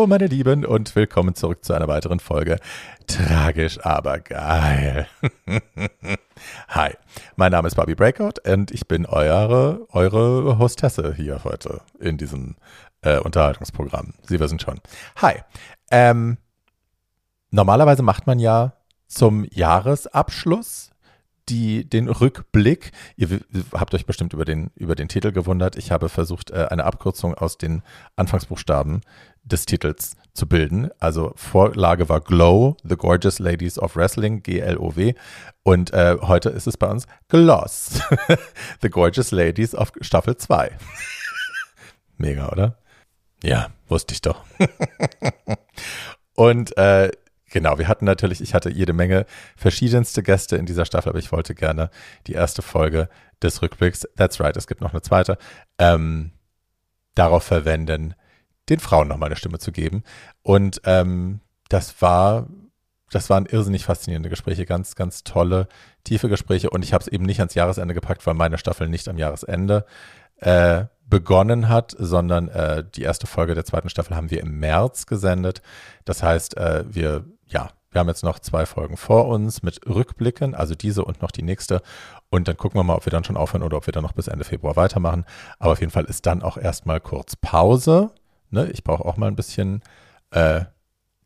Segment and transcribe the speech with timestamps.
[0.00, 2.58] Hallo meine Lieben und willkommen zurück zu einer weiteren Folge
[3.06, 5.06] Tragisch aber geil.
[6.68, 6.94] Hi,
[7.36, 12.56] mein Name ist Bobby Breakout und ich bin eure, eure Hostesse hier heute in diesem
[13.02, 14.14] äh, Unterhaltungsprogramm.
[14.22, 14.80] Sie wissen schon.
[15.16, 15.42] Hi.
[15.90, 16.38] Ähm,
[17.50, 18.72] normalerweise macht man ja
[19.06, 20.89] zum Jahresabschluss
[21.48, 22.92] die, den Rückblick.
[23.16, 23.40] Ihr
[23.72, 25.76] habt euch bestimmt über den, über den Titel gewundert.
[25.76, 27.82] Ich habe versucht, äh, eine Abkürzung aus den
[28.16, 29.00] Anfangsbuchstaben
[29.42, 30.90] des Titels zu bilden.
[30.98, 35.14] Also Vorlage war Glow, The Gorgeous Ladies of Wrestling, G-L-O-W.
[35.62, 38.00] Und äh, heute ist es bei uns Gloss,
[38.82, 40.76] The Gorgeous Ladies of Staffel 2.
[42.16, 42.76] Mega, oder?
[43.42, 44.44] Ja, wusste ich doch.
[46.34, 47.10] Und äh,
[47.50, 51.32] Genau, wir hatten natürlich, ich hatte jede Menge verschiedenste Gäste in dieser Staffel, aber ich
[51.32, 51.90] wollte gerne
[52.26, 53.08] die erste Folge
[53.42, 55.36] des Rückblicks, that's right, es gibt noch eine zweite,
[55.78, 56.30] ähm,
[57.14, 58.14] darauf verwenden,
[58.68, 60.04] den Frauen nochmal eine Stimme zu geben.
[60.42, 62.46] Und ähm, das war,
[63.10, 65.66] das waren irrsinnig faszinierende Gespräche, ganz, ganz tolle,
[66.04, 66.70] tiefe Gespräche.
[66.70, 69.84] Und ich habe es eben nicht ans Jahresende gepackt, weil meine Staffel nicht am Jahresende
[70.36, 75.06] äh, begonnen hat, sondern äh, die erste Folge der zweiten Staffel haben wir im März
[75.06, 75.60] gesendet.
[76.04, 80.54] Das heißt, äh, wir ja, wir haben jetzt noch zwei Folgen vor uns mit Rückblicken,
[80.54, 81.82] also diese und noch die nächste.
[82.30, 84.12] Und dann gucken wir mal, ob wir dann schon aufhören oder ob wir dann noch
[84.12, 85.24] bis Ende Februar weitermachen.
[85.58, 88.10] Aber auf jeden Fall ist dann auch erstmal kurz Pause.
[88.50, 88.70] Ne?
[88.70, 89.82] Ich brauche auch mal ein bisschen
[90.30, 90.62] äh,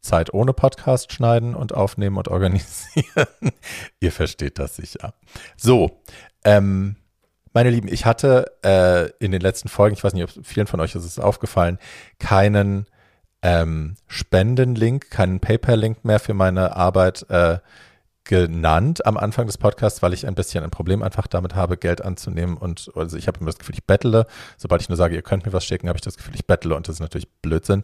[0.01, 3.53] Zeit ohne Podcast schneiden und aufnehmen und organisieren.
[4.01, 5.15] Ihr versteht das sicher.
[5.57, 6.01] So,
[6.45, 6.97] ähm,
[7.53, 10.81] meine Lieben, ich hatte äh, in den letzten Folgen, ich weiß nicht, ob vielen von
[10.81, 11.79] euch ist es aufgefallen,
[12.19, 12.87] keinen
[13.45, 17.59] ähm, Spendenlink, keinen PayPal-Link mehr für meine Arbeit äh,
[18.25, 22.03] genannt am Anfang des Podcasts, weil ich ein bisschen ein Problem einfach damit habe, Geld
[22.03, 22.57] anzunehmen.
[22.57, 24.27] Und also ich habe immer das Gefühl, ich bettle.
[24.57, 26.75] Sobald ich nur sage, ihr könnt mir was schicken, habe ich das Gefühl, ich bettle.
[26.75, 27.83] Und das ist natürlich Blödsinn.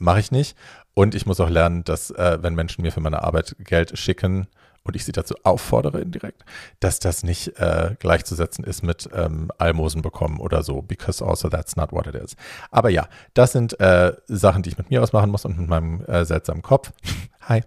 [0.00, 0.56] Mache ich nicht.
[0.94, 4.48] Und ich muss auch lernen, dass äh, wenn Menschen mir für meine Arbeit Geld schicken,
[4.84, 6.44] und ich sie dazu auffordere indirekt,
[6.80, 11.76] dass das nicht äh, gleichzusetzen ist mit ähm, Almosen bekommen oder so, because also that's
[11.76, 12.36] not what it is.
[12.70, 16.04] Aber ja, das sind äh, Sachen, die ich mit mir ausmachen muss und mit meinem
[16.06, 16.92] äh, seltsamen Kopf.
[17.42, 17.62] Hi.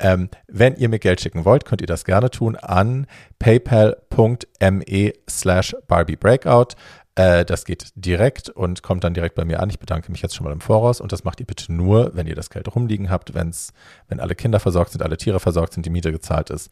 [0.00, 3.06] Ähm, wenn ihr mir Geld schicken wollt, könnt ihr das gerne tun an
[3.38, 6.74] paypal.me slash Barbie Breakout.
[7.18, 9.68] Äh, das geht direkt und kommt dann direkt bei mir an.
[9.70, 12.28] Ich bedanke mich jetzt schon mal im Voraus und das macht ihr bitte nur, wenn
[12.28, 13.72] ihr das Geld rumliegen habt, wenn's,
[14.06, 16.70] wenn alle Kinder versorgt sind, alle Tiere versorgt sind, die Miete gezahlt ist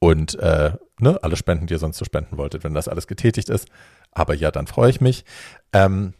[0.00, 3.48] und äh, ne, alle Spenden, die ihr sonst so spenden wolltet, wenn das alles getätigt
[3.48, 3.68] ist.
[4.10, 5.24] Aber ja, dann freue ich mich.
[5.72, 6.14] Ähm,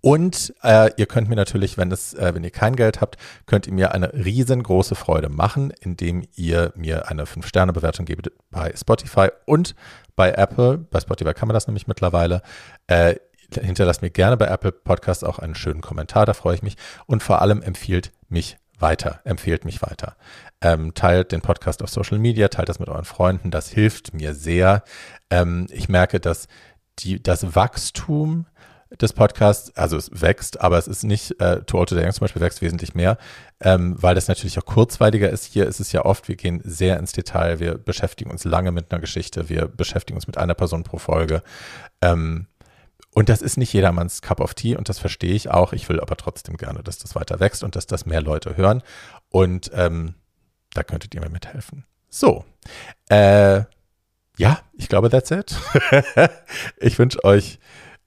[0.00, 3.66] und äh, ihr könnt mir natürlich, wenn es, äh, wenn ihr kein Geld habt, könnt
[3.66, 9.74] ihr mir eine riesengroße Freude machen, indem ihr mir eine 5-Sterne-Bewertung gebt bei Spotify und
[10.18, 10.78] bei Apple.
[10.78, 12.42] Bei Spotify kann man das nämlich mittlerweile.
[12.88, 13.14] Äh,
[13.54, 16.76] hinterlasst mir gerne bei Apple Podcasts auch einen schönen Kommentar, da freue ich mich.
[17.06, 20.16] Und vor allem empfiehlt mich weiter, empfehlt mich weiter.
[20.60, 24.34] Ähm, teilt den Podcast auf Social Media, teilt das mit euren Freunden, das hilft mir
[24.34, 24.82] sehr.
[25.30, 26.48] Ähm, ich merke, dass
[26.98, 28.46] die, das Wachstum
[28.90, 32.62] des Podcasts, also es wächst, aber es ist nicht, äh, to Young zum Beispiel wächst
[32.62, 33.18] wesentlich mehr,
[33.60, 35.44] ähm, weil das natürlich auch kurzweiliger ist.
[35.44, 38.90] Hier ist es ja oft, wir gehen sehr ins Detail, wir beschäftigen uns lange mit
[38.90, 41.42] einer Geschichte, wir beschäftigen uns mit einer Person pro Folge.
[42.00, 42.46] Ähm,
[43.12, 45.72] und das ist nicht jedermanns Cup of Tea und das verstehe ich auch.
[45.72, 48.82] Ich will aber trotzdem gerne, dass das weiter wächst und dass das mehr Leute hören.
[49.28, 50.14] Und ähm,
[50.72, 51.84] da könntet ihr mir mithelfen.
[52.08, 52.44] So,
[53.08, 53.62] äh,
[54.38, 55.56] ja, ich glaube, that's it.
[56.78, 57.58] ich wünsche euch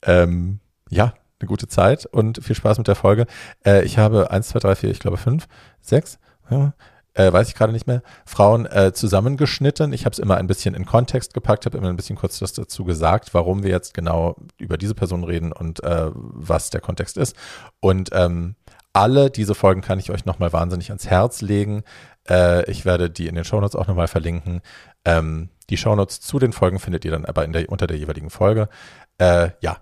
[0.04, 0.61] ähm,
[0.92, 3.26] ja, eine gute Zeit und viel Spaß mit der Folge.
[3.66, 5.48] Äh, ich habe eins, zwei, drei, vier, ich glaube fünf,
[5.82, 6.20] sechs,
[6.50, 6.74] ja,
[7.14, 9.92] äh, weiß ich gerade nicht mehr, Frauen äh, zusammengeschnitten.
[9.94, 12.54] Ich habe es immer ein bisschen in Kontext gepackt, habe immer ein bisschen kurz das
[12.54, 17.18] dazu gesagt, warum wir jetzt genau über diese Person reden und äh, was der Kontext
[17.18, 17.36] ist.
[17.80, 18.56] Und ähm,
[18.94, 21.84] alle diese Folgen kann ich euch nochmal wahnsinnig ans Herz legen.
[22.30, 24.62] Äh, ich werde die in den Shownotes auch nochmal verlinken.
[25.06, 28.70] Ähm, die Shownotes zu den Folgen findet ihr dann aber der, unter der jeweiligen Folge.
[29.18, 29.78] Äh, ja,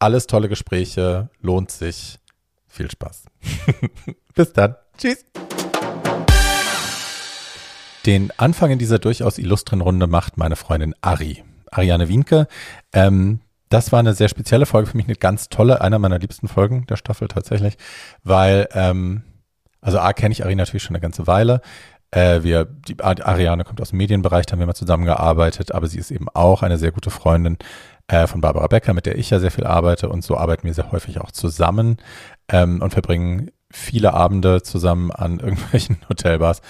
[0.00, 2.18] alles tolle Gespräche, lohnt sich.
[2.66, 3.24] Viel Spaß.
[4.34, 4.76] Bis dann.
[4.96, 5.24] Tschüss.
[8.06, 11.44] Den Anfang in dieser durchaus illustren Runde macht meine Freundin Ari.
[11.70, 12.48] Ariane Wienke.
[12.92, 16.48] Ähm, das war eine sehr spezielle Folge für mich, eine ganz tolle, einer meiner liebsten
[16.48, 17.76] Folgen der Staffel tatsächlich,
[18.24, 19.22] weil ähm,
[19.80, 21.60] Also A kenne ich Ari natürlich schon eine ganze Weile.
[22.10, 25.98] Äh, wir, die Ariane kommt aus dem Medienbereich, da haben wir mal zusammengearbeitet, aber sie
[25.98, 27.58] ist eben auch eine sehr gute Freundin
[28.10, 30.74] äh, von Barbara Becker, mit der ich ja sehr viel arbeite und so arbeiten wir
[30.74, 31.98] sehr häufig auch zusammen
[32.48, 36.60] ähm, und verbringen viele Abende zusammen an irgendwelchen Hotelbars,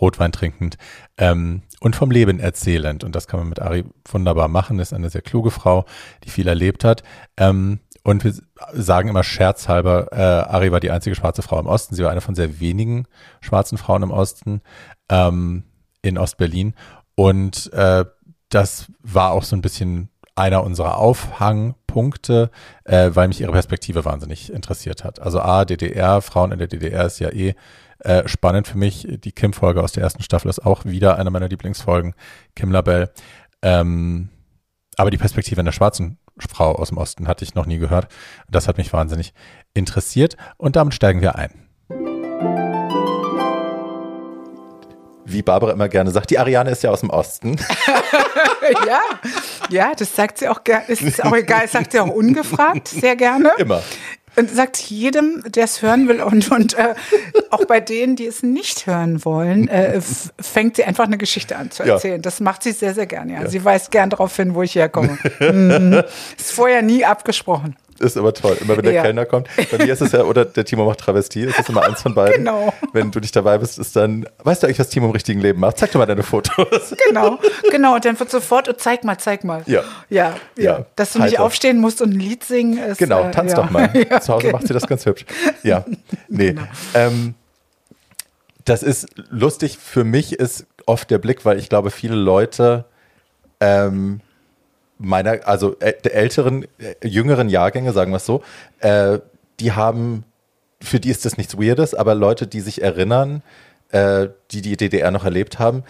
[0.00, 0.76] Rotwein trinkend
[1.16, 3.04] ähm, und vom Leben erzählend.
[3.04, 4.80] Und das kann man mit Ari wunderbar machen.
[4.80, 5.84] Ist eine sehr kluge Frau,
[6.24, 7.04] die viel erlebt hat.
[7.36, 8.34] Ähm, und wir
[8.72, 11.94] sagen immer scherzhalber, äh, Ari war die einzige schwarze Frau im Osten.
[11.94, 13.06] Sie war eine von sehr wenigen
[13.40, 14.62] schwarzen Frauen im Osten
[15.08, 15.62] ähm,
[16.02, 16.74] in Ostberlin.
[17.14, 18.04] Und äh,
[18.48, 20.08] das war auch so ein bisschen
[20.38, 22.50] einer unserer Aufhangpunkte,
[22.84, 25.20] äh, weil mich ihre Perspektive wahnsinnig interessiert hat.
[25.20, 27.54] Also A, DDR, Frauen in der DDR ist ja eh
[28.00, 29.06] äh, spannend für mich.
[29.10, 32.14] Die Kim-Folge aus der ersten Staffel ist auch wieder eine meiner Lieblingsfolgen,
[32.54, 33.10] Kim Labelle.
[33.62, 34.28] Ähm,
[34.96, 38.08] aber die Perspektive einer schwarzen Frau aus dem Osten hatte ich noch nie gehört.
[38.48, 39.34] Das hat mich wahnsinnig
[39.74, 41.67] interessiert und damit steigen wir ein.
[45.28, 47.56] Wie Barbara immer gerne sagt, die Ariane ist ja aus dem Osten.
[48.86, 49.00] ja,
[49.68, 50.86] ja, das sagt sie auch gerne.
[50.86, 53.50] Ist auch egal, das sagt sie auch ungefragt, sehr gerne.
[53.58, 53.82] Immer.
[54.36, 56.94] Und sagt jedem, der es hören will und, und äh,
[57.50, 60.00] auch bei denen, die es nicht hören wollen, äh,
[60.40, 62.16] fängt sie einfach eine Geschichte an zu erzählen.
[62.16, 62.22] Ja.
[62.22, 63.32] Das macht sie sehr, sehr gerne.
[63.32, 63.42] Ja.
[63.42, 63.48] ja.
[63.48, 65.18] Sie weiß gern darauf hin, wo ich herkomme.
[65.40, 66.04] mhm.
[66.38, 68.56] Ist vorher nie abgesprochen ist immer toll.
[68.60, 69.02] Immer wenn der ja.
[69.02, 69.48] Kellner kommt.
[69.70, 72.14] Bei mir ist es ja, oder der Timo macht Travestie, das ist immer eins von
[72.14, 72.44] beiden.
[72.44, 72.72] Genau.
[72.92, 75.60] Wenn du nicht dabei bist, ist dann, weißt du eigentlich, was Timo im richtigen Leben
[75.60, 75.78] macht?
[75.78, 76.94] Zeig doch mal deine Fotos.
[77.06, 77.38] Genau,
[77.70, 77.94] genau.
[77.94, 79.62] Und dann wird sofort, oh, zeig mal, zeig mal.
[79.66, 79.82] Ja.
[80.08, 80.78] Ja, ja.
[80.78, 80.86] ja.
[80.96, 82.78] Dass du nicht aufstehen musst und ein Lied singen.
[82.78, 83.90] Ist, genau, äh, tanz äh, doch mal.
[84.20, 84.58] Zu Hause genau.
[84.58, 85.24] macht sie das ganz hübsch.
[85.62, 85.84] Ja,
[86.28, 86.52] nee.
[86.52, 86.62] Genau.
[86.94, 87.34] Ähm,
[88.64, 89.78] das ist lustig.
[89.78, 92.84] Für mich ist oft der Blick, weil ich glaube, viele Leute
[93.60, 94.20] ähm,
[94.98, 98.42] meiner, also der älteren, äh, jüngeren Jahrgänge, sagen wir es so,
[98.80, 99.18] äh,
[99.60, 100.24] die haben,
[100.80, 103.42] für die ist das nichts Weirdes, aber Leute, die sich erinnern,
[103.90, 105.84] äh, die die DDR noch erlebt haben,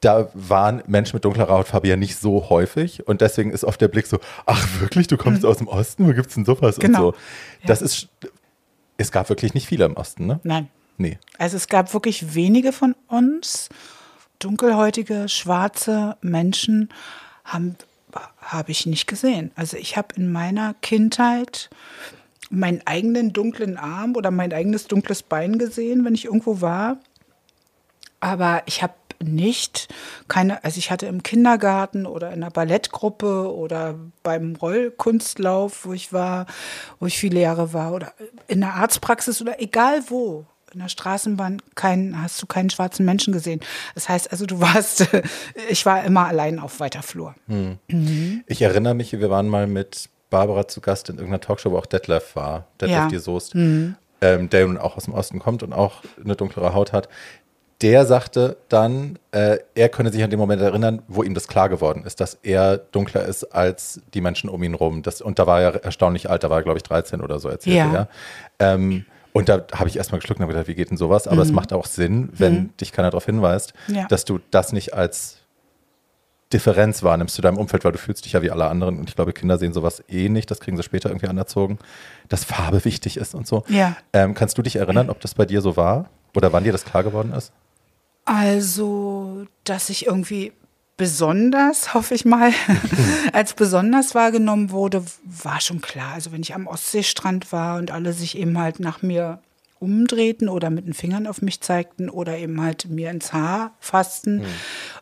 [0.00, 3.88] da waren Menschen mit dunklerer Hautfarbe ja nicht so häufig und deswegen ist oft der
[3.88, 5.48] Blick so, ach wirklich, du kommst mhm.
[5.48, 7.08] aus dem Osten, wo gibt's denn sowas genau.
[7.08, 7.20] und so.
[7.66, 7.86] Das ja.
[7.86, 8.08] ist,
[8.96, 10.40] es gab wirklich nicht viele im Osten, ne?
[10.42, 10.68] Nein.
[10.96, 11.18] Nee.
[11.38, 13.70] Also es gab wirklich wenige von uns,
[14.38, 16.90] dunkelhäutige, schwarze Menschen
[17.44, 17.76] haben
[18.52, 19.50] habe ich nicht gesehen.
[19.54, 21.70] Also ich habe in meiner Kindheit
[22.50, 26.98] meinen eigenen dunklen Arm oder mein eigenes dunkles Bein gesehen, wenn ich irgendwo war.
[28.18, 29.88] Aber ich habe nicht
[30.28, 36.12] keine, also ich hatte im Kindergarten oder in einer Ballettgruppe oder beim Rollkunstlauf, wo ich
[36.12, 36.46] war,
[36.98, 38.12] wo ich viele Jahre war, oder
[38.48, 43.32] in der Arztpraxis oder egal wo, in der Straßenbahn keinen, hast du keinen schwarzen Menschen
[43.32, 43.60] gesehen.
[43.94, 45.06] Das heißt also, du warst,
[45.68, 47.34] ich war immer allein auf weiter Flur.
[47.48, 47.78] Hm.
[47.88, 48.44] Mhm.
[48.46, 51.86] Ich erinnere mich, wir waren mal mit Barbara zu Gast in irgendeiner Talkshow, wo auch
[51.86, 53.08] Detlef war, Detlef ja.
[53.08, 53.96] die Soest, mhm.
[54.20, 57.08] ähm, der nun auch aus dem Osten kommt und auch eine dunklere Haut hat.
[57.82, 61.70] Der sagte dann, äh, er könne sich an den Moment erinnern, wo ihm das klar
[61.70, 65.02] geworden ist, dass er dunkler ist als die Menschen um ihn rum.
[65.02, 67.48] Das, und da war er erstaunlich alt, da war er, glaube ich, 13 oder so,
[67.48, 67.94] erzählte ja.
[67.94, 68.08] er.
[68.58, 71.26] Ähm, und da habe ich erstmal geschluckt und gedacht, wie geht denn sowas?
[71.26, 71.42] Aber mhm.
[71.42, 72.76] es macht auch Sinn, wenn mhm.
[72.78, 74.06] dich keiner darauf hinweist, ja.
[74.08, 75.38] dass du das nicht als
[76.52, 78.98] Differenz wahrnimmst zu deinem Umfeld, weil du fühlst dich ja wie alle anderen.
[78.98, 81.78] Und ich glaube, Kinder sehen sowas eh nicht, das kriegen sie später irgendwie anerzogen,
[82.28, 83.64] dass Farbe wichtig ist und so.
[83.68, 83.96] Ja.
[84.12, 86.10] Ähm, kannst du dich erinnern, ob das bei dir so war?
[86.34, 87.52] Oder wann dir das klar geworden ist?
[88.24, 90.52] Also, dass ich irgendwie
[91.00, 92.52] besonders, hoffe ich mal,
[93.32, 96.12] als besonders wahrgenommen wurde, war schon klar.
[96.12, 99.38] Also wenn ich am Ostseestrand war und alle sich eben halt nach mir
[99.80, 104.40] umdrehten oder mit den Fingern auf mich zeigten oder eben halt mir ins Haar fassten,
[104.40, 104.44] mhm.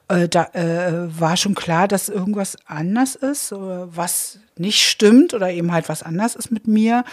[0.09, 5.73] äh, da äh, war schon klar, dass irgendwas anders ist, was nicht stimmt oder eben
[5.73, 7.05] halt was anders ist mit mir.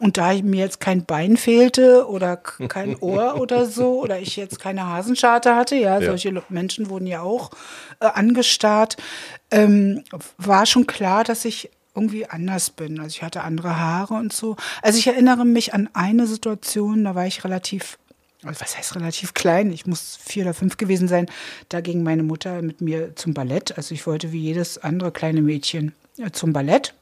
[0.00, 4.60] Und da mir jetzt kein Bein fehlte oder kein Ohr oder so oder ich jetzt
[4.60, 6.06] keine Hasenscharte hatte, ja, ja.
[6.06, 7.50] solche Menschen wurden ja auch
[8.00, 8.96] äh, angestarrt,
[9.50, 10.04] ähm,
[10.36, 12.98] war schon klar, dass ich irgendwie anders bin.
[12.98, 14.56] Also ich hatte andere Haare und so.
[14.82, 17.98] Also ich erinnere mich an eine Situation, da war ich relativ,
[18.42, 19.72] also was heißt relativ klein?
[19.72, 21.26] Ich muss vier oder fünf gewesen sein.
[21.68, 23.76] Da ging meine Mutter mit mir zum Ballett.
[23.76, 26.94] Also ich wollte wie jedes andere kleine Mädchen äh, zum Ballett.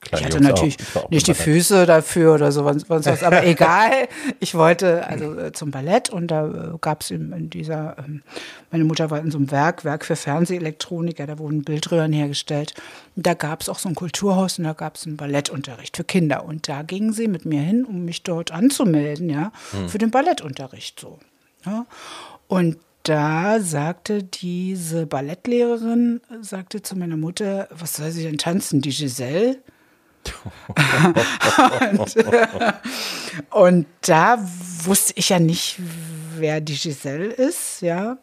[0.00, 4.08] Kleine ich hatte Jungs natürlich auch, nicht die Füße dafür oder so was, aber egal.
[4.38, 8.22] Ich wollte also äh, zum Ballett und da äh, gab es in, in, dieser, ähm,
[8.70, 12.72] meine Mutter war in so einem Werk, Werk für Fernsehelektronik, ja, da wurden Bildröhren hergestellt.
[13.14, 16.04] Und da gab es auch so ein Kulturhaus und da gab es einen Ballettunterricht für
[16.04, 16.46] Kinder.
[16.46, 19.90] Und da gingen sie mit mir hin, um mich dort anzumelden, ja, hm.
[19.90, 21.18] für den Ballettunterricht so.
[21.66, 21.84] Ja.
[22.48, 28.90] Und da sagte diese Ballettlehrerin, sagte zu meiner Mutter, was soll sie denn tanzen, die
[28.90, 29.58] Giselle?
[31.98, 32.16] Und,
[33.50, 34.38] und da
[34.84, 35.80] wusste ich ja nicht,
[36.36, 38.16] wer die Giselle ist, ja.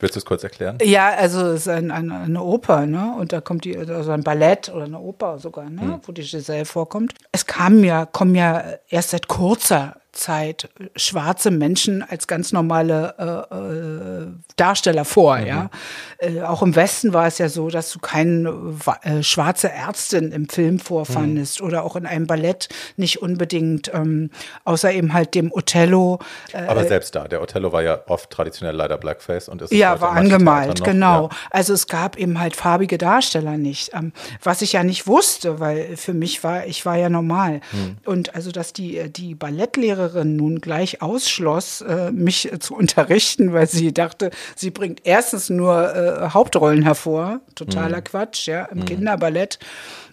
[0.00, 0.78] Willst du es kurz erklären?
[0.82, 3.14] Ja, also es ist ein, ein, eine Oper, ne?
[3.18, 5.80] Und da kommt die, also ein Ballett oder eine Oper sogar, ne?
[5.80, 6.00] Hm.
[6.04, 7.14] Wo die Giselle vorkommt.
[7.32, 13.54] Es kam ja, kommen ja erst seit kurzer Zeit schwarze Menschen als ganz normale äh,
[13.54, 15.38] äh, Darsteller vor.
[15.38, 15.46] Mhm.
[15.46, 15.70] Ja,
[16.18, 20.48] äh, auch im Westen war es ja so, dass du keine äh, schwarze Ärztin im
[20.48, 21.66] Film vorfandest mhm.
[21.66, 24.30] oder auch in einem Ballett nicht unbedingt, ähm,
[24.64, 26.18] außer eben halt dem Othello.
[26.52, 30.00] Äh, Aber selbst da, der Othello war ja oft traditionell leider Blackface und ist ja
[30.00, 31.28] war angemalt, genau.
[31.28, 31.36] Ja.
[31.50, 35.96] Also es gab eben halt farbige Darsteller nicht, ähm, was ich ja nicht wusste, weil
[35.96, 37.96] für mich war ich war ja normal mhm.
[38.04, 43.52] und also dass die die Ballettlehrerin Lehrerin nun gleich ausschloss, äh, mich äh, zu unterrichten,
[43.52, 48.04] weil sie dachte, sie bringt erstens nur äh, Hauptrollen hervor, totaler mhm.
[48.04, 48.84] Quatsch, ja, im mhm.
[48.86, 49.58] Kinderballett,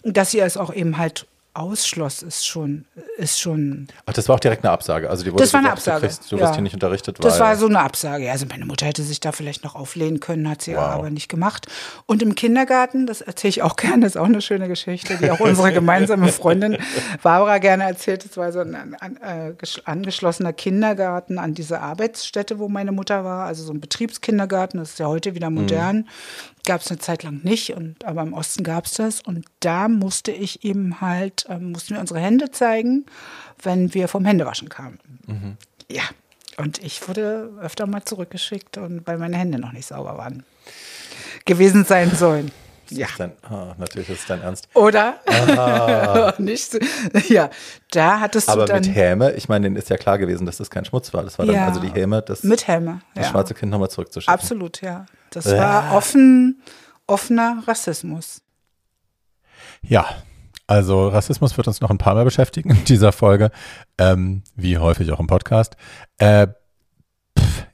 [0.02, 2.84] dass sie es auch eben halt ausschloss, ist schon,
[3.16, 3.88] ist schon.
[4.04, 5.08] Ach, das war auch direkt eine Absage.
[5.08, 6.00] Also die wurde das war eine Absage.
[6.02, 6.42] Du, kriegst, du ja.
[6.42, 7.18] wirst hier nicht unterrichtet.
[7.20, 8.30] das war so eine Absage.
[8.30, 10.82] Also meine Mutter hätte sich da vielleicht noch auflehnen können, hat sie wow.
[10.82, 11.66] aber nicht gemacht.
[12.06, 15.30] Und im Kindergarten, das erzähle ich auch gerne, das ist auch eine schöne Geschichte, die
[15.30, 16.78] auch unsere gemeinsame Freundin
[17.22, 18.24] Barbara gerne erzählt.
[18.24, 23.46] Das war so ein, ein äh, angeschlossener Kindergarten an diese Arbeitsstätte, wo meine Mutter war.
[23.46, 24.78] Also so ein Betriebskindergarten.
[24.78, 25.96] Das ist ja heute wieder modern.
[25.96, 26.08] Mhm
[26.66, 29.22] gab es eine Zeit lang nicht, und, aber im Osten gab es das.
[29.22, 33.06] Und da musste ich eben halt, äh, mussten wir unsere Hände zeigen,
[33.62, 34.98] wenn wir vom Händewaschen kamen.
[35.26, 35.56] Mhm.
[35.90, 36.02] Ja,
[36.56, 40.44] und ich wurde öfter mal zurückgeschickt, und weil meine Hände noch nicht sauber waren.
[41.44, 42.50] Gewesen sein sollen.
[42.90, 43.08] Ja.
[43.18, 44.68] Dein, oh, natürlich ist es dein Ernst.
[44.74, 45.20] Oder?
[46.38, 46.78] nicht so,
[47.28, 47.50] ja,
[47.90, 48.82] da hattest Aber du dann.
[48.82, 51.24] mit Häme, ich meine, denen ist ja klar gewesen, dass das kein Schmutz war.
[51.24, 53.30] Das war dann ja, also die Häme, das, mit Häme, das ja.
[53.32, 54.32] schwarze Kind nochmal zurückzuschicken.
[54.32, 55.06] Absolut, ja.
[55.30, 56.62] Das war offen,
[57.06, 58.40] offener Rassismus.
[59.82, 60.06] Ja,
[60.66, 63.50] also Rassismus wird uns noch ein paar Mal beschäftigen in dieser Folge,
[63.98, 65.76] ähm, wie häufig auch im Podcast.
[66.18, 66.48] Äh,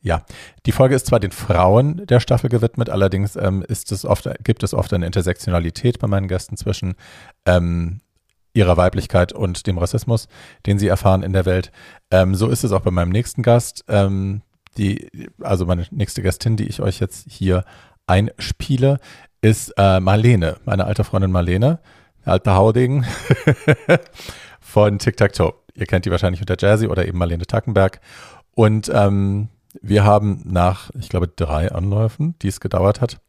[0.03, 0.25] ja,
[0.67, 4.63] die Folge ist zwar den Frauen der Staffel gewidmet, allerdings ähm, ist es oft, gibt
[4.65, 6.95] es oft eine Intersektionalität bei meinen Gästen zwischen
[7.47, 8.01] ähm,
[8.53, 10.29] ihrer Weiblichkeit und dem Rassismus,
[10.67, 11.71] den sie erfahren in der Welt.
[12.11, 13.85] Ähm, so ist es auch bei meinem nächsten Gast.
[13.89, 14.43] Ähm,
[14.77, 15.09] die,
[15.41, 17.65] also meine nächste Gästin, die ich euch jetzt hier
[18.07, 18.99] einspiele,
[19.41, 21.79] ist äh, Marlene, meine alte Freundin Marlene,
[22.25, 23.05] alte Haudegen
[24.61, 25.55] von Tic Tac Toe.
[25.75, 28.01] Ihr kennt die wahrscheinlich unter Jazzy oder eben Marlene Tackenberg.
[28.55, 29.49] Und ähm,
[29.81, 33.21] wir haben nach, ich glaube, drei Anläufen, die es gedauert hat,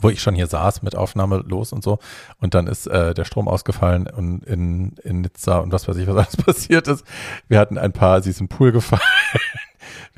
[0.00, 1.98] wo ich schon hier saß mit Aufnahme los und so.
[2.38, 6.06] Und dann ist äh, der Strom ausgefallen und in, in Nizza und was weiß ich,
[6.06, 7.04] was alles passiert ist.
[7.48, 9.00] Wir hatten ein paar, sie ist im Pool gefallen.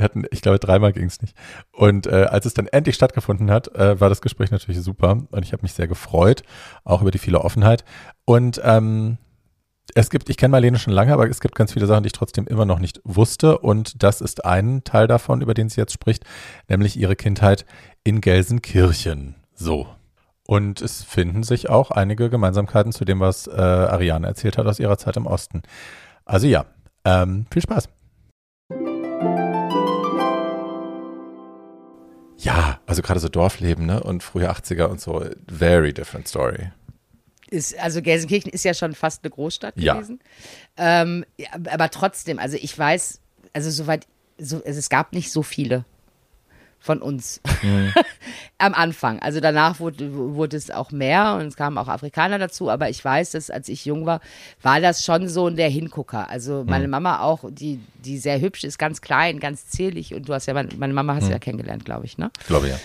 [0.00, 1.36] Wir hatten, ich glaube, dreimal ging es nicht.
[1.72, 5.18] Und äh, als es dann endlich stattgefunden hat, äh, war das Gespräch natürlich super.
[5.30, 6.42] Und ich habe mich sehr gefreut,
[6.84, 7.84] auch über die viele Offenheit.
[8.24, 9.18] Und ähm,
[9.94, 12.14] es gibt, ich kenne Marlene schon lange, aber es gibt ganz viele Sachen, die ich
[12.14, 13.58] trotzdem immer noch nicht wusste.
[13.58, 16.24] Und das ist ein Teil davon, über den sie jetzt spricht,
[16.66, 17.66] nämlich ihre Kindheit
[18.02, 19.34] in Gelsenkirchen.
[19.52, 19.86] So.
[20.46, 24.80] Und es finden sich auch einige Gemeinsamkeiten zu dem, was äh, Ariane erzählt hat aus
[24.80, 25.60] ihrer Zeit im Osten.
[26.24, 26.64] Also ja,
[27.04, 27.90] ähm, viel Spaß.
[32.42, 34.02] Ja, also gerade so Dorfleben, ne?
[34.02, 36.70] Und frühe 80er und so, very different story.
[37.50, 39.94] Ist, also Gelsenkirchen ist ja schon fast eine Großstadt ja.
[39.94, 40.20] gewesen.
[40.76, 41.24] Ähm,
[41.68, 43.20] aber trotzdem, also ich weiß,
[43.52, 44.06] also soweit,
[44.38, 45.84] so, also es gab nicht so viele
[46.80, 47.92] von uns mhm.
[48.58, 49.20] am Anfang.
[49.20, 53.04] Also danach wurde, wurde es auch mehr und es kamen auch Afrikaner dazu, aber ich
[53.04, 54.20] weiß, dass als ich jung war,
[54.62, 56.28] war das schon so der Hingucker.
[56.30, 56.90] Also meine mhm.
[56.90, 60.54] Mama auch, die, die sehr hübsch ist, ganz klein, ganz zierlich und du hast ja,
[60.54, 61.28] meine, meine Mama hast mhm.
[61.28, 62.30] du ja kennengelernt, glaube ich, ne?
[62.40, 62.78] Ich glaube ja.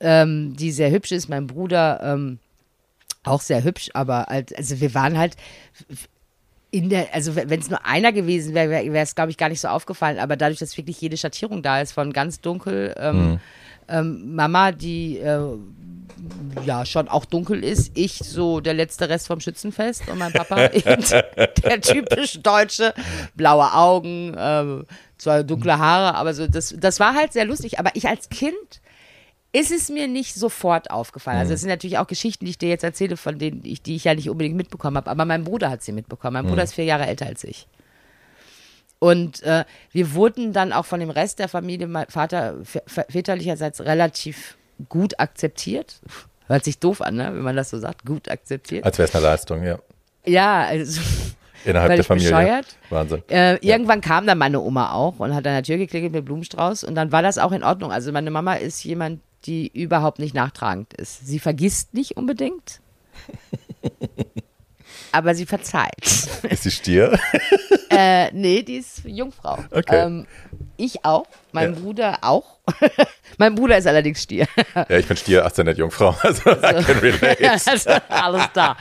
[0.00, 2.38] Ähm, die sehr hübsch ist, mein Bruder ähm,
[3.24, 5.36] auch sehr hübsch, aber halt, also wir waren halt
[6.70, 9.60] in der, also wenn es nur einer gewesen wäre, wäre es, glaube ich, gar nicht
[9.60, 10.18] so aufgefallen.
[10.18, 13.40] Aber dadurch, dass wirklich jede Schattierung da ist, von ganz dunkel, ähm, mhm.
[13.88, 15.40] ähm, Mama, die äh,
[16.64, 20.66] ja schon auch dunkel ist, ich so der letzte Rest vom Schützenfest und mein Papa
[20.72, 21.04] eben
[21.62, 22.92] der typisch deutsche,
[23.34, 24.84] blaue Augen, äh,
[25.16, 27.78] zwar dunkle Haare, aber so das, das war halt sehr lustig.
[27.78, 28.80] Aber ich als Kind
[29.52, 31.38] ist es mir nicht sofort aufgefallen.
[31.38, 33.96] Also es sind natürlich auch Geschichten, die ich dir jetzt erzähle, von denen ich, die
[33.96, 35.10] ich ja nicht unbedingt mitbekommen habe.
[35.10, 36.34] Aber mein Bruder hat sie mitbekommen.
[36.34, 36.64] Mein Bruder mhm.
[36.64, 37.66] ist vier Jahre älter als ich.
[38.98, 44.58] Und äh, wir wurden dann auch von dem Rest der Familie, mein Vater väterlicherseits relativ
[44.88, 46.00] gut akzeptiert.
[46.46, 47.30] Hört sich doof an, ne?
[47.32, 48.84] wenn man das so sagt, gut akzeptiert.
[48.84, 49.78] Als wäre es eine Leistung, ja.
[50.26, 51.00] Ja, also
[51.64, 52.30] Innerhalb der Familie.
[52.30, 52.66] Bescheuert.
[52.90, 53.22] Wahnsinn.
[53.28, 54.08] Äh, irgendwann ja.
[54.08, 57.12] kam dann meine Oma auch und hat an der Tür geklingelt mit Blumenstrauß und dann
[57.12, 57.92] war das auch in Ordnung.
[57.92, 61.26] Also meine Mama ist jemand, die überhaupt nicht nachtragend ist.
[61.26, 62.80] Sie vergisst nicht unbedingt.
[65.12, 66.28] aber sie verzeiht.
[66.48, 67.18] Ist sie Stier?
[67.90, 69.58] äh, nee, die ist Jungfrau.
[69.70, 70.04] Okay.
[70.04, 70.26] Ähm,
[70.76, 71.80] ich auch, mein Ja.
[71.80, 72.58] Bruder auch.
[73.38, 74.46] mein Bruder ist allerdings Stier.
[74.74, 76.14] Ja, ich bin Stier, Aszendent Jungfrau.
[76.22, 77.50] Also, I can relate.
[77.66, 78.76] also, alles da.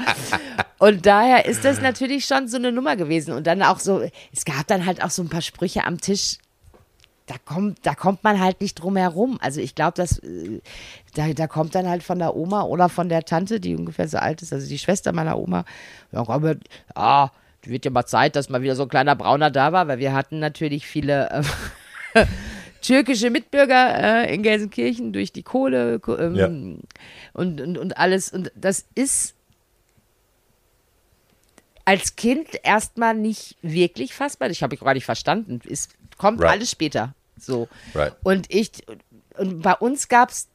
[0.77, 3.33] Und daher ist das natürlich schon so eine Nummer gewesen.
[3.33, 6.37] Und dann auch so, es gab dann halt auch so ein paar Sprüche am Tisch.
[7.27, 9.37] Da kommt, da kommt man halt nicht drum herum.
[9.41, 10.61] Also ich glaube, dass äh,
[11.13, 14.17] da, da kommt dann halt von der Oma oder von der Tante, die ungefähr so
[14.17, 15.65] alt ist, also die Schwester meiner Oma,
[16.13, 16.59] ja, komm,
[16.95, 17.31] ja,
[17.63, 20.13] wird ja mal Zeit, dass mal wieder so ein kleiner Brauner da war, weil wir
[20.13, 21.43] hatten natürlich viele
[22.13, 22.25] äh,
[22.81, 26.47] türkische Mitbürger äh, in Gelsenkirchen durch die Kohle ko- ähm, Ja.
[27.33, 28.31] und, und, und alles.
[28.31, 29.33] Und das ist
[31.83, 34.49] als Kind erstmal nicht wirklich fassbar.
[34.49, 35.59] Ich habe ich gar nicht verstanden.
[35.69, 36.51] Es kommt Right.
[36.51, 37.13] alles später.
[37.39, 37.67] So.
[37.93, 38.13] Right.
[38.23, 38.71] Und ich,
[39.37, 40.47] und bei uns gab es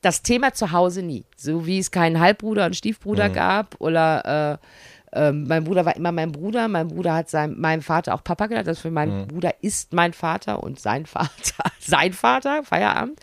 [0.00, 1.24] das Thema zu Hause nie.
[1.36, 4.66] So wie es keinen Halbbruder und Stiefbruder gab oder äh,
[5.12, 6.68] ähm, mein Bruder war immer mein Bruder.
[6.68, 8.68] Mein Bruder hat sein, meinem Vater auch Papa genannt.
[8.68, 13.18] Also für meinen Bruder ist mein Vater und sein Vater sein Vater, Feierabend.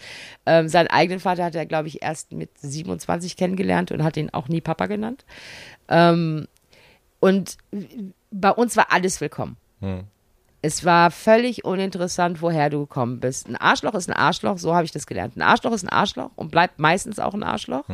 [0.46, 4.30] Ähm, seinen eigenen Vater hat er, glaube ich, erst mit 27 kennengelernt und hat ihn
[4.32, 5.26] auch nie Papa genannt.
[5.88, 6.48] Ähm,
[7.22, 7.58] und
[8.32, 9.56] bei uns war alles willkommen.
[10.62, 13.48] Es war völlig uninteressant, woher du gekommen bist.
[13.48, 15.38] Ein Arschloch ist ein Arschloch, so habe ich das gelernt.
[15.38, 17.86] Ein Arschloch ist ein Arschloch und bleibt meistens auch ein Arschloch.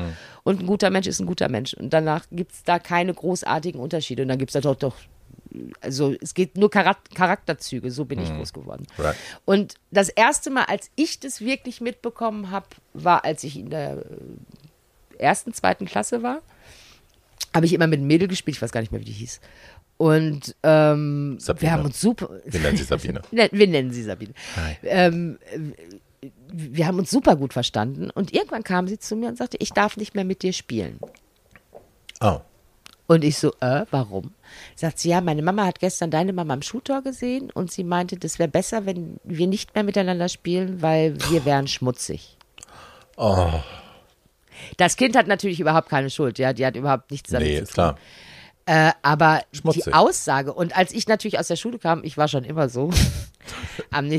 [0.44, 1.74] Und ein guter Mensch ist ein guter Mensch.
[1.74, 4.22] Und danach gibt es da keine großartigen Unterschiede.
[4.24, 4.96] Und dann gibt es da doch, doch,
[5.82, 8.88] also es geht nur Charak- Charakterzüge, so bin ich groß geworden.
[8.98, 9.18] Right.
[9.44, 14.04] Und das erste Mal, als ich das wirklich mitbekommen habe, war, als ich in der
[15.18, 16.40] ersten, zweiten Klasse war.
[17.54, 19.40] Habe ich immer mit einem Mädel gespielt, ich weiß gar nicht mehr, wie die hieß.
[19.98, 22.30] Und ähm, wir haben uns super.
[22.46, 23.22] Wir nennen sie Sabine.
[23.32, 24.34] Ne- Wir nennen sie Sabine.
[24.84, 25.38] Ähm,
[26.22, 28.10] äh, wir haben uns super gut verstanden.
[28.10, 31.00] Und irgendwann kam sie zu mir und sagte, ich darf nicht mehr mit dir spielen.
[32.22, 32.40] Oh.
[33.08, 34.34] Und ich so, äh, warum?
[34.76, 38.18] Sagt sie, ja, meine Mama hat gestern deine Mama am Schuhtor gesehen und sie meinte,
[38.18, 42.38] das wäre besser, wenn wir nicht mehr miteinander spielen, weil wir wären schmutzig.
[43.18, 43.52] Oh.
[44.78, 47.64] Das Kind hat natürlich überhaupt keine Schuld, ja, die hat überhaupt nichts damit Nee, zu
[47.64, 47.74] ist tun.
[47.74, 47.98] klar.
[48.66, 49.86] Äh, aber Schmutzig.
[49.86, 52.92] die Aussage, und als ich natürlich aus der Schule kam, ich war schon immer so,
[53.92, 54.10] am,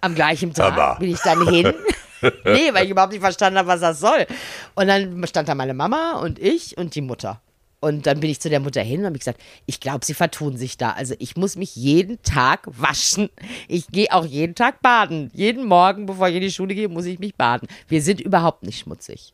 [0.00, 0.98] am gleichen Tag Aber.
[0.98, 1.72] bin ich dann hin.
[2.22, 4.26] nee, weil ich überhaupt nicht verstanden habe, was das soll.
[4.74, 7.40] Und dann stand da meine Mama und ich und die Mutter.
[7.80, 10.58] Und dann bin ich zu der Mutter hin und habe gesagt, ich glaube, sie vertun
[10.58, 10.90] sich da.
[10.90, 13.30] Also ich muss mich jeden Tag waschen.
[13.68, 15.30] Ich gehe auch jeden Tag baden.
[15.34, 17.68] Jeden Morgen, bevor ich in die Schule gehe, muss ich mich baden.
[17.88, 19.32] Wir sind überhaupt nicht schmutzig.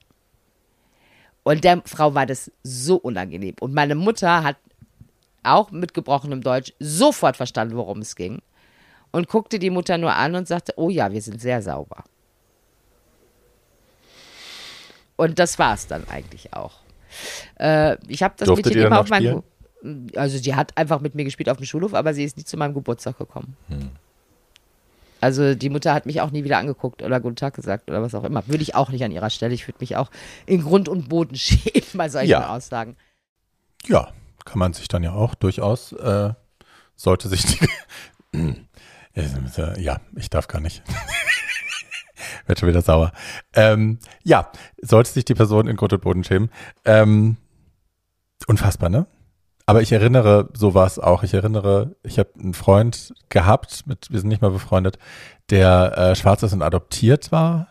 [1.46, 3.54] Und der Frau war das so unangenehm.
[3.60, 4.56] Und meine Mutter hat
[5.44, 8.42] auch mit gebrochenem Deutsch sofort verstanden, worum es ging.
[9.12, 12.02] Und guckte die Mutter nur an und sagte, oh ja, wir sind sehr sauber.
[15.14, 16.80] Und das war es dann eigentlich auch.
[17.60, 19.08] Äh, ich habe das Durftet Mädchen immer auf.
[19.82, 22.44] Ge- Also sie hat einfach mit mir gespielt auf dem Schulhof, aber sie ist nie
[22.44, 23.56] zu meinem Geburtstag gekommen.
[25.20, 28.14] Also die Mutter hat mich auch nie wieder angeguckt oder Guten Tag gesagt oder was
[28.14, 28.46] auch immer.
[28.48, 29.54] Würde ich auch nicht an ihrer Stelle.
[29.54, 30.10] Ich würde mich auch
[30.46, 32.54] in Grund und Boden schämen bei solchen Ja.
[32.54, 32.96] Aussagen.
[33.86, 34.08] Ja,
[34.44, 36.32] kann man sich dann ja auch durchaus, äh,
[36.96, 37.68] sollte sich die.
[39.14, 40.82] Äh, ja, ich darf gar nicht.
[42.46, 43.12] Wird schon wieder sauer.
[43.54, 44.52] Ähm, ja,
[44.82, 46.50] sollte sich die Person in Grund und Boden schämen.
[46.84, 47.38] Ähm,
[48.46, 49.06] unfassbar, ne?
[49.66, 51.24] Aber ich erinnere, so war es auch.
[51.24, 54.96] Ich erinnere, ich habe einen Freund gehabt, mit, wir sind nicht mal befreundet,
[55.50, 57.66] der äh, schwarz ist und adoptiert war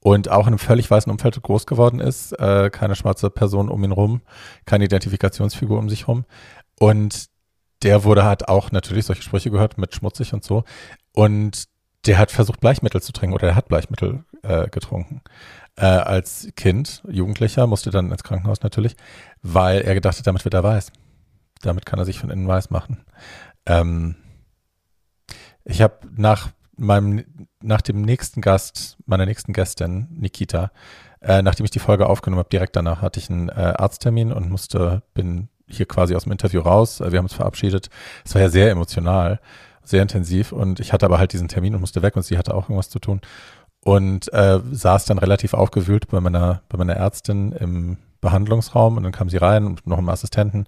[0.00, 2.32] und auch in einem völlig weißen Umfeld groß geworden ist.
[2.32, 4.22] Äh, keine schwarze Person um ihn rum,
[4.64, 6.24] keine Identifikationsfigur um sich rum.
[6.78, 7.26] Und
[7.82, 10.62] der wurde, hat auch natürlich solche Sprüche gehört mit schmutzig und so.
[11.14, 11.64] Und
[12.06, 15.20] der hat versucht, Bleichmittel zu trinken oder er hat Bleichmittel äh, getrunken.
[15.76, 18.96] Äh, als Kind, Jugendlicher, musste dann ins Krankenhaus natürlich,
[19.42, 20.92] weil er gedacht hat, damit wird er weiß.
[21.62, 23.04] Damit kann er sich von innen weiß machen.
[23.66, 24.16] Ähm,
[25.64, 27.24] ich habe nach meinem,
[27.60, 30.70] nach dem nächsten Gast, meiner nächsten Gästin, Nikita,
[31.20, 34.50] äh, nachdem ich die Folge aufgenommen habe, direkt danach hatte ich einen äh, Arzttermin und
[34.50, 37.00] musste, bin hier quasi aus dem Interview raus.
[37.00, 37.90] Äh, wir haben uns verabschiedet.
[38.24, 39.40] Es war ja sehr emotional,
[39.82, 42.54] sehr intensiv und ich hatte aber halt diesen Termin und musste weg und sie hatte
[42.54, 43.20] auch irgendwas zu tun
[43.84, 49.12] und äh, saß dann relativ aufgewühlt bei meiner, bei meiner Ärztin im Behandlungsraum und dann
[49.12, 50.66] kam sie rein und noch einen Assistenten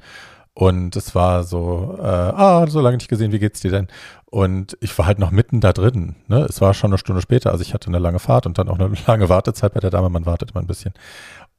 [0.60, 3.88] und es war so, äh, ah, so lange nicht gesehen, wie geht's dir denn?
[4.26, 6.16] Und ich war halt noch mitten da drin.
[6.28, 6.44] Ne?
[6.50, 8.78] Es war schon eine Stunde später, also ich hatte eine lange Fahrt und dann auch
[8.78, 10.10] eine lange Wartezeit bei der Dame.
[10.10, 10.92] Man wartet immer ein bisschen.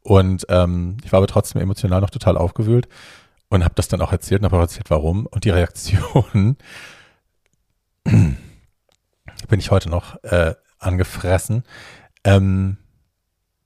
[0.04, 2.88] Und ähm, ich war aber trotzdem emotional noch total aufgewühlt
[3.50, 5.26] und habe das dann auch erzählt und habe auch erzählt, warum.
[5.26, 6.58] Und die Reaktion
[8.04, 8.38] bin
[9.50, 11.64] ich heute noch äh, angefressen,
[12.24, 12.78] ähm,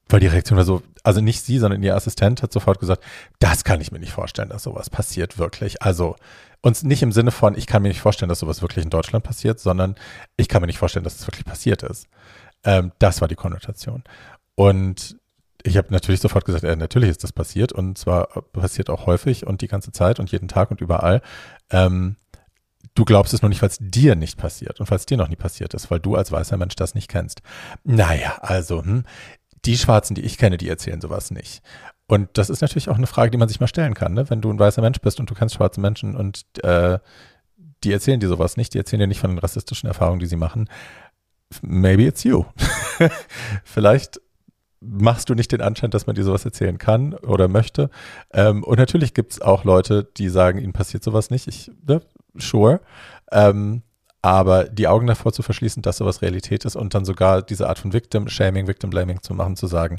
[0.07, 3.03] weil die Reaktion war so, also nicht sie, sondern ihr Assistent hat sofort gesagt,
[3.39, 5.81] das kann ich mir nicht vorstellen, dass sowas passiert wirklich.
[5.81, 6.15] Also
[6.61, 9.23] uns nicht im Sinne von, ich kann mir nicht vorstellen, dass sowas wirklich in Deutschland
[9.23, 9.95] passiert, sondern
[10.35, 12.07] ich kann mir nicht vorstellen, dass es wirklich passiert ist.
[12.63, 14.03] Ähm, das war die Konnotation.
[14.55, 15.17] Und
[15.61, 19.45] ich habe natürlich sofort gesagt, äh, natürlich ist das passiert und zwar passiert auch häufig
[19.45, 21.21] und die ganze Zeit und jeden Tag und überall.
[21.69, 22.15] Ähm,
[22.95, 25.27] du glaubst es nur nicht, weil es dir nicht passiert und weil es dir noch
[25.27, 27.41] nie passiert ist, weil du als weißer Mensch das nicht kennst.
[27.83, 29.03] Naja, also, hm,
[29.65, 31.61] die Schwarzen, die ich kenne, die erzählen sowas nicht.
[32.07, 34.29] Und das ist natürlich auch eine Frage, die man sich mal stellen kann, ne?
[34.29, 36.99] wenn du ein weißer Mensch bist und du kennst schwarze Menschen und äh,
[37.83, 40.35] die erzählen dir sowas nicht, die erzählen dir nicht von den rassistischen Erfahrungen, die sie
[40.35, 40.69] machen.
[41.61, 42.45] Maybe it's you.
[43.63, 44.19] Vielleicht
[44.81, 47.89] machst du nicht den Anschein, dass man dir sowas erzählen kann oder möchte.
[48.33, 51.47] Ähm, und natürlich gibt es auch Leute, die sagen, ihnen passiert sowas nicht.
[51.47, 52.01] Ich, ne,
[52.35, 52.81] sure.
[53.31, 53.81] Ähm,
[54.25, 57.77] aber die Augen davor zu verschließen, dass sowas Realität ist und dann sogar diese Art
[57.77, 59.97] von Victim Shaming, Victim Blaming zu machen, zu sagen,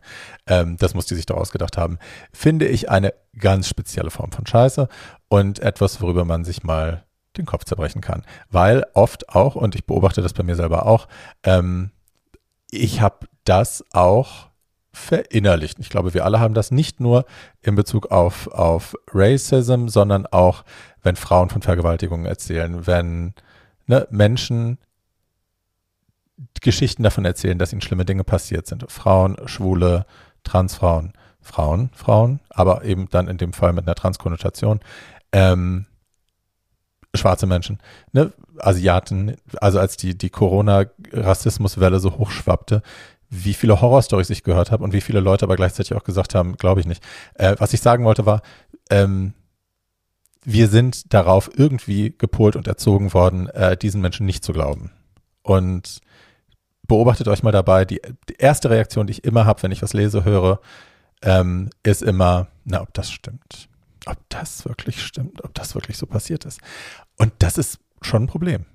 [0.49, 1.99] ähm, das muss die sich doch ausgedacht haben,
[2.33, 4.89] finde ich eine ganz spezielle Form von Scheiße
[5.29, 7.05] und etwas, worüber man sich mal
[7.37, 8.25] den Kopf zerbrechen kann.
[8.51, 11.07] Weil oft auch, und ich beobachte das bei mir selber auch,
[11.45, 11.93] ähm,
[12.73, 14.49] ich habe das auch
[14.93, 15.79] verinnerlicht.
[15.79, 17.27] Ich glaube, wir alle haben das nicht nur
[17.63, 20.65] in Bezug auf, auf Racism, sondern auch,
[21.03, 23.35] wenn Frauen von Vergewaltigungen erzählen, wenn
[23.87, 24.79] ne, Menschen
[26.61, 28.91] Geschichten davon erzählen, dass ihnen schlimme Dinge passiert sind.
[28.91, 30.05] Frauen, Schwule,
[30.45, 34.81] Transfrauen, Frauen, Frauen, aber eben dann in dem Fall mit einer Transkonnotation.
[35.33, 35.87] Ähm,
[37.15, 37.79] schwarze Menschen,
[38.13, 42.83] ne, Asiaten, also als die, die Corona-Rassismuswelle so hochschwappte,
[43.31, 46.57] wie viele Horrorstories ich gehört habe und wie viele Leute aber gleichzeitig auch gesagt haben,
[46.57, 47.03] glaube ich nicht.
[47.35, 48.43] Äh, was ich sagen wollte war,
[48.91, 49.33] ähm,
[50.49, 54.93] wir sind darauf irgendwie gepolt und erzogen worden, äh, diesen Menschen nicht zu glauben.
[55.43, 56.01] Und
[56.87, 59.93] beobachtet euch mal dabei, die, die erste Reaktion, die ich immer habe, wenn ich was
[59.93, 60.61] lese, höre,
[61.23, 63.69] ähm, ist immer, na, ob das stimmt.
[64.07, 66.61] Ob das wirklich stimmt, ob das wirklich so passiert ist.
[67.17, 68.67] Und das ist schon ein Problem.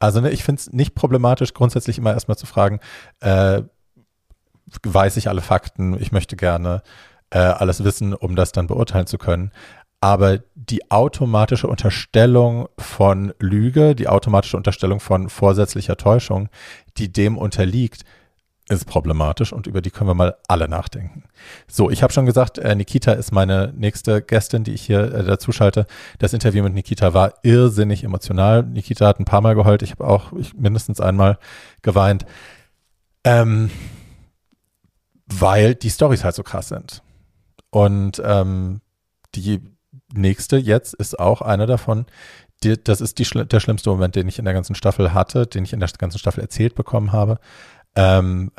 [0.00, 2.80] Also ne, ich finde es nicht problematisch, grundsätzlich immer erstmal zu fragen,
[3.20, 3.62] äh,
[4.82, 6.82] weiß ich alle Fakten, ich möchte gerne
[7.30, 9.52] äh, alles wissen, um das dann beurteilen zu können.
[10.00, 16.48] Aber die automatische Unterstellung von Lüge, die automatische Unterstellung von vorsätzlicher Täuschung,
[16.96, 18.04] die dem unterliegt,
[18.70, 21.24] ist problematisch und über die können wir mal alle nachdenken.
[21.66, 25.24] So, ich habe schon gesagt, äh, Nikita ist meine nächste Gästin, die ich hier äh,
[25.24, 25.86] dazu schalte.
[26.18, 28.62] Das Interview mit Nikita war irrsinnig emotional.
[28.62, 31.38] Nikita hat ein paar Mal geheult, ich habe auch ich, mindestens einmal
[31.82, 32.26] geweint,
[33.24, 33.70] ähm,
[35.26, 37.02] weil die Stories halt so krass sind.
[37.70, 38.80] Und ähm,
[39.34, 39.60] die
[40.12, 42.06] nächste jetzt ist auch einer davon.
[42.62, 45.64] Die, das ist die, der schlimmste Moment, den ich in der ganzen Staffel hatte, den
[45.64, 47.38] ich in der ganzen Staffel erzählt bekommen habe
[47.96, 48.50] ähm,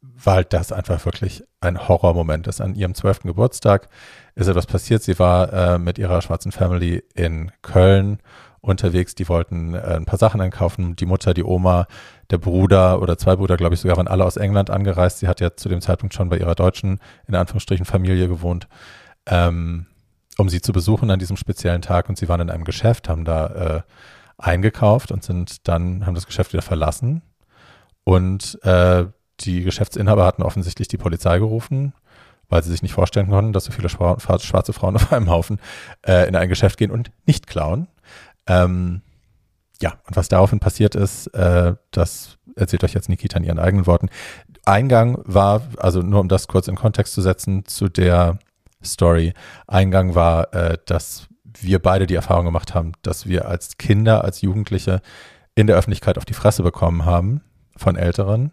[0.00, 2.60] weil das einfach wirklich ein Horrormoment ist.
[2.60, 3.88] An ihrem zwölften Geburtstag
[4.34, 5.02] ist etwas passiert.
[5.02, 8.18] Sie war äh, mit ihrer schwarzen Family in Köln
[8.60, 9.14] unterwegs.
[9.14, 10.96] Die wollten äh, ein paar Sachen einkaufen.
[10.96, 11.86] Die Mutter, die Oma,
[12.30, 15.18] der Bruder oder zwei Brüder, glaube ich, sogar waren alle aus England angereist.
[15.18, 18.68] Sie hat ja zu dem Zeitpunkt schon bei ihrer deutschen, in Anführungsstrichen, Familie gewohnt,
[19.26, 19.86] ähm,
[20.38, 22.08] um sie zu besuchen an diesem speziellen Tag.
[22.08, 23.82] Und sie waren in einem Geschäft, haben da äh,
[24.38, 27.22] eingekauft und sind dann, haben das Geschäft wieder verlassen
[28.08, 29.04] und äh,
[29.40, 31.92] die Geschäftsinhaber hatten offensichtlich die Polizei gerufen,
[32.48, 35.60] weil sie sich nicht vorstellen konnten, dass so viele schwarze Frauen auf einem Haufen
[36.06, 37.86] äh, in ein Geschäft gehen und nicht klauen.
[38.46, 39.02] Ähm,
[39.82, 43.86] ja, und was daraufhin passiert ist, äh, das erzählt euch jetzt Nikita in ihren eigenen
[43.86, 44.08] Worten.
[44.64, 48.38] Eingang war, also nur um das kurz in Kontext zu setzen zu der
[48.84, 49.32] Story,
[49.66, 54.42] Eingang war, äh, dass wir beide die Erfahrung gemacht haben, dass wir als Kinder, als
[54.42, 55.00] Jugendliche
[55.54, 57.42] in der Öffentlichkeit auf die Fresse bekommen haben
[57.76, 58.52] von Älteren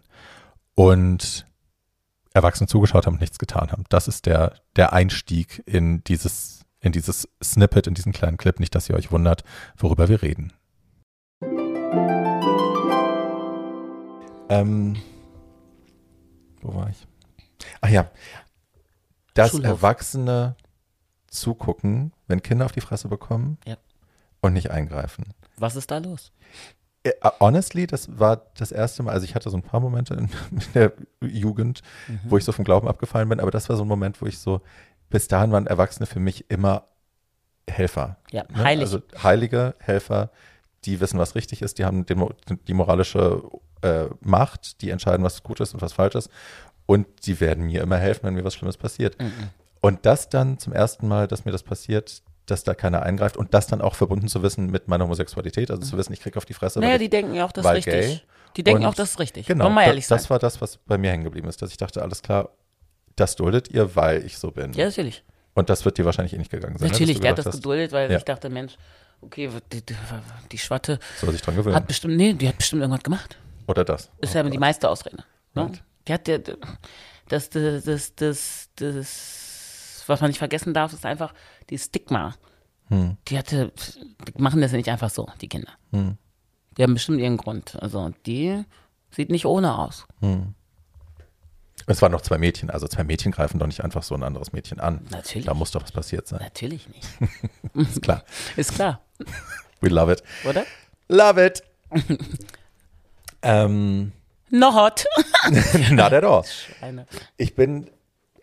[0.74, 1.46] und
[2.32, 3.84] Erwachsene zugeschaut haben und nichts getan haben.
[3.88, 8.60] Das ist der, der Einstieg in dieses, in dieses Snippet, in diesen kleinen Clip.
[8.60, 9.42] Nicht, dass ihr euch wundert,
[9.76, 10.52] worüber wir reden.
[14.48, 14.96] Ähm,
[16.60, 17.06] wo war ich?
[17.80, 18.10] Ach ja,
[19.36, 19.66] dass Schulhof.
[19.66, 20.56] Erwachsene
[21.28, 23.76] zugucken, wenn Kinder auf die Fresse bekommen ja.
[24.40, 25.34] und nicht eingreifen.
[25.56, 26.32] Was ist da los?
[27.02, 30.28] Äh, honestly, das war das erste Mal, also ich hatte so ein paar Momente in,
[30.74, 32.20] der Jugend, mhm.
[32.24, 34.38] wo ich so vom Glauben abgefallen bin, aber das war so ein Moment, wo ich
[34.38, 34.60] so,
[35.10, 36.84] bis dahin waren Erwachsene für mich immer
[37.68, 38.16] Helfer.
[38.30, 38.64] Ja, ne?
[38.64, 38.82] heilig.
[38.82, 40.30] Also heilige Helfer,
[40.84, 43.42] die wissen, was richtig ist, die haben die moralische
[43.82, 46.30] äh, Macht, die entscheiden, was gut ist und was falsch ist.
[46.86, 49.20] Und die werden mir immer helfen, wenn mir was Schlimmes passiert.
[49.20, 49.32] Mhm.
[49.80, 53.54] Und das dann zum ersten Mal, dass mir das passiert, dass da keiner eingreift und
[53.54, 56.44] das dann auch verbunden zu wissen mit meiner Homosexualität, also zu wissen, ich kriege auf
[56.44, 56.78] die Fresse.
[56.80, 57.92] Naja, die denken ja auch, das ist richtig.
[57.92, 58.20] Gay.
[58.56, 59.46] Die denken und auch, das ist richtig.
[59.46, 61.76] Genau, mal ehrlich da, das war das, was bei mir hängen geblieben ist, dass ich
[61.76, 62.50] dachte, alles klar,
[63.16, 64.72] das duldet ihr, weil ich so bin.
[64.72, 65.24] Ja, natürlich.
[65.54, 66.86] Und das wird dir wahrscheinlich eh nicht gegangen sein.
[66.86, 68.18] ne, natürlich, der hat das hast, geduldet, weil Ja.
[68.18, 68.76] ich dachte, Mensch,
[69.22, 69.94] okay, die, die,
[70.52, 71.74] die Schwatte Soll sich dran gewöhnen.
[71.74, 73.36] hat bestimmt, nee, die hat bestimmt irgendwas gemacht.
[73.66, 74.10] Oder das.
[74.20, 75.16] Ist ja die meiste Ausrede.
[75.54, 75.62] Ne?
[75.62, 75.82] Right.
[76.06, 81.34] Die hat der, das, das, das, das, das, was man nicht vergessen darf, ist einfach
[81.70, 82.34] die Stigma.
[82.88, 83.16] Hm.
[83.28, 83.72] Die hatte,
[84.28, 85.72] die machen das ja nicht einfach so, die Kinder.
[85.90, 86.16] Hm.
[86.76, 87.76] Die haben bestimmt ihren Grund.
[87.82, 88.62] Also die
[89.10, 90.06] sieht nicht ohne aus.
[91.86, 94.52] Es waren noch zwei Mädchen, also zwei Mädchen greifen doch nicht einfach so ein anderes
[94.52, 95.06] Mädchen an.
[95.10, 95.46] Natürlich.
[95.46, 96.40] Da muss doch was passiert sein.
[96.42, 97.08] Natürlich nicht.
[97.74, 98.24] Ist klar.
[98.56, 99.00] Ist klar,
[99.80, 100.22] We love it.
[100.48, 100.64] oder?
[101.08, 101.62] Love it.
[103.42, 104.12] ähm,
[104.50, 105.04] Not.
[105.90, 106.44] not at all.
[107.36, 107.90] Ich bin,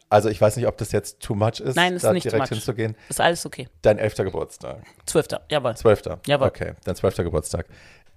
[0.10, 2.42] also ich weiß nicht, ob das jetzt too much ist, Nein, ist da nicht direkt
[2.42, 2.50] much.
[2.50, 2.96] hinzugehen.
[3.10, 3.68] Ist alles okay.
[3.82, 4.84] Dein elfter Geburtstag.
[5.06, 5.76] Zwölfter, jawohl.
[5.76, 6.20] Zwölfter.
[6.28, 6.48] Jawohl.
[6.48, 7.68] Okay, dein zwölfter Geburtstag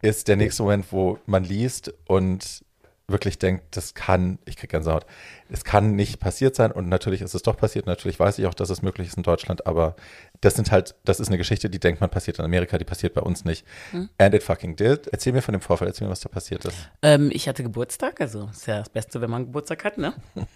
[0.02, 2.64] ist der nächste Moment, wo man liest und
[3.08, 5.06] wirklich denkt, das kann, ich kriege Gänsehaut,
[5.48, 7.86] es kann nicht passiert sein und natürlich ist es doch passiert.
[7.86, 9.94] Natürlich weiß ich auch, dass es möglich ist in Deutschland, aber
[10.40, 13.14] das sind halt, das ist eine Geschichte, die denkt man passiert in Amerika, die passiert
[13.14, 13.64] bei uns nicht.
[13.92, 14.08] Hm.
[14.18, 15.06] And it fucking did.
[15.08, 16.76] Erzähl mir von dem Vorfall, erzähl mir, was da passiert ist.
[17.02, 20.12] Ähm, ich hatte Geburtstag, also ist ja das Beste, wenn man Geburtstag hat, ne?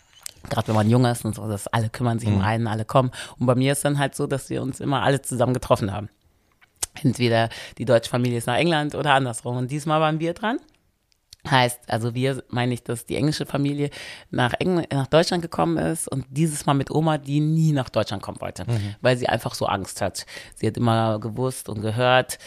[0.48, 3.10] Gerade wenn man jung ist und so, dass alle kümmern sich um einen, alle kommen.
[3.38, 6.08] Und bei mir ist dann halt so, dass wir uns immer alle zusammen getroffen haben.
[7.02, 9.58] Entweder die deutsche Familie ist nach England oder andersrum.
[9.58, 10.58] Und diesmal waren wir dran.
[11.48, 13.90] Heißt, also wir meine ich, dass die englische Familie
[14.30, 18.22] nach, Engl nach Deutschland gekommen ist und dieses Mal mit Oma, die nie nach Deutschland
[18.22, 18.66] kommen wollte,
[19.00, 20.26] weil sie einfach so Angst hat.
[20.54, 22.38] Sie hat immer gewusst und gehört,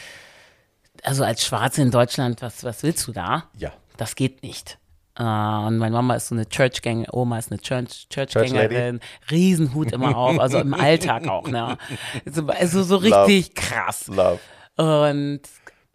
[1.04, 3.46] also als Schwarze in Deutschland, was, was willst du da?
[3.58, 3.74] Ja.
[3.98, 4.78] Das geht nicht.
[5.18, 9.92] Äh, und meine Mama ist so eine Churchgängerin, Oma ist eine Church, Church Churchgängerin, Riesenhut
[9.92, 11.78] immer auf, also im Alltag auch, ne?
[12.26, 14.08] So, also so richtig krass.
[14.08, 14.40] Love.
[14.76, 15.42] Und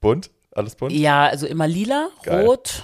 [0.01, 0.31] Bunt?
[0.59, 0.93] Alles bunt?
[0.93, 2.45] ja, also immer lila, Geil.
[2.45, 2.83] rot,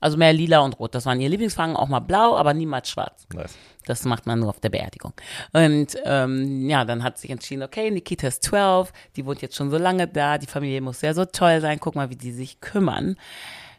[0.00, 0.94] also mehr lila und rot.
[0.94, 3.26] Das waren ihr Lieblingsfarben, auch mal blau, aber niemals schwarz.
[3.32, 3.54] Nice.
[3.86, 5.12] Das macht man nur auf der Beerdigung.
[5.52, 9.70] Und ähm, ja, dann hat sich entschieden, okay, Nikita ist 12, die wohnt jetzt schon
[9.70, 12.60] so lange da, die Familie muss ja so toll sein, guck mal, wie die sich
[12.60, 13.16] kümmern.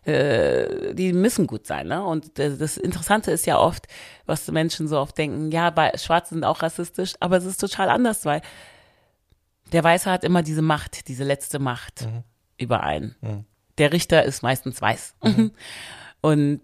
[0.04, 2.04] Äh, die müssen gut sein, ne?
[2.04, 3.88] Und äh, das Interessante ist ja oft,
[4.28, 7.60] was die Menschen so oft denken, ja, bei Schwarzen sind auch rassistisch, aber es ist
[7.60, 8.42] total anders, weil
[9.74, 12.08] der Weiße hat immer diese Macht, diese letzte Macht
[12.58, 13.46] über einen.
[13.78, 15.16] Der Richter ist meistens weiß.
[16.22, 16.62] Und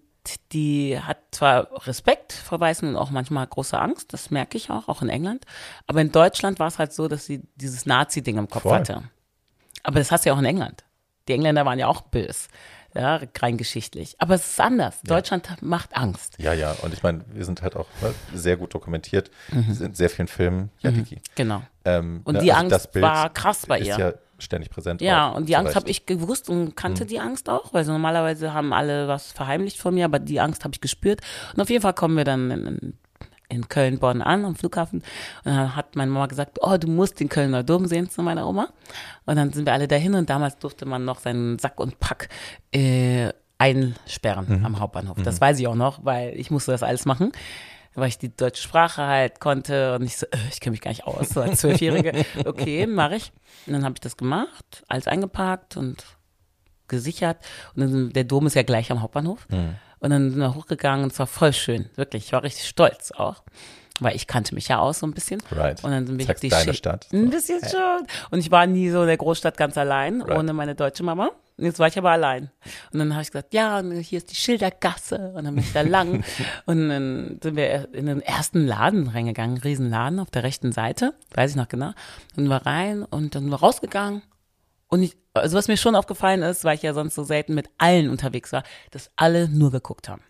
[0.52, 4.88] die hat zwar Respekt vor Weißen und auch manchmal große Angst, das merke ich auch,
[4.88, 5.46] auch in England.
[5.88, 8.74] Aber in Deutschland war es halt so, dass sie dieses Nazi-Ding im Kopf Voll.
[8.78, 9.04] hatte.
[9.84, 10.84] Aber das hast du ja auch in England.
[11.28, 12.50] Die Engländer waren ja auch böse,
[12.94, 14.16] ja, rein geschichtlich.
[14.20, 15.02] Aber es ist anders.
[15.04, 16.36] Deutschland macht Angst.
[16.40, 16.74] Ja, ja.
[16.82, 19.32] Und ich meine, wir sind halt auch ne, sehr gut dokumentiert.
[19.50, 20.70] Wir sind in sehr vielen Filmen.
[20.80, 21.20] Ja, Diki.
[21.36, 21.64] Genau.
[21.86, 23.98] Ähm, Und ne, die also Angst das Bild war krass bei ist ihr.
[23.98, 25.02] ja ständig präsent.
[25.02, 27.92] Ja, auch, und die Angst habe ich gewusst und kannte die Angst auch, weil so
[27.92, 31.22] normalerweise haben alle was verheimlicht von mir, aber die Angst habe ich gespürt.
[31.54, 32.94] Und auf jeden Fall kommen wir dann in,
[33.50, 35.00] in Köln, Bonn an, am Flughafen.
[35.44, 38.48] Und dann hat meine Mama gesagt, oh, du musst den Kölner Dom sehen zu meiner
[38.48, 38.70] Oma.
[39.26, 42.30] Und dann sind wir alle dahin und damals durfte man noch seinen Sack und Pack
[42.72, 45.18] äh, einsperren am Hauptbahnhof.
[45.24, 47.32] Das weiß ich auch noch, weil ich musste das alles machen
[47.96, 50.92] weil ich die deutsche Sprache halt konnte und ich so, äh, ich kenne mich gar
[50.92, 52.26] nicht aus, so als Zwölfjährige.
[52.46, 53.32] Okay, mache ich.
[53.68, 56.04] Und dann habe ich das gemacht, alles eingepackt und
[56.88, 57.38] gesichert.
[57.76, 59.48] Und dann, der Dom ist ja gleich am Hauptbahnhof.
[60.00, 62.26] Und dann sind wir hochgegangen und es war voll schön, wirklich.
[62.26, 63.44] Ich war richtig stolz auch.
[64.00, 65.44] Weil ich kannte mich ja aus so ein bisschen.
[65.52, 65.84] Right.
[65.84, 67.08] Und dann sind wir Zeigst die deine Stadt.
[67.14, 68.08] Ein bisschen schon.
[68.32, 70.38] Und ich war nie so in der Großstadt ganz allein, Right.
[70.40, 71.30] ohne meine deutsche Mama.
[71.62, 72.50] Und jetzt war ich aber allein.
[72.92, 75.32] Und dann habe ich gesagt, ja, und hier ist die Schildergasse.
[75.36, 76.24] Und dann bin ich da lang.
[76.66, 81.52] und dann sind wir in den ersten Laden reingegangen, Riesenladen auf der rechten Seite, weiß
[81.52, 81.92] ich noch genau.
[82.36, 84.24] Und wir rein und dann sind wir rausgegangen.
[84.88, 87.70] Und ich, also was mir schon aufgefallen ist, weil ich ja sonst so selten mit
[87.78, 90.24] allen unterwegs war, dass alle nur geguckt haben.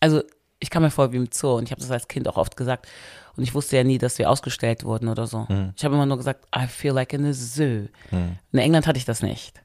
[0.00, 0.24] Also
[0.58, 2.56] ich kam mir vor wie im Zoo und ich habe das als Kind auch oft
[2.56, 2.88] gesagt.
[3.36, 5.46] Und ich wusste ja nie, dass wir ausgestellt wurden oder so.
[5.76, 7.86] Ich habe immer nur gesagt, I feel like in a zoo.
[8.10, 9.63] In England hatte ich das nicht.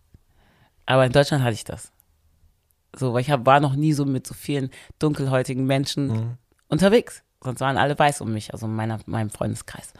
[0.89, 1.91] Aber in Deutschland hatte ich das.
[2.95, 7.23] So, weil ich hab, war noch nie so mit so vielen dunkelhäutigen Menschen unterwegs.
[7.43, 9.93] Sonst waren alle weiß um mich, also in meiner, meinem Freundeskreis.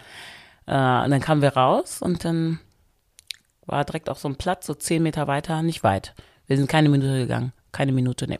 [0.65, 2.59] Äh, und dann kamen wir raus und dann
[3.67, 6.15] war direkt auch so ein Platz, so zehn Meter weiter, nicht weit.
[6.47, 8.39] Wir sind keine Minute gegangen, keine Minute, ne.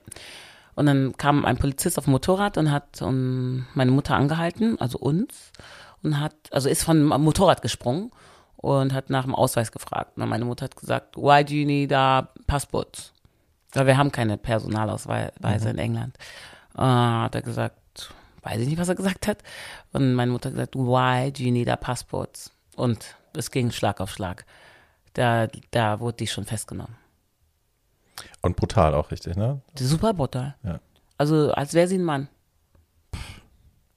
[0.73, 4.97] Und dann kam ein Polizist auf dem Motorrad und hat um, meine Mutter angehalten, also
[4.97, 5.51] uns,
[6.01, 8.09] und hat, also ist von dem Motorrad gesprungen
[8.61, 10.17] und hat nach dem Ausweis gefragt.
[10.17, 13.13] Und meine Mutter hat gesagt, why do you need a passport?
[13.71, 16.17] Weil wir haben keine Personalausweise in England.
[16.75, 19.43] Äh, hat er gesagt, weiß ich nicht, was er gesagt hat.
[19.93, 22.51] Und meine Mutter hat gesagt, why do you need a passport?
[22.75, 24.45] Und es ging Schlag auf Schlag.
[25.13, 26.95] Da, da wurde die schon festgenommen.
[28.41, 29.61] Und brutal auch richtig, ne?
[29.77, 30.55] Super brutal.
[30.63, 30.79] Ja.
[31.17, 32.27] Also als wäre sie ein Mann.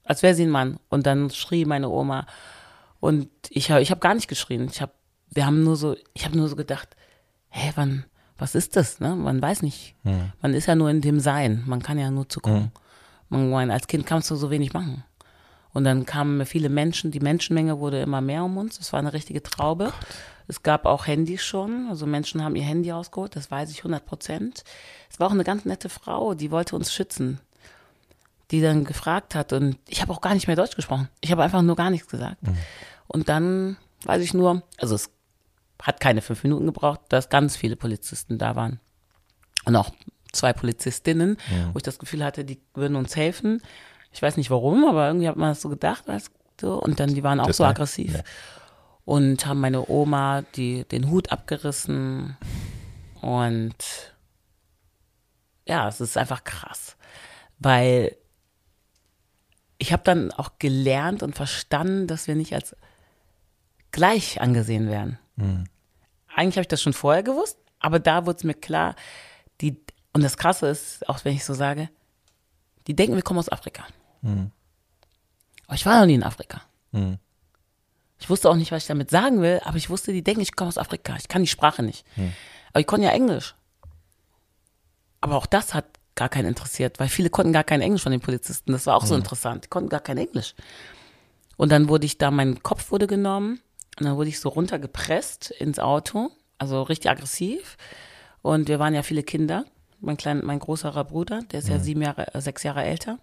[0.05, 0.79] als wäre sie ein Mann.
[0.89, 2.25] Und dann schrie meine Oma.
[3.03, 4.69] Und ich habe ich hab gar nicht geschrien.
[4.71, 4.93] Ich habe,
[5.29, 6.95] wir haben nur so, ich habe nur so gedacht,
[7.49, 8.05] hä, wann,
[8.37, 9.01] was ist das?
[9.01, 9.13] Ne?
[9.13, 9.93] Man weiß nicht.
[10.41, 11.63] Man ist ja nur in dem Sein.
[11.65, 12.71] Man kann ja nur zugucken.
[13.27, 15.03] Man, man, als Kind kannst du so wenig machen.
[15.73, 18.79] Und dann kamen viele Menschen, die Menschenmenge wurde immer mehr um uns.
[18.79, 19.91] Es war eine richtige Traube.
[20.47, 24.05] Es gab auch Handys schon, also Menschen haben ihr Handy ausgeholt, das weiß ich 100
[24.05, 24.63] Prozent.
[25.11, 27.41] Es war auch eine ganz nette Frau, die wollte uns schützen,
[28.51, 31.09] die dann gefragt hat und ich habe auch gar nicht mehr Deutsch gesprochen.
[31.21, 32.37] Ich habe einfach nur gar nichts gesagt.
[33.07, 35.09] Und dann weiß ich nur, also es
[35.81, 38.79] hat keine fünf Minuten gebraucht, dass ganz viele Polizisten da waren.
[39.65, 39.91] Und auch
[40.31, 41.37] zwei Polizistinnen,
[41.71, 43.61] wo ich das Gefühl hatte, die würden uns helfen.
[44.11, 46.05] Ich weiß nicht warum, aber irgendwie hat man das so gedacht.
[46.57, 46.73] Du?
[46.73, 48.13] Und dann, die waren auch Das so aggressiv.
[48.13, 48.23] ja.
[49.05, 52.37] Und haben meine Oma die, den Hut abgerissen.
[53.21, 53.75] Und
[55.67, 56.95] ja, es ist einfach krass.
[57.59, 58.15] Weil
[59.77, 62.75] ich habe dann auch gelernt und verstanden, dass wir nicht als
[63.93, 65.17] gleich angesehen werden.
[66.35, 68.95] Eigentlich habe ich das schon vorher gewusst, aber da wurde es mir klar,
[69.61, 69.77] die,
[70.11, 71.89] und das Krasse ist, auch wenn ich so sage,
[72.87, 73.85] die denken, wir kommen aus Afrika.
[75.67, 76.61] Aber ich war noch nie in Afrika.
[78.19, 80.55] Ich wusste auch nicht, was ich damit sagen will, aber ich wusste, die denken, ich
[80.55, 81.15] komme aus Afrika.
[81.17, 82.05] Ich kann die Sprache nicht.
[82.71, 83.55] Aber ich konnte ja Englisch.
[85.21, 88.21] Aber auch das hat gar keinen interessiert, weil viele konnten gar kein Englisch von den
[88.21, 88.71] Polizisten.
[88.71, 89.65] Das war auch so interessant.
[89.65, 90.53] Die konnten gar kein Englisch.
[91.57, 93.61] Und dann wurde ich da, mein Kopf wurde genommen
[93.99, 97.77] und dann wurde ich so runtergepresst ins Auto, also richtig aggressiv.
[98.41, 99.65] Und wir waren ja viele Kinder.
[99.99, 103.19] Mein klein, mein großerer Bruder, der ist ja sieben Jahre, äh, sechs Jahre älter.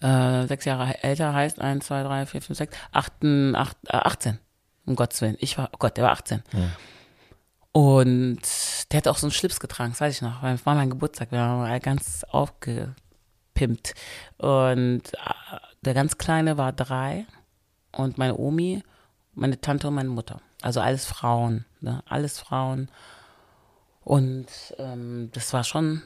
[0.00, 4.38] Äh, sechs Jahre älter heißt eins, zwei, drei, vier, fünf, sechs, achten, acht, äh, 18.
[4.86, 5.36] Um Gottes Willen.
[5.40, 6.42] Ich war, oh Gott, der war 18.
[7.72, 8.40] Und
[8.90, 11.30] der hat auch so einen Schlips getragen, das weiß ich noch, es war mein Geburtstag,
[11.30, 13.94] wir waren ganz aufgepimpt.
[14.38, 17.26] Und äh, der ganz Kleine war drei
[17.92, 18.82] und meine Omi,
[19.40, 20.40] meine Tante und meine Mutter.
[20.62, 22.02] Also alles Frauen, ne?
[22.06, 22.90] alles Frauen.
[24.04, 24.46] Und
[24.78, 26.02] ähm, das war schon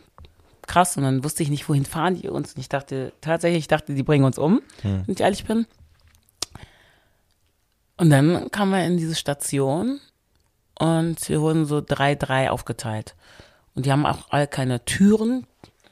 [0.67, 0.97] krass.
[0.97, 2.55] Und dann wusste ich nicht, wohin fahren die uns.
[2.55, 5.67] Und ich dachte, tatsächlich, ich dachte, die bringen uns um, wenn ich ehrlich bin.
[7.97, 10.01] Und dann kamen wir in diese Station
[10.79, 13.15] und wir wurden so drei, drei aufgeteilt.
[13.75, 15.47] Und die haben auch alle keine Türen,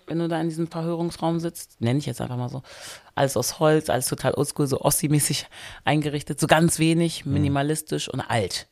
[0.07, 1.81] wenn du da in diesem Verhörungsraum sitzt.
[1.81, 2.63] Nenne ich jetzt einfach mal so.
[3.15, 5.47] Alles aus Holz, alles total oldschool, so Ossi-mäßig
[5.85, 6.41] eingerichtet.
[6.41, 8.69] So ganz wenig, minimalistisch und alt.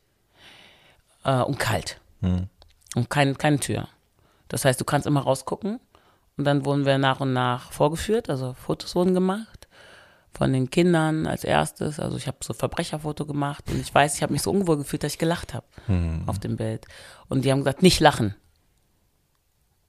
[1.24, 2.00] Äh, und kalt.
[2.94, 3.88] Und kein, keine Tür.
[4.48, 5.80] Das heißt, du kannst immer rausgucken.
[6.36, 9.68] Und dann wurden wir nach und nach vorgeführt, also Fotos wurden gemacht
[10.32, 12.00] von den Kindern als erstes.
[12.00, 15.02] Also ich habe so Verbrecherfoto gemacht und ich weiß, ich habe mich so unwohl gefühlt,
[15.02, 15.66] dass ich gelacht habe
[16.26, 16.86] auf dem Bild.
[17.28, 18.34] Und die haben gesagt, nicht lachen.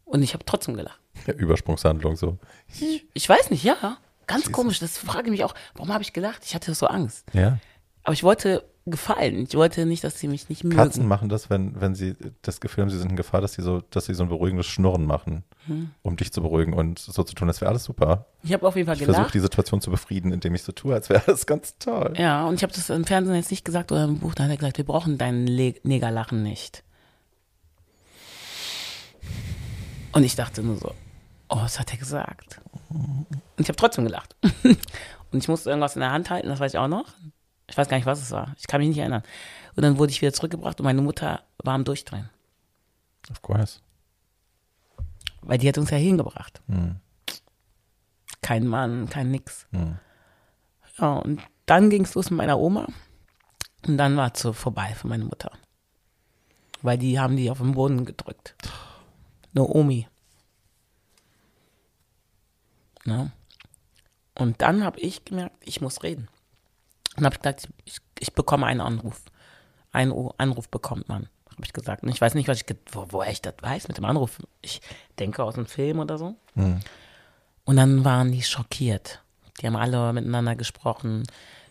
[0.04, 1.00] Und ich habe trotzdem gelacht.
[1.28, 2.38] Ja, Übersprungshandlung so.
[3.14, 3.98] Ich weiß nicht, ja.
[4.28, 4.80] Ganz komisch.
[4.80, 6.44] Das frage ich mich auch, warum habe ich gelacht?
[6.46, 7.26] Ich hatte so Angst.
[7.34, 7.60] Ja.
[8.04, 9.46] Aber ich wollte gefallen.
[9.48, 10.76] Ich wollte nicht, dass sie mich nicht mögen.
[10.78, 13.62] Katzen machen das, wenn, wenn sie das Gefühl haben, sie sind in Gefahr, dass sie
[13.62, 15.92] so, dass sie so ein beruhigendes Schnurren machen, Hm.
[16.02, 18.26] um dich zu beruhigen und so zu tun, als wäre alles super.
[18.42, 19.34] Ich habe auf jeden Fall Ich versuche gelacht.
[19.36, 22.14] die Situation zu befrieden, indem ich so tue, als wäre alles ganz toll.
[22.18, 24.50] Ja, und ich habe das im Fernsehen jetzt nicht gesagt oder im Buch, da hat
[24.50, 26.84] er gesagt, wir brauchen dein Le Negerlachen nicht.
[30.12, 30.94] Und ich dachte nur so,
[31.50, 32.60] oh, was hat er gesagt?
[32.90, 34.36] Und ich habe trotzdem gelacht.
[35.32, 37.06] Und ich musste irgendwas in der Hand halten, das weiß ich auch noch.
[37.68, 38.54] Ich weiß gar nicht, was es war.
[38.58, 39.24] Ich kann mich nicht erinnern.
[39.76, 42.30] Und dann wurde ich wieder zurückgebracht und meine Mutter war am Durchdrehen.
[43.30, 43.80] Of course.
[45.42, 46.62] Weil die hat uns ja hingebracht.
[48.42, 49.68] Kein Mann, kein Nix.
[50.98, 52.88] Ja, und dann ging es los mit meiner Oma.
[53.88, 55.52] Und dann war es so vorbei für meine Mutter.
[56.82, 58.56] Weil die haben die auf den Boden gedrückt.
[59.54, 60.08] Naomi.
[63.06, 63.32] Ja.
[64.38, 66.28] Und dann habe ich gemerkt, ich muss reden.
[67.18, 69.22] Und habe gesagt, ich, ich bekomme einen Anruf.
[69.92, 72.04] Einen Anruf bekommt man, habe ich gesagt.
[72.04, 74.38] Und ich weiß nicht, was ich, wo, woher ich das weiß mit dem Anruf.
[74.62, 74.82] Ich
[75.20, 76.36] denke aus einem Film oder so.
[76.56, 79.22] Und dann waren die schockiert.
[79.60, 81.24] Die haben alle miteinander gesprochen,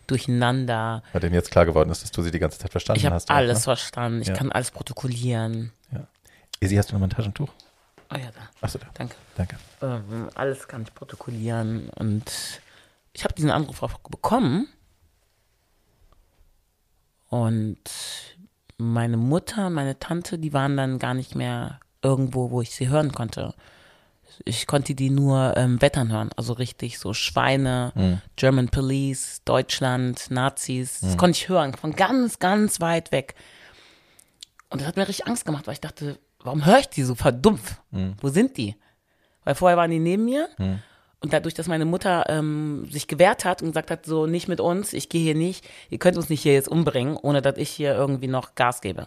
[0.07, 1.03] durcheinander.
[1.13, 3.15] Weil denen jetzt klar geworden ist, dass du sie die ganze Zeit verstanden Ich habe
[3.17, 3.31] hast.
[3.31, 3.65] auch, alles Ne?
[3.65, 4.21] verstanden.
[4.23, 4.35] Ich Ja.
[4.35, 5.73] kann alles protokollieren.
[5.93, 6.07] Ja.
[6.61, 7.49] Isi, hast du noch mal ein Taschentuch?
[8.13, 8.49] Oh ja, da.
[8.61, 8.87] Achso, da.
[8.95, 9.15] Danke.
[9.37, 9.57] Danke.
[9.83, 11.89] Ähm, alles kann ich protokollieren.
[11.91, 12.61] Und
[13.13, 14.69] ich habe diesen Anruf auch bekommen.
[17.29, 17.79] Und
[18.79, 23.13] meine Mutter, meine Tante, die waren dann gar nicht mehr irgendwo, wo ich sie hören
[23.13, 23.55] konnte.
[24.45, 31.01] Ich konnte die nur ähm, wettern hören, also richtig so Schweine, German Police, Deutschland, Nazis.
[31.01, 33.35] Das konnte ich hören, von ganz, ganz weit weg.
[34.71, 37.15] Und das hat mir richtig Angst gemacht, weil ich dachte, warum höre ich die so
[37.15, 37.81] verdumpft?
[38.21, 38.77] Wo sind die?
[39.45, 40.49] Weil vorher waren die neben mir
[41.23, 44.59] Und dadurch, dass meine Mutter ähm, sich gewehrt hat und gesagt hat, so nicht mit
[44.59, 47.69] uns, ich gehe hier nicht, ihr könnt uns nicht hier jetzt umbringen, ohne dass ich
[47.69, 49.07] hier irgendwie noch Gas gebe.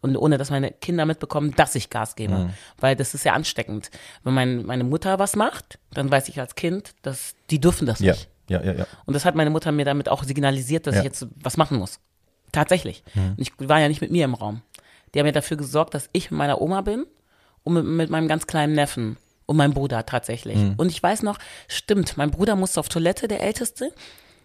[0.00, 2.48] Und ohne dass meine Kinder mitbekommen, dass ich Gas gebe.
[2.78, 3.90] Weil das ist ja ansteckend.
[4.24, 7.98] Wenn mein, meine Mutter was macht, dann weiß ich als Kind, dass die dürfen das
[8.00, 8.30] Ja, nicht.
[8.48, 8.86] ja, ja, ja.
[9.04, 11.00] Und das hat meine Mutter mir damit auch signalisiert, dass Ja.
[11.02, 12.00] ich jetzt was machen muss.
[12.52, 13.04] Tatsächlich.
[13.14, 14.62] Und ich war ja nicht mit mir im Raum.
[15.14, 17.06] Die haben ja dafür gesorgt, dass ich mit meiner Oma bin
[17.64, 20.56] und mit, mit meinem ganz kleinen Neffen und meinem Bruder tatsächlich.
[20.78, 21.38] Und ich weiß noch,
[21.68, 23.92] stimmt, mein Bruder musste auf Toilette, der Älteste.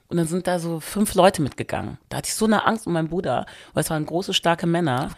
[0.08, 1.98] Und dann sind da so fünf Leute mitgegangen.
[2.10, 5.10] Da hatte ich so eine Angst um meinen Bruder, weil es waren große, starke Männer.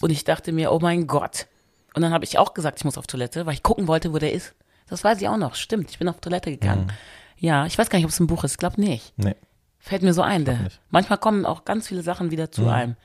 [0.00, 1.46] Und ich dachte mir, oh mein Gott.
[1.94, 4.18] Und dann habe ich auch gesagt, ich muss auf Toilette, weil ich gucken wollte, wo
[4.18, 4.54] der ist.
[4.88, 5.54] Das weiß ich auch noch.
[5.56, 6.92] Stimmt, ich bin auf Toilette gegangen.
[7.38, 8.52] Ja, ich weiß gar nicht, ob es ein Buch ist.
[8.52, 9.12] Ich glaube nicht.
[9.16, 9.34] Nee.
[9.78, 10.44] Fällt mir so ein.
[10.90, 12.96] Manchmal kommen auch ganz viele Sachen wieder zu einem.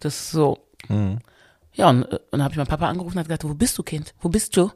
[0.00, 0.58] Das ist so.
[1.72, 3.78] Ja, und, äh, und dann habe ich meinen Papa angerufen und hat gesagt, wo bist
[3.78, 4.14] du, Kind?
[4.20, 4.62] Wo bist du?
[4.64, 4.72] Und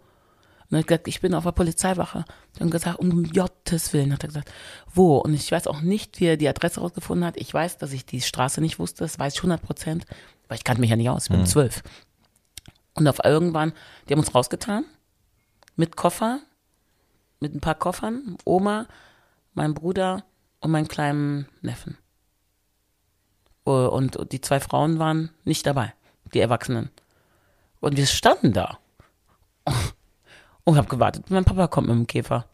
[0.71, 2.25] dann hat er gesagt, ich bin auf der Polizeiwache.
[2.59, 4.51] Dann gesagt, um Gottes Willen, hat er gesagt,
[4.93, 5.19] wo?
[5.19, 7.37] Und ich weiß auch nicht, wie er die Adresse rausgefunden hat.
[7.37, 10.07] Ich weiß, dass ich die Straße nicht wusste, das weiß ich 100 Prozent,
[10.49, 11.83] weil ich kannte mich ja nicht aus, ich bin zwölf.
[12.95, 13.73] Und auf irgendwann,
[14.09, 14.85] die haben uns rausgetan,
[15.77, 16.41] mit Koffer,
[17.41, 18.87] mit ein paar Koffern, Oma,
[19.53, 20.25] mein Bruder
[20.61, 21.99] und meinen kleinen Neffen.
[23.67, 25.93] Äh, Und die zwei Frauen waren nicht dabei,
[26.35, 26.91] die Erwachsenen.
[27.81, 28.79] Und wir standen da
[30.65, 32.47] und hab gewartet, mein Papa kommt mit dem Käfer.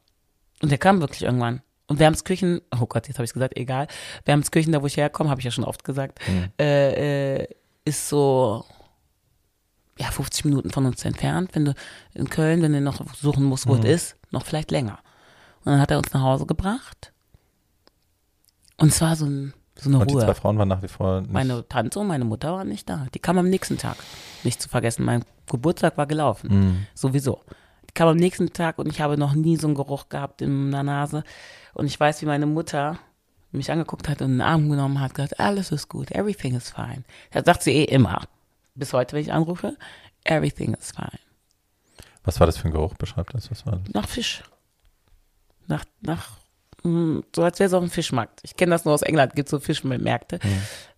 [0.63, 1.63] Und der kam wirklich irgendwann.
[1.87, 3.89] Und Wermskirchen, oh Gott, jetzt habe ich gesagt, egal.
[4.25, 6.21] Wermskirchen, da wo ich herkomme, habe ich ja schon oft gesagt,
[6.59, 7.49] äh, äh,
[7.85, 8.65] ist so
[10.01, 11.51] ja, 50 Minuten von uns entfernt.
[11.55, 11.75] Wenn du
[12.15, 14.99] in Köln, wenn du noch suchen musst, wo es ist, noch vielleicht länger.
[15.65, 17.13] Und dann hat er uns nach Hause gebracht.
[18.79, 20.25] Und es war so, ein, so eine Und die Ruhe.
[20.25, 21.33] zwei Frauen waren nach wie vor nicht.
[21.33, 23.07] Meine Tante und meine Mutter waren nicht da.
[23.15, 23.97] Die kamen am nächsten Tag.
[24.45, 26.87] Nicht zu vergessen, mein Geburtstag war gelaufen.
[26.95, 27.41] Sowieso.
[27.89, 30.71] Die kamen am nächsten Tag und ich habe noch nie so einen Geruch gehabt in
[30.71, 31.25] der Nase.
[31.75, 32.99] Und ich weiß, wie meine Mutter
[33.53, 36.71] mich angeguckt hat und in den Arm genommen hat, gesagt, alles ist gut, everything is
[36.71, 37.03] fine.
[37.33, 38.23] Das sagt sie eh immer.
[38.77, 39.77] Bis heute, wenn ich anrufe,
[40.25, 41.19] everything is fine.
[42.23, 42.95] Was war das für ein Geruch?
[42.95, 43.51] Beschreibt das.
[43.51, 43.93] Was war das?
[43.93, 44.45] Nach Fisch.
[45.67, 46.40] Nach, nach, mm,
[46.83, 48.41] so als wäre es auf dem Fischmarkt.
[48.43, 50.39] Ich kenne das nur aus England, gibt so Fischmärkte.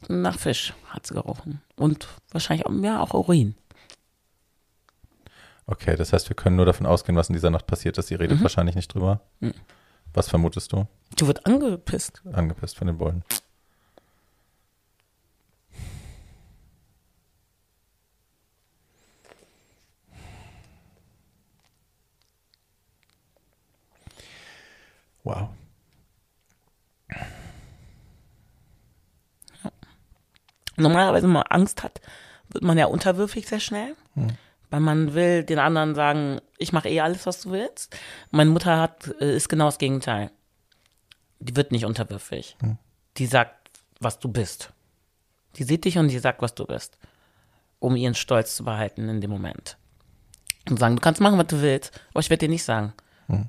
[0.09, 1.61] Nach Fisch hat sie gerochen.
[1.77, 3.55] Und wahrscheinlich auch, ja, auch Urin.
[5.67, 8.09] Okay, das heißt, wir können nur davon ausgehen, was in dieser Nacht passiert ist.
[8.09, 8.43] Sie redet Mhm.
[8.43, 9.21] wahrscheinlich nicht drüber.
[10.15, 10.87] Was vermutest du?
[11.17, 12.23] Du wird angepisst.
[12.33, 13.25] Angepisst von den Bullen.
[25.25, 25.51] Wow.
[30.77, 32.01] Normalerweise, wenn man Angst hat,
[32.49, 33.95] wird man ja unterwürfig sehr schnell.
[34.71, 37.95] Weil man will den anderen sagen, ich mache eh alles, was du willst.
[38.31, 40.31] Meine Mutter hat, äh, ist genau das Gegenteil.
[41.41, 42.57] Die wird nicht unterwürfig.
[43.19, 43.71] Die sagt,
[44.01, 44.73] was du bist.
[45.57, 46.97] Die sieht dich und die sagt, was du bist.
[47.81, 49.77] Um ihren Stolz zu behalten in dem Moment.
[50.71, 52.95] Und sagen, du kannst machen, was du willst, aber ich werde dir nicht sagen,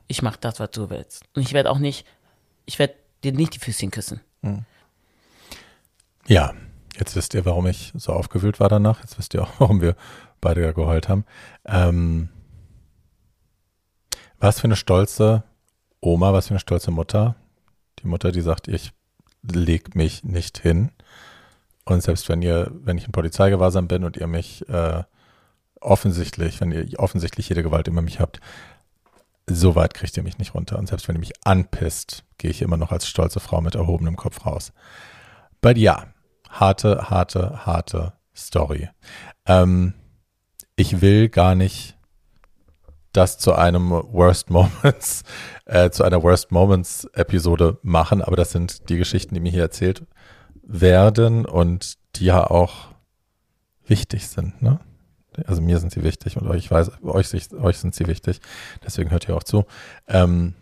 [0.08, 1.24] ich mache das, was du willst.
[1.36, 2.06] Und ich werde auch nicht,
[2.66, 4.22] ich werde dir nicht die Füßchen küssen.
[6.28, 6.54] Ja,
[6.98, 9.02] jetzt wisst ihr, warum ich so aufgewühlt war danach.
[9.02, 9.96] Jetzt wisst ihr auch, warum wir
[10.42, 11.26] beide geheult haben.
[11.66, 12.30] Ähm,
[14.40, 15.44] was für eine stolze
[16.02, 17.36] Oma, was für eine stolze Mutter.
[18.00, 18.92] Die Mutter, die sagt, ich
[19.42, 20.92] leg mich nicht hin.
[21.86, 25.04] Und selbst wenn ihr, wenn ich in Polizeigewahrsam bin und ihr mich äh,
[25.80, 28.40] offensichtlich, wenn ihr offensichtlich jede Gewalt über mich habt,
[29.48, 30.78] so weit kriegt ihr mich nicht runter.
[30.78, 34.16] Und selbst wenn ihr mich anpisst, gehe ich immer noch als stolze Frau mit erhobenem
[34.16, 34.72] Kopf raus.
[35.62, 36.13] But ja,
[36.60, 38.90] harte, harte, harte Story.
[39.46, 39.94] Ähm,
[40.76, 41.98] ich will gar nicht
[43.12, 45.24] das zu einem Worst Moments,
[45.66, 49.62] äh, zu einer Worst Moments Episode machen, aber das sind die Geschichten, die mir hier
[49.62, 50.06] erzählt
[50.64, 52.94] werden und die ja auch
[53.86, 54.80] wichtig sind, ne?
[55.48, 58.40] Also mir sind sie wichtig und euch weiß, euch, euch sind sie wichtig.
[58.86, 59.66] Deswegen hört ihr auch zu.
[60.08, 60.54] Ähm,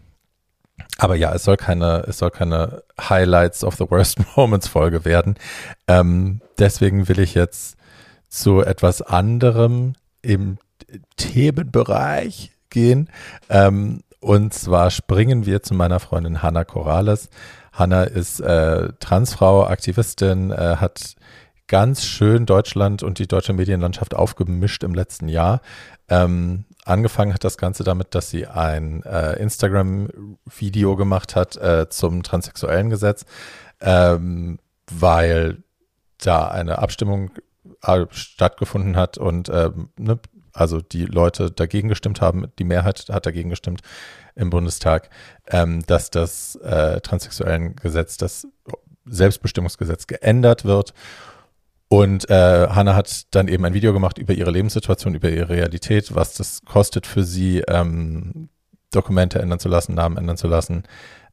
[0.98, 5.36] aber ja, es soll keine, es soll keine Highlights of the Worst Moments Folge werden.
[5.88, 7.78] Ähm, deswegen will ich jetzt
[8.30, 10.58] zu etwas anderem im
[11.18, 13.10] Themenbereich gehen.
[13.50, 17.30] Ähm, und zwar springen wir zu meiner Freundin Hanna Corrales.
[17.74, 21.16] Hanna ist äh, Transfrau, Aktivistin, äh, hat
[21.68, 25.62] ganz schön Deutschland und die deutsche Medienlandschaft aufgemischt im letzten Jahr.
[26.10, 32.24] Ähm, angefangen hat das Ganze damit, dass sie ein äh, Instagram-Video gemacht hat äh, zum
[32.24, 33.26] transsexuellen Gesetz,
[33.80, 34.60] ähm,
[34.90, 35.64] weil
[36.20, 37.32] da eine Abstimmung
[37.84, 40.20] äh, stattgefunden hat und ähm, ne,
[40.54, 43.82] also die Leute dagegen gestimmt haben, die Mehrheit hat dagegen gestimmt
[44.36, 45.10] im Bundestag,
[45.48, 48.48] ähm, dass das äh, transsexuellen Gesetz, das
[49.06, 50.94] Selbstbestimmungsgesetz geändert wird.
[51.92, 56.16] Und äh, Hannah hat dann eben ein Video gemacht über ihre Lebenssituation, über ihre Realität,
[56.16, 58.48] was das kostet für sie, ähm,
[58.92, 60.84] Dokumente ändern zu lassen, Namen ändern zu lassen,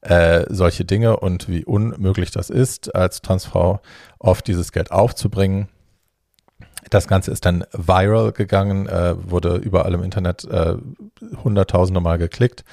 [0.00, 3.80] äh, solche Dinge und wie unmöglich das ist, als Transfrau
[4.18, 5.68] oft dieses Geld aufzubringen.
[6.90, 10.74] Das Ganze ist dann viral gegangen, äh, wurde überall im Internet äh,
[11.44, 12.64] hunderttausende Mal geklickt.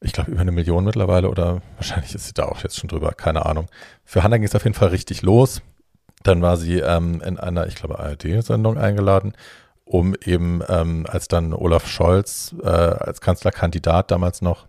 [0.00, 3.12] Ich glaube über eine Million mittlerweile oder wahrscheinlich ist sie da auch jetzt schon drüber,
[3.12, 3.68] keine Ahnung.
[4.04, 5.62] Für Hannah ging es auf jeden Fall richtig los.
[6.22, 9.34] Dann war sie ähm, in einer, ich glaube, ARD-Sendung eingeladen,
[9.84, 14.66] um eben, ähm, als dann Olaf Scholz äh, als Kanzlerkandidat damals noch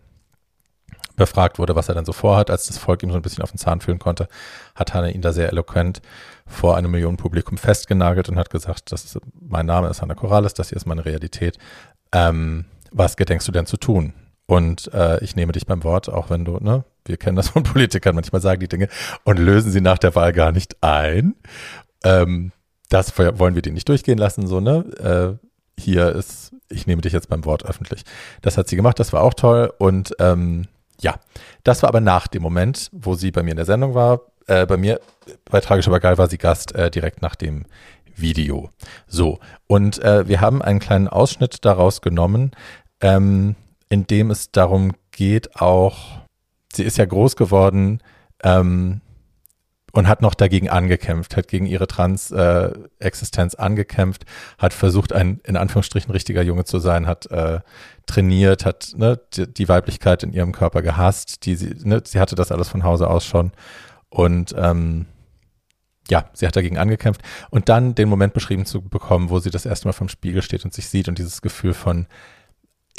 [1.20, 3.52] befragt wurde, was er dann so vorhat, als das Volk ihm so ein bisschen auf
[3.52, 4.28] den Zahn fühlen konnte,
[4.74, 6.02] hat Hanna ihn da sehr eloquent
[6.48, 10.70] vor einem Millionenpublikum festgenagelt und hat gesagt, das ist, mein Name ist Hanna Corrales, das
[10.70, 11.60] hier ist meine Realität.
[12.12, 14.14] Ähm, was gedenkst du denn zu tun?
[14.48, 17.64] Und äh, ich nehme dich beim Wort, auch wenn du, ne, wir kennen das von
[17.64, 18.88] Politikern, manchmal sagen die Dinge
[19.24, 21.36] und lösen sie nach der Wahl gar nicht ein.
[22.04, 22.52] Ähm,
[22.90, 25.38] das wollen wir dir nicht durchgehen lassen, so, ne?
[25.40, 25.46] Äh,
[25.80, 28.04] hier ist, ich nehme dich jetzt beim Wort öffentlich.
[28.42, 29.72] Das hat sie gemacht, das war auch toll.
[29.78, 30.68] Und ähm,
[31.00, 31.20] ja,
[31.64, 34.22] das war aber nach dem Moment, wo sie bei mir in der Sendung war.
[34.48, 35.00] Äh, bei mir,
[35.46, 37.66] bei Tragisch aber geil, war sie Gast äh, direkt nach dem
[38.16, 38.70] Video.
[39.08, 42.52] So, und äh, wir haben einen kleinen Ausschnitt daraus genommen,
[43.02, 43.56] ähm,
[43.90, 46.19] in dem es darum geht, auch,
[46.74, 48.02] sie ist ja groß geworden,
[48.44, 49.02] ähm,
[49.92, 54.26] und hat noch dagegen angekämpft, hat gegen ihre Trans-Existenz äh, angekämpft,
[54.58, 57.60] hat versucht, ein in Anführungsstrichen richtiger Junge zu sein, hat äh,
[58.06, 62.36] trainiert, hat ne, die, die, Weiblichkeit in ihrem Körper gehasst, die sie, ne, sie hatte
[62.36, 63.52] das alles von Hause aus schon.
[64.10, 65.06] Und ähm,
[66.10, 69.66] ja, sie hat dagegen angekämpft und dann den Moment beschrieben zu bekommen, wo sie das
[69.66, 72.08] erste Mal vom Spiegel steht und sich sieht und dieses Gefühl von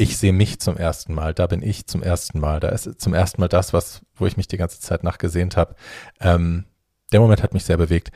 [0.00, 3.12] ich sehe mich zum ersten Mal, da bin ich zum ersten Mal, da ist zum
[3.12, 5.74] ersten Mal das, was, wo ich mich die ganze Zeit nachgesehnt habe.
[6.20, 6.64] Ähm,
[7.12, 8.10] der Moment hat mich sehr bewegt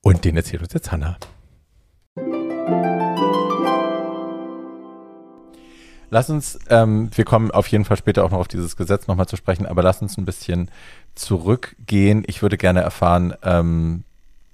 [0.00, 1.18] und den erzählt uns jetzt Hannah.
[6.08, 9.28] Lass uns, ähm, wir kommen auf jeden Fall später auch noch auf dieses Gesetz nochmal
[9.28, 10.70] zu sprechen, aber lass uns ein bisschen
[11.14, 12.24] zurückgehen.
[12.26, 14.04] Ich würde gerne erfahren, ähm,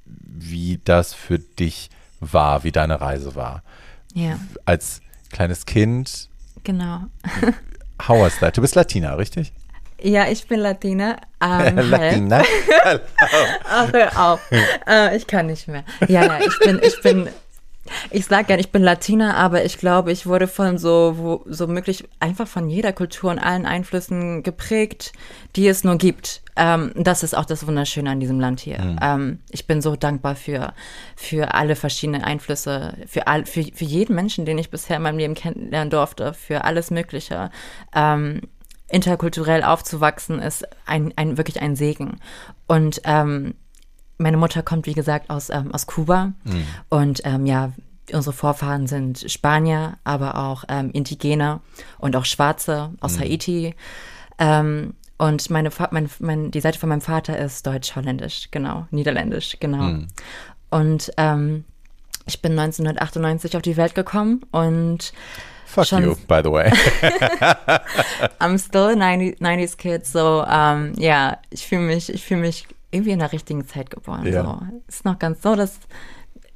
[0.04, 3.62] wie das für dich war, wie deine Reise war.
[4.14, 4.40] Ja.
[4.64, 5.00] Als
[5.30, 6.28] kleines Kind.
[6.66, 7.02] Genau.
[8.02, 8.56] How was that?
[8.56, 9.52] Du bist Latina, richtig?
[10.02, 11.16] Ja, ich bin Latina.
[11.40, 12.42] Ähm, Latina?
[13.70, 14.40] Ach, hör auf.
[14.88, 15.84] Äh, ich kann nicht mehr.
[16.08, 17.28] Ja, ja, ich bin, ich bin,
[18.10, 21.66] ich sag gern, ich bin Latina, aber ich glaube, ich wurde von so, wo, so
[21.66, 25.12] möglich einfach von jeder Kultur und allen Einflüssen geprägt,
[25.56, 26.42] die es nur gibt.
[26.56, 28.80] Ähm, das ist auch das Wunderschöne an diesem Land hier.
[28.80, 28.98] Mhm.
[29.02, 30.72] Ähm, ich bin so dankbar für,
[31.14, 35.18] für alle verschiedenen Einflüsse, für, all, für, für jeden Menschen, den ich bisher in meinem
[35.18, 37.50] Leben kennenlernen durfte, für alles Mögliche.
[37.94, 38.40] Ähm,
[38.88, 42.20] interkulturell aufzuwachsen, ist ein, ein wirklich ein Segen.
[42.66, 43.54] Und ähm,
[44.18, 46.32] meine Mutter kommt, wie gesagt, aus, ähm, aus Kuba.
[46.44, 46.66] Mhm.
[46.88, 47.72] Und ähm, ja,
[48.12, 51.60] unsere Vorfahren sind Spanier, aber auch ähm, Indigene
[51.98, 53.20] und auch Schwarze aus mhm.
[53.20, 53.74] Haiti.
[54.38, 59.82] Ähm, und meine, mein, mein, die Seite von meinem Vater ist deutsch-holländisch, genau, niederländisch, genau.
[59.82, 60.08] Mhm.
[60.70, 61.64] Und ähm,
[62.26, 65.12] ich bin 1998 auf die Welt gekommen und
[65.64, 66.70] Fuck schon, you, by the way.
[68.40, 72.66] I'm still a 90, 90s kid, so um, ja, ich fühle mich, ich fühle mich
[72.96, 74.26] irgendwie in der richtigen Zeit geboren.
[74.26, 74.42] Ja.
[74.42, 74.60] So.
[74.88, 75.78] Ist noch ganz so, dass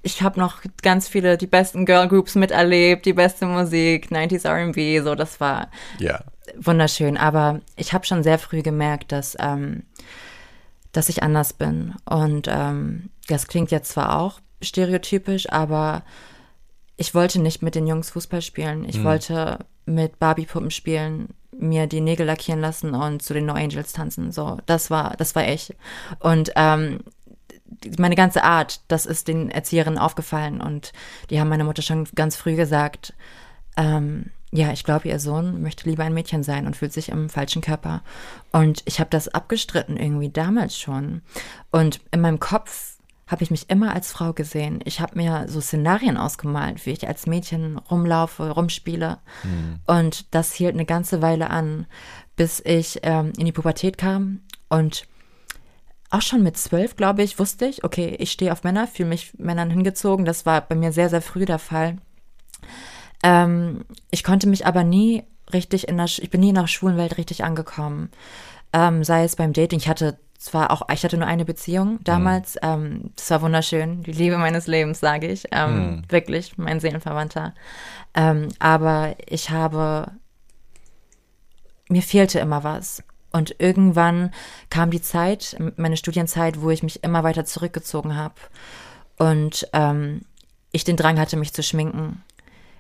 [0.02, 5.00] ich habe noch ganz viele, die besten Girl Groups miterlebt, die beste Musik, 90s R&B,
[5.00, 5.68] so, das war
[5.98, 6.24] ja.
[6.56, 7.16] wunderschön.
[7.16, 9.82] Aber ich habe schon sehr früh gemerkt, dass, ähm,
[10.92, 11.94] dass ich anders bin.
[12.06, 16.02] Und ähm, das klingt jetzt zwar auch stereotypisch, aber
[17.00, 18.84] ich wollte nicht mit den Jungs Fußball spielen.
[18.86, 19.04] Ich mhm.
[19.04, 24.32] wollte mit Barbie-Puppen spielen, mir die Nägel lackieren lassen und zu den No Angels tanzen.
[24.32, 25.74] So, das war, das war ich.
[26.18, 27.00] Und ähm,
[27.96, 30.92] meine ganze Art, das ist den Erzieherinnen aufgefallen und
[31.30, 33.14] die haben meiner Mutter schon ganz früh gesagt,
[33.78, 37.30] ähm, ja, ich glaube, ihr Sohn möchte lieber ein Mädchen sein und fühlt sich im
[37.30, 38.02] falschen Körper.
[38.52, 41.22] Und ich habe das abgestritten irgendwie damals schon.
[41.70, 42.89] Und in meinem Kopf
[43.30, 44.80] habe ich mich immer als Frau gesehen.
[44.84, 49.18] Ich habe mir so Szenarien ausgemalt, wie ich als Mädchen rumlaufe, rumspiele.
[49.44, 49.80] Mhm.
[49.86, 51.86] Und das hielt eine ganze Weile an,
[52.34, 54.40] bis ich ähm, in die Pubertät kam.
[54.68, 55.06] Und
[56.10, 59.32] auch schon mit zwölf, glaube ich, wusste ich, okay, ich stehe auf Männer, fühle mich
[59.38, 60.24] Männern hingezogen.
[60.24, 61.98] Das war bei mir sehr, sehr früh der Fall.
[63.22, 65.22] Ähm, ich konnte mich aber nie
[65.52, 68.10] richtig in der, ich bin nie in der Schwulenwelt richtig angekommen.
[68.72, 71.98] Ähm, sei es beim Dating, ich hatte es war auch, ich hatte nur eine Beziehung
[72.02, 72.54] damals.
[72.54, 72.60] Mhm.
[72.62, 74.02] Ähm, das war wunderschön.
[74.02, 75.44] Die Liebe meines Lebens, sage ich.
[75.52, 76.02] Ähm, Mhm.
[76.08, 77.54] Wirklich, mein Seelenverwandter.
[78.14, 80.12] Ähm, aber ich habe,
[81.90, 83.02] mir fehlte immer was.
[83.32, 84.32] Und irgendwann
[84.70, 88.34] kam die Zeit, meine Studienzeit, wo ich mich immer weiter zurückgezogen habe.
[89.18, 90.22] Und ähm,
[90.72, 92.24] ich den Drang hatte, mich zu schminken.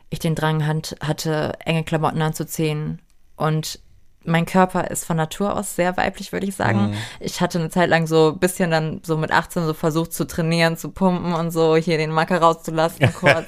[0.08, 3.00] Ich den Drang hat, hatte, enge Klamotten anzuziehen.
[3.36, 3.80] Und
[4.24, 6.94] mein Körper ist von Natur aus sehr weiblich, würde ich sagen.
[7.20, 10.26] Ich hatte eine Zeit lang so ein bisschen dann so mit 18 so versucht zu
[10.26, 13.46] trainieren, zu pumpen und so hier den Macker rauszulassen kurz.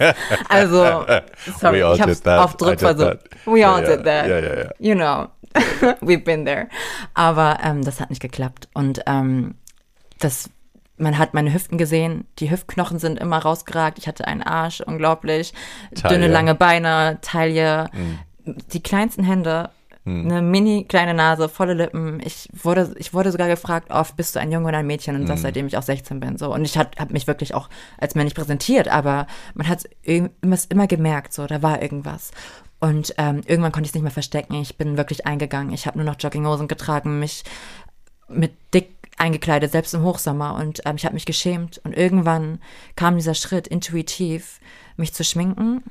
[0.49, 1.05] Also,
[1.61, 3.19] sorry, all ich habe auf Druck versucht.
[3.45, 3.97] We all Ja, ja.
[3.97, 4.27] did that.
[4.29, 4.71] Ja, ja.
[4.79, 5.27] You know,
[6.01, 6.69] we've been there.
[7.15, 8.69] Aber ähm, das hat nicht geklappt.
[8.73, 9.57] Und ähm,
[10.21, 10.49] das,
[10.97, 12.27] man hat meine Hüften gesehen.
[12.39, 13.99] Die Hüftknochen sind immer rausgeragt.
[13.99, 15.53] Ich hatte einen Arsch, unglaublich.
[15.95, 16.15] Taille.
[16.15, 17.91] Dünne, lange Beine, Taille.
[18.47, 19.69] Die kleinsten Hände.
[20.05, 22.21] Eine mini kleine Nase, volle Lippen.
[22.25, 25.15] Ich wurde, ich wurde sogar gefragt, oft bist du ein Junge oder ein Mädchen?
[25.15, 26.39] Und das seitdem ich auch 16 bin.
[26.39, 26.53] So.
[26.53, 30.31] Und ich habe mich wirklich auch als männlich präsentiert, aber man hat immer,
[30.69, 32.33] immer gemerkt, so, da war irgendwas.
[32.81, 34.55] Und ähm, irgendwann konnte ich es nicht mehr verstecken.
[34.55, 35.73] Ich bin wirklich eingegangen.
[35.73, 37.45] Ich habe nur noch Jogginghosen getragen, mich
[38.29, 40.57] mit dick eingekleidet, selbst im Hochsommer.
[40.57, 41.81] Und ähm, ich habe mich geschämt.
[41.85, 42.59] Und irgendwann
[42.97, 44.59] kam dieser Schritt intuitiv,
[44.97, 45.85] mich zu schminken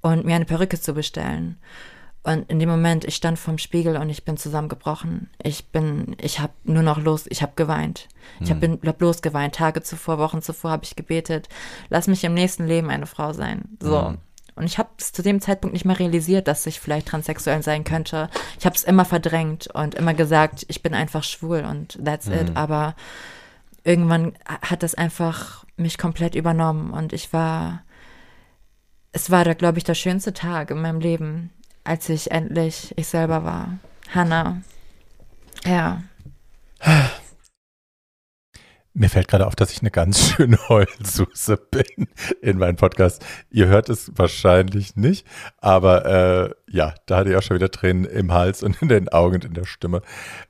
[0.00, 1.56] und mir eine Perücke zu bestellen.
[2.24, 5.28] Und in dem Moment, ich stand vorm Spiegel und ich bin zusammengebrochen.
[5.42, 8.08] Ich bin, ich habe nur noch los, ich habe geweint.
[8.40, 9.54] Ich habe hab bloß geweint.
[9.54, 11.50] Tage zuvor, Wochen zuvor habe ich gebetet,
[11.90, 13.76] lass mich im nächsten Leben eine Frau sein.
[13.78, 14.14] So.
[14.56, 17.84] Und ich habe es zu dem Zeitpunkt nicht mehr realisiert, dass ich vielleicht transsexuell sein
[17.84, 18.30] könnte.
[18.58, 22.56] Ich habe es immer verdrängt und immer gesagt, ich bin einfach schwul und that's it.
[22.56, 22.94] Aber
[23.82, 27.82] irgendwann hat das einfach mich komplett übernommen und ich war,
[29.12, 31.50] es war da, glaube ich, der schönste Tag in meinem Leben,
[31.84, 33.78] als ich endlich ich selber war.
[34.12, 34.62] Hannah.
[35.64, 36.02] Ja.
[38.96, 42.08] Mir fällt gerade auf, dass ich eine ganz schöne Heulsuse bin
[42.40, 43.24] in meinem Podcast.
[43.50, 45.26] Ihr hört es wahrscheinlich nicht,
[45.58, 49.08] aber äh, ja, da hatte ich auch schon wieder Tränen im Hals und in den
[49.08, 50.00] Augen und in der Stimme.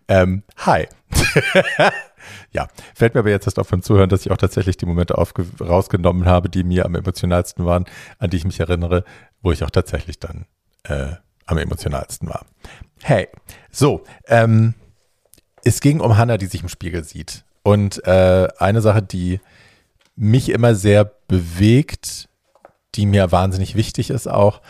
[0.08, 0.86] Ähm, hi.
[2.52, 5.14] ja, fällt mir aber jetzt erst auf beim Zuhören, dass ich auch tatsächlich die Momente
[5.14, 7.86] rausgenommen habe, die mir am emotionalsten waren,
[8.18, 9.04] an die ich mich erinnere,
[9.40, 10.44] wo ich auch tatsächlich dann
[10.84, 11.12] äh,
[11.46, 12.46] am emotionalsten war.
[13.02, 13.28] Hey,
[13.70, 14.74] so, ähm,
[15.64, 17.44] es ging um Hannah, die sich im Spiegel sieht.
[17.62, 19.40] Und äh, eine Sache, die
[20.16, 22.28] mich immer sehr bewegt,
[22.94, 24.60] die mir wahnsinnig wichtig ist auch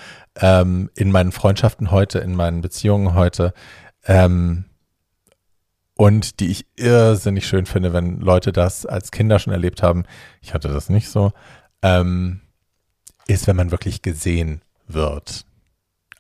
[0.40, 3.52] ähm, in meinen Freundschaften heute, in meinen Beziehungen heute
[4.06, 4.64] ähm,
[5.96, 10.04] und die ich irrsinnig schön finde, wenn Leute das als Kinder schon erlebt haben.
[10.40, 11.32] Ich hatte das nicht so.
[11.82, 12.40] Ähm,
[13.26, 15.46] ist, wenn man wirklich gesehen wird.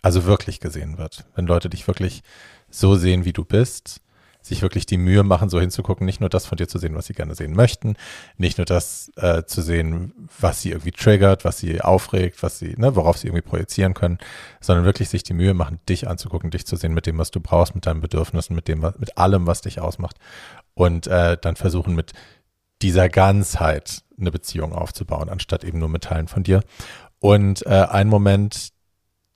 [0.04, 1.24] Also wirklich gesehen wird.
[1.34, 2.22] Wenn Leute dich wirklich
[2.68, 4.02] so sehen, wie du bist
[4.42, 7.06] sich wirklich die Mühe machen, so hinzugucken, nicht nur das von dir zu sehen, was
[7.06, 7.96] sie gerne sehen möchten,
[8.36, 12.74] nicht nur das äh, zu sehen, was sie irgendwie triggert, was sie aufregt, was sie,
[12.76, 14.18] ne, worauf sie irgendwie projizieren können,
[14.60, 17.40] sondern wirklich sich die Mühe machen, dich anzugucken, dich zu sehen mit dem, was du
[17.40, 20.18] brauchst, mit deinen Bedürfnissen, mit dem, mit allem, was dich ausmacht
[20.74, 22.12] und äh, dann versuchen mit
[22.82, 26.60] dieser Ganzheit eine Beziehung aufzubauen, anstatt eben nur mit Teilen von dir.
[27.18, 28.73] Und äh, ein Moment,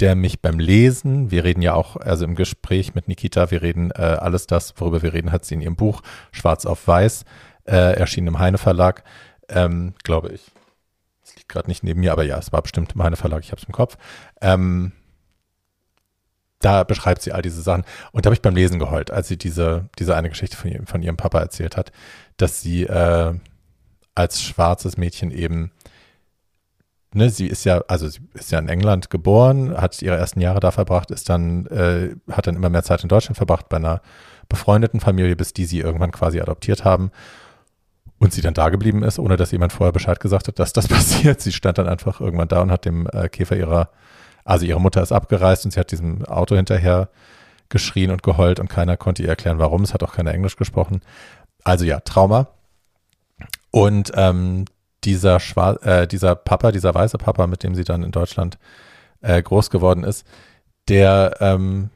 [0.01, 3.90] der mich beim Lesen, wir reden ja auch, also im Gespräch mit Nikita, wir reden
[3.90, 7.24] äh, alles das, worüber wir reden, hat sie in ihrem Buch Schwarz auf Weiß,
[7.64, 9.03] äh, erschienen im Heine Verlag,
[9.49, 10.42] ähm, glaube ich.
[11.24, 13.51] Es liegt gerade nicht neben mir, aber ja, es war bestimmt im Heine Verlag, ich
[13.51, 13.96] habe es im Kopf.
[14.40, 14.92] Ähm,
[16.61, 17.84] da beschreibt sie all diese Sachen.
[18.12, 20.86] Und da habe ich beim Lesen geheult, als sie diese, diese eine Geschichte von ihrem,
[20.86, 21.92] von ihrem Papa erzählt hat,
[22.36, 23.34] dass sie äh,
[24.14, 25.70] als schwarzes Mädchen eben
[27.14, 30.61] ne, sie ist ja, also sie ist ja in England geboren, hat ihre ersten Jahre
[30.61, 34.00] da verbracht, ist dann, äh, hat dann immer mehr Zeit in Deutschland verbracht bei einer
[34.48, 37.11] befreundeten Familie, bis die sie irgendwann quasi adoptiert haben
[38.18, 40.88] und sie dann da geblieben ist, ohne dass jemand vorher Bescheid gesagt hat, dass das
[40.88, 41.40] passiert.
[41.40, 43.90] Sie stand dann einfach irgendwann da und hat dem äh, Käfer ihrer,
[44.44, 47.09] also ihre Mutter ist abgereist und sie hat diesem Auto hinterher
[47.68, 49.82] geschrien und geheult und keiner konnte ihr erklären, warum.
[49.82, 51.02] Es hat auch keiner Englisch gesprochen.
[51.64, 52.48] Also ja, Trauma.
[53.70, 54.64] Und ähm,
[55.05, 58.59] dieser, Schwar äh, dieser Papa, dieser weiße Papa, mit dem sie dann in Deutschland
[59.20, 60.26] äh, groß geworden ist,
[60.88, 61.90] der ähm,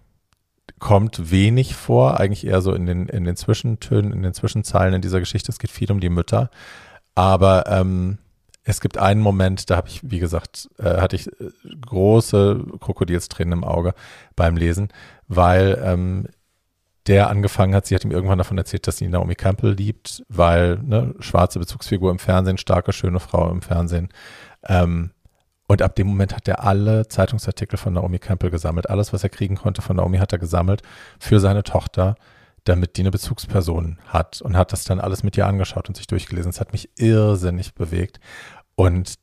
[0.79, 5.03] kommt wenig vor, eigentlich eher so in den, in den Zwischentönen, in den Zwischenzeilen in
[5.03, 5.51] dieser Geschichte.
[5.51, 6.51] Es geht viel um die Mütter.
[7.15, 8.19] Aber ähm,
[8.65, 11.51] es gibt einen Moment, da habe ich, wie gesagt, äh, hatte ich äh,
[11.87, 13.95] große Krokodilstränen im Auge
[14.37, 14.89] beim Lesen,
[15.29, 16.29] weil ähm,
[17.07, 20.79] der angefangen hat, sie hat ihm irgendwann davon erzählt, dass sie Naomi Campbell liebt, weil
[20.79, 24.09] ne, schwarze Bezugsfigur im Fernsehen, starke, schöne Frau im Fernsehen.
[24.67, 25.11] Ähm,
[25.67, 28.91] und ab dem Moment hat er alle Zeitungsartikel von Naomi Campbell gesammelt.
[28.91, 30.83] Alles, was er kriegen konnte von Naomi, hat er gesammelt
[31.19, 32.15] für seine Tochter,
[32.65, 36.07] damit die eine Bezugsperson hat und hat das dann alles mit ihr angeschaut und sich
[36.07, 36.51] durchgelesen.
[36.51, 38.21] Es hat mich irrsinnig bewegt.
[38.77, 39.15] Und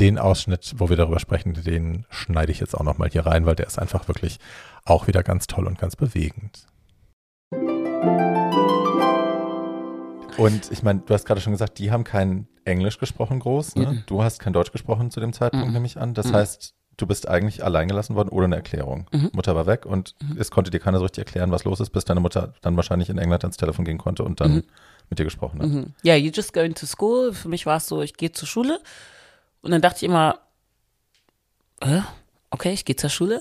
[0.00, 3.54] den Ausschnitt, wo wir darüber sprechen, den schneide ich jetzt auch nochmal hier rein, weil
[3.54, 4.38] der ist einfach wirklich
[4.84, 6.66] auch wieder ganz toll und ganz bewegend.
[10.38, 13.76] Und ich meine, du hast gerade schon gesagt, die haben kein Englisch gesprochen groß.
[13.76, 13.86] Ne?
[13.92, 14.02] Mhm.
[14.06, 15.72] Du hast kein Deutsch gesprochen zu dem Zeitpunkt, Mhm.
[15.72, 16.14] nehme ich an.
[16.14, 16.34] Das Mhm.
[16.34, 19.06] heißt, du bist eigentlich allein gelassen worden ohne eine Erklärung.
[19.12, 19.30] Mhm.
[19.32, 22.04] Mutter war weg und es konnte dir keiner so richtig erklären, was los ist, bis
[22.04, 24.62] deine Mutter dann wahrscheinlich in England ans Telefon gehen konnte und dann Mhm.
[25.10, 25.68] mit dir gesprochen hat.
[25.68, 25.94] Mhm.
[26.02, 27.32] Ja, you just going to school.
[27.32, 28.80] Für mich war es so, ich gehe zur Schule.
[29.62, 30.38] Und dann dachte ich immer,
[31.80, 32.00] äh,
[32.50, 33.40] okay, ich gehe zur Schule.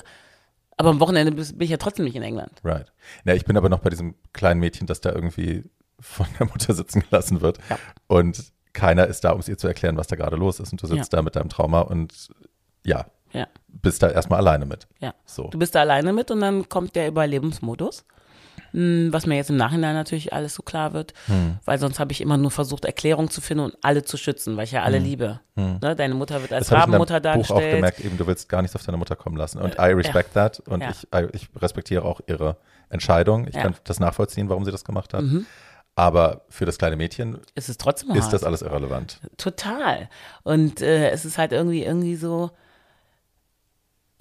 [0.77, 2.51] Aber am Wochenende bin ich ja trotzdem nicht in England.
[2.63, 2.91] Right.
[3.23, 5.63] Ja, ich bin aber noch bei diesem kleinen Mädchen, das da irgendwie
[5.99, 7.57] von der Mutter sitzen gelassen wird.
[7.69, 7.77] Ja.
[8.07, 10.71] Und keiner ist da, um es ihr zu erklären, was da gerade los ist.
[10.71, 12.29] Und du sitzt da mit deinem Trauma und
[12.85, 13.47] ja, Ja.
[13.67, 14.87] bist da erstmal alleine mit.
[14.99, 15.13] Ja.
[15.25, 15.47] So.
[15.49, 18.05] Du bist da alleine mit und dann kommt der Überlebensmodus.
[18.71, 21.57] Hm, Was mir jetzt im Nachhinein natürlich alles so klar wird, Hm.
[21.65, 24.65] weil sonst habe ich immer nur versucht, Erklärungen zu finden und alle zu schützen, weil
[24.65, 25.39] ich ja alle liebe.
[25.55, 25.95] Ne?
[25.95, 26.75] Deine Mutter wird als Hm.
[26.75, 27.75] Das habe ich Rabenmutter Buch auch dargestellt.
[27.75, 29.59] gemerkt, eben du willst gar nichts auf deine Mutter kommen lassen.
[29.61, 30.59] Und I respect that.
[30.67, 30.89] Und Ja.
[30.89, 32.57] ich, I, ich respektiere auch ihre
[32.89, 33.47] Entscheidung.
[33.47, 33.63] Ich Ja.
[33.63, 35.21] kann das nachvollziehen, warum sie das gemacht hat.
[35.23, 35.45] Mhm.
[35.95, 38.33] Aber für das kleine Mädchen Es ist trotzdem ist hart.
[38.33, 39.19] das alles irrelevant.
[39.37, 40.09] Total.
[40.43, 42.51] Und äh, es ist halt irgendwie, irgendwie so,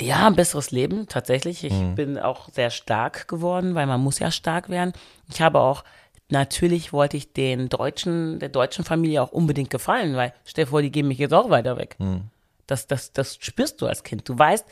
[0.00, 1.64] ja, ein besseres Leben, tatsächlich.
[1.64, 1.94] Ich Mhm.
[1.94, 4.92] bin auch sehr stark geworden, weil man muss ja stark werden.
[5.32, 5.84] Ich habe auch,
[6.28, 10.82] natürlich wollte ich den Deutschen, der deutschen Familie auch unbedingt gefallen, weil stell dir vor,
[10.82, 11.96] die geben mich jetzt auch weiter weg.
[11.98, 12.22] Mhm.
[12.66, 14.28] Das, das, das spürst du als Kind.
[14.28, 14.64] Du weißt,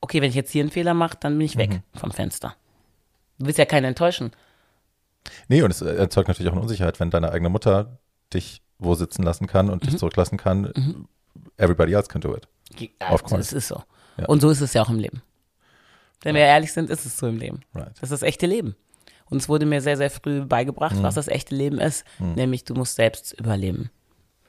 [0.00, 1.60] okay, wenn ich jetzt hier einen Fehler mache, dann bin ich Mhm.
[1.60, 2.54] weg vom Fenster.
[3.38, 4.32] Du willst ja keinen enttäuschen.
[5.48, 7.98] Nee, und es erzeugt natürlich auch eine Unsicherheit, wenn deine eigene Mutter
[8.32, 9.88] dich wo sitzen lassen kann und Mhm.
[9.90, 11.06] dich zurücklassen kann.
[11.58, 12.48] Everybody else can do it.
[12.78, 13.40] Ja, Of course.
[13.40, 13.82] Es ist so.
[14.16, 14.26] Ja.
[14.26, 15.22] Und so ist es ja auch im Leben.
[16.22, 17.60] Wenn wir ehrlich sind, ist es so im Leben.
[17.74, 17.90] Right.
[17.94, 18.76] Das ist das echte Leben.
[19.28, 21.02] Und es wurde mir sehr, sehr früh beigebracht, Mhm.
[21.02, 22.04] was das echte Leben ist.
[22.18, 23.90] Nämlich, du musst selbst überleben.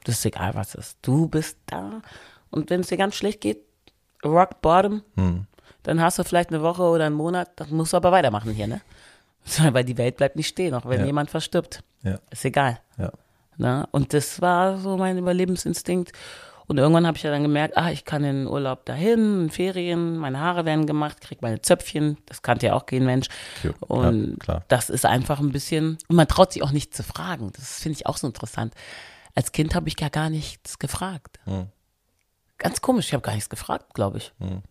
[0.06, 0.98] Das ist egal, was es ist.
[1.02, 2.02] Du bist da.
[2.50, 3.60] Und wenn es dir ganz schlecht geht,
[4.26, 5.46] rock bottom, Hm.
[5.84, 8.68] dann hast du vielleicht eine Woche oder einen Monat, dann musst du aber weitermachen hier,
[8.68, 8.82] ne?
[9.72, 11.06] Weil die Welt bleibt nicht stehen, auch wenn Ja.
[11.06, 11.84] jemand verstirbt.
[12.04, 12.20] Ja.
[12.30, 12.80] Ist egal.
[12.98, 13.12] Ja.
[13.58, 13.88] Ne?
[13.92, 16.12] Und das war so mein Überlebensinstinkt.
[16.68, 19.50] Und irgendwann habe ich ja dann gemerkt, ah, ich kann in den Urlaub dahin, in
[19.50, 22.18] Ferien, meine Haare werden gemacht, krieg meine Zöpfchen.
[22.28, 23.28] Das kannte ja auch kein Mensch.
[23.62, 23.76] Cute.
[23.82, 24.66] Und Ja, klar.
[24.70, 27.52] das ist einfach ein bisschen, und man traut sich auch nicht zu fragen.
[27.58, 28.74] Das finde ich auch so interessant.
[29.36, 31.40] Als Kind habe ich gar, gar nichts gefragt.
[31.44, 31.68] Hm.
[32.58, 34.32] Ganz komisch, ich habe gar nichts gefragt, glaube ich.
[34.40, 34.62] Hm.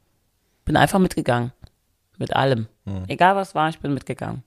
[0.65, 1.53] Bin einfach mitgegangen.
[2.17, 2.67] Mit allem.
[2.87, 3.05] Hm.
[3.09, 4.43] Egal was war, ich bin mitgegangen.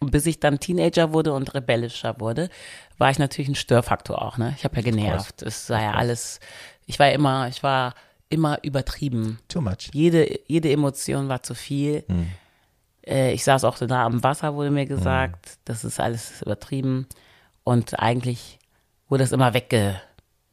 [0.00, 2.48] Und bis ich dann Teenager wurde und rebellischer wurde,
[2.96, 4.38] war ich natürlich ein Störfaktor auch.
[4.38, 4.54] Ne?
[4.56, 5.42] Ich habe ja genervt.
[5.42, 6.40] Es war ja alles,
[6.86, 7.94] ich war immer, ich war
[8.30, 9.40] immer übertrieben.
[9.48, 9.90] Too much.
[9.92, 12.04] Jede, jede Emotion war zu viel.
[13.06, 15.58] Äh, ich saß auch da am Wasser, wurde mir gesagt.
[15.66, 17.06] Das ist alles übertrieben.
[17.62, 18.58] Und eigentlich
[19.08, 20.00] wurde das immer wegge,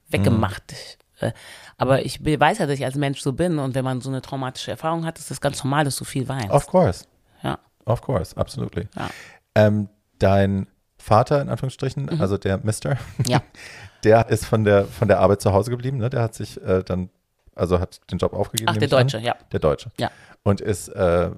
[0.10, 0.76] weggemacht.
[1.22, 1.32] Äh,
[1.78, 3.60] Aber ich weiß ja, dass ich als Mensch so bin.
[3.60, 6.28] Und wenn man so eine traumatische Erfahrung hat, ist das ganz normal, dass du viel
[6.28, 6.52] weinst.
[6.52, 7.06] Of course.
[7.44, 7.60] Ja.
[7.86, 8.36] Of course.
[8.36, 8.90] Absolutely.
[8.98, 9.10] Ja.
[9.58, 9.90] Ähm,
[10.20, 13.26] dein Vater, in Anführungsstrichen, also der Mister, Mhm.
[13.28, 13.42] Ja.
[14.04, 15.98] der ist von der, von der Arbeit zu Hause geblieben.
[15.98, 16.10] Ne?
[16.10, 17.10] Der hat sich äh, dann,
[17.56, 18.70] also hat den Job aufgegeben.
[18.70, 19.08] Ach, der ich an.
[19.08, 19.36] Deutsche, ja.
[19.52, 19.92] Der Deutsche.
[20.00, 20.12] Ja.
[20.44, 21.32] Und ist, äh,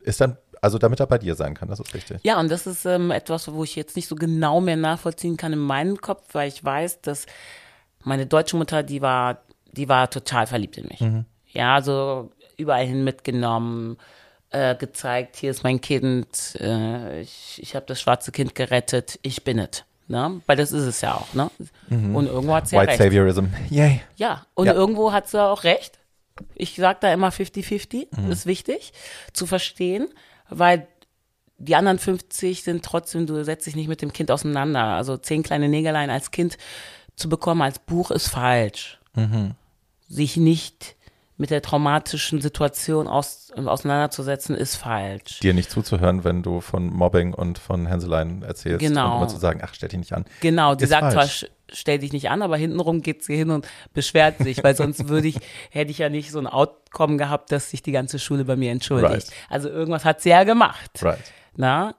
[0.00, 2.20] ist dann, also damit er bei dir sein kann, das ist richtig.
[2.22, 5.52] Ja, und das ist ähm, etwas, wo ich jetzt nicht so genau mehr nachvollziehen kann
[5.52, 7.26] in meinem Kopf, weil ich weiß, dass
[8.04, 9.38] meine deutsche Mutter, die war,
[9.72, 11.04] die war total verliebt in mich.
[11.52, 13.96] Ja, also überall hin mitgenommen,
[14.50, 19.44] äh, gezeigt, hier ist mein Kind, äh, ich, ich habe das schwarze Kind gerettet, ich
[19.44, 19.84] bin es.
[20.08, 20.40] Ne?
[20.46, 21.50] Weil das ist es ja auch, ne?
[21.88, 22.98] Und irgendwo hat sie ja White recht.
[23.02, 23.44] Saviorism.
[23.70, 24.00] Yay.
[24.16, 24.72] Ja, und Ja.
[24.72, 26.00] irgendwo hat sie auch recht.
[26.56, 28.92] Ich sage da immer 50-50, ist wichtig
[29.32, 30.08] zu verstehen,
[30.48, 30.88] weil
[31.58, 34.82] die anderen 50 sind trotzdem, du setzt dich nicht mit dem Kind auseinander.
[34.82, 36.56] Also zehn kleine Negerlein als Kind
[37.14, 38.98] zu bekommen als Buch ist falsch.
[40.08, 40.96] Sich nicht
[41.40, 45.40] mit der traumatischen Situation aus, auseinanderzusetzen ist falsch.
[45.40, 48.80] Dir nicht zuzuhören, wenn du von Mobbing und von Hänseleien erzählst.
[48.80, 49.12] Genau.
[49.12, 50.26] Und immer zu sagen, ach, stell dich nicht an.
[50.40, 51.44] Genau, die Ist sagt zwar, falsch.
[51.44, 55.08] sch- stell dich nicht an, aber hintenrum geht sie hin und beschwert sich, weil sonst
[55.08, 55.36] würde ich,
[55.70, 58.70] hätte ich ja nicht so ein Outcome gehabt, dass sich die ganze Schule bei mir
[58.70, 59.10] entschuldigt.
[59.12, 59.32] Right.
[59.48, 60.90] Also irgendwas hat sie ja gemacht.
[61.02, 61.18] Right.
[61.56, 61.94] Na?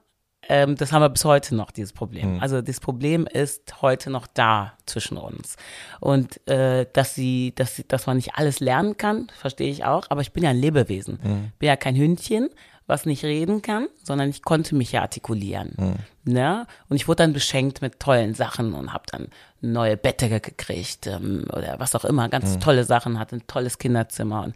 [0.50, 2.36] Ähm, das haben wir bis heute noch, dieses Problem.
[2.36, 2.40] Hm.
[2.42, 5.56] Also das Problem ist heute noch da zwischen uns.
[6.00, 10.06] Und äh, dass sie, dass sie, dass man nicht alles lernen kann, verstehe ich auch,
[10.10, 11.20] aber ich bin ja ein Lebewesen.
[11.22, 11.52] Hm.
[11.60, 12.50] Bin ja kein Hündchen,
[12.88, 15.74] was nicht reden kann, sondern ich konnte mich ja artikulieren.
[15.78, 15.96] Hm.
[16.24, 16.66] Ne?
[16.90, 19.28] Und ich wurde dann beschenkt mit tollen Sachen und habe dann
[19.62, 24.44] neue Bettdecke gekriegt ähm, oder was auch immer, ganz tolle Sachen, hatte ein tolles Kinderzimmer
[24.44, 24.56] und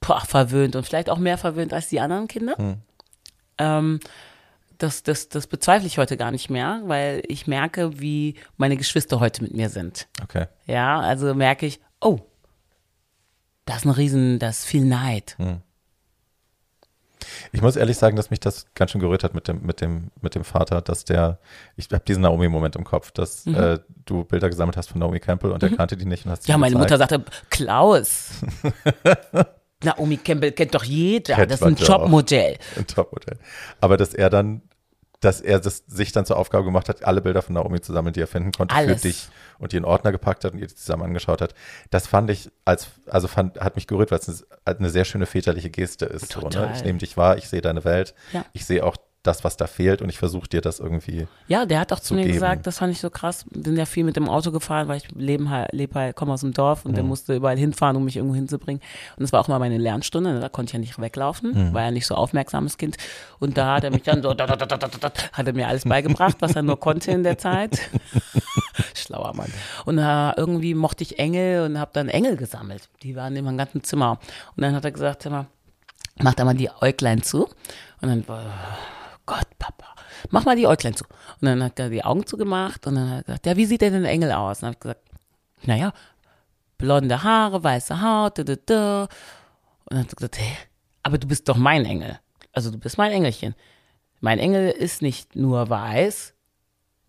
[0.00, 2.76] boah, verwöhnt und vielleicht auch mehr verwöhnt als die anderen Kinder.
[3.56, 4.00] Ähm,
[4.78, 9.20] das, das, das bezweifle ich heute gar nicht mehr, weil ich merke, wie meine Geschwister
[9.20, 10.08] heute mit mir sind.
[10.22, 10.46] Okay.
[10.66, 12.20] Ja, also merke ich, oh,
[13.66, 15.36] da ist ein Riesen, da ist viel Neid.
[17.52, 20.10] Ich muss ehrlich sagen, dass mich das ganz schön gerührt hat mit dem, mit dem,
[20.20, 21.38] mit dem Vater, dass der,
[21.76, 25.52] ich habe diesen Naomi-Moment im Kopf, dass äh, du Bilder gesammelt hast von Naomi Campbell
[25.52, 27.10] und er kannte die nicht und hast Ja, meine Mutter gezeigt.
[27.24, 28.30] sagte, Klaus.
[29.84, 31.34] Naomi Campbell kennt doch jeder.
[31.36, 31.76] Kennt das ist ein.
[31.76, 32.56] Jobmodell.
[32.76, 33.38] Ein Topmodell.
[33.80, 34.62] Aber dass er dann,
[35.20, 38.12] dass er das sich dann zur Aufgabe gemacht hat, alle Bilder von Naomi zu sammeln,
[38.12, 39.00] die er finden konnte Alles.
[39.02, 39.28] für dich
[39.58, 41.54] und die in Ordner gepackt hat und ihr die zusammen angeschaut hat.
[41.90, 45.26] Das fand ich als, also fand, hat mich gerührt, weil es eine, eine sehr schöne
[45.26, 46.32] väterliche Geste ist.
[46.32, 46.72] So, ne?
[46.74, 48.44] Ich nehme dich wahr, ich sehe deine Welt, Ja.
[48.52, 51.26] ich sehe auch das, was da fehlt und ich versuche dir das irgendwie.
[51.48, 52.34] Ja, der hat auch zu mir geben.
[52.34, 53.46] gesagt, das fand ich so krass.
[53.50, 56.42] Bin ja viel mit dem Auto gefahren, weil ich lebe halt, lebe halt, komme aus
[56.42, 58.82] dem Dorf und der musste überall hinfahren, um mich irgendwo hinzubringen.
[59.16, 60.40] Und das war auch mal meine Lernstunde, ne?
[60.40, 62.96] da konnte ich ja nicht weglaufen, war ja nicht so aufmerksames Kind.
[63.40, 65.52] Und da hat er mich dann so, da, da, da, da, da, da, hat er
[65.54, 67.80] mir alles beigebracht, was er nur konnte in der Zeit.
[68.94, 69.52] Schlauer Mann.
[69.86, 72.88] Und äh, irgendwie mochte ich Engel und habe dann Engel gesammelt.
[73.02, 74.18] Die waren in meinem ganzen Zimmer.
[74.56, 75.46] Und dann hat er gesagt, hör mal,
[76.20, 77.48] mach da mal die Äuglein zu.
[78.00, 79.86] Und dann, oh Gott, Papa,
[80.30, 81.04] mach mal die Äuglein zu.
[81.40, 83.80] Und dann hat er die Augen zugemacht und dann hat er gesagt, ja, wie sieht
[83.80, 84.58] denn ein Engel aus?
[84.58, 85.00] Und dann habe ich gesagt,
[85.66, 85.92] naja,
[86.78, 89.02] blonde Haare, weiße Haut, da, da, da.
[89.02, 89.10] Und
[89.90, 90.56] dann hat er gesagt, hä,
[91.02, 92.18] aber du bist doch mein Engel.
[92.52, 93.54] Also du bist mein Engelchen.
[94.20, 96.34] Mein Engel ist nicht nur weiß,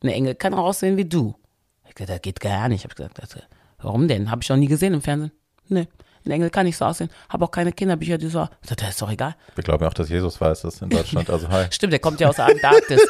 [0.03, 1.35] ein Engel kann auch aussehen wie du.
[1.83, 2.79] Ich hab gesagt, das geht gar nicht.
[2.79, 3.41] Ich habe gesagt, das,
[3.79, 4.31] warum denn?
[4.31, 5.31] Habe ich noch nie gesehen im Fernsehen.
[5.67, 5.87] Nee,
[6.25, 7.09] ein Engel kann nicht so aussehen.
[7.29, 8.47] Habe auch keine Kinderbücher, die so.
[8.63, 9.35] Ich das ist doch egal.
[9.53, 11.29] Wir glauben ja auch, dass Jesus weiß ist in Deutschland.
[11.29, 13.01] Also hi, Stimmt, der kommt ja aus der Antarktis.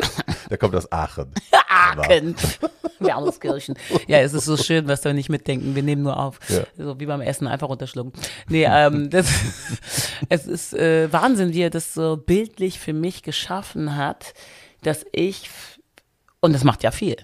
[0.50, 1.32] der kommt aus Aachen.
[1.68, 2.36] Aachen.
[3.00, 3.74] Wermelskirchen.
[4.06, 5.74] Ja, es ist so schön, dass wir nicht mitdenken.
[5.74, 6.38] Wir nehmen nur auf.
[6.48, 6.62] Ja.
[6.76, 8.12] So wie beim Essen einfach runterschlucken.
[8.48, 9.28] Nee, ähm, das,
[10.28, 14.34] es ist äh, Wahnsinn, wie er das so bildlich für mich geschaffen hat,
[14.82, 15.50] dass ich,
[16.40, 17.16] und das macht ja viel.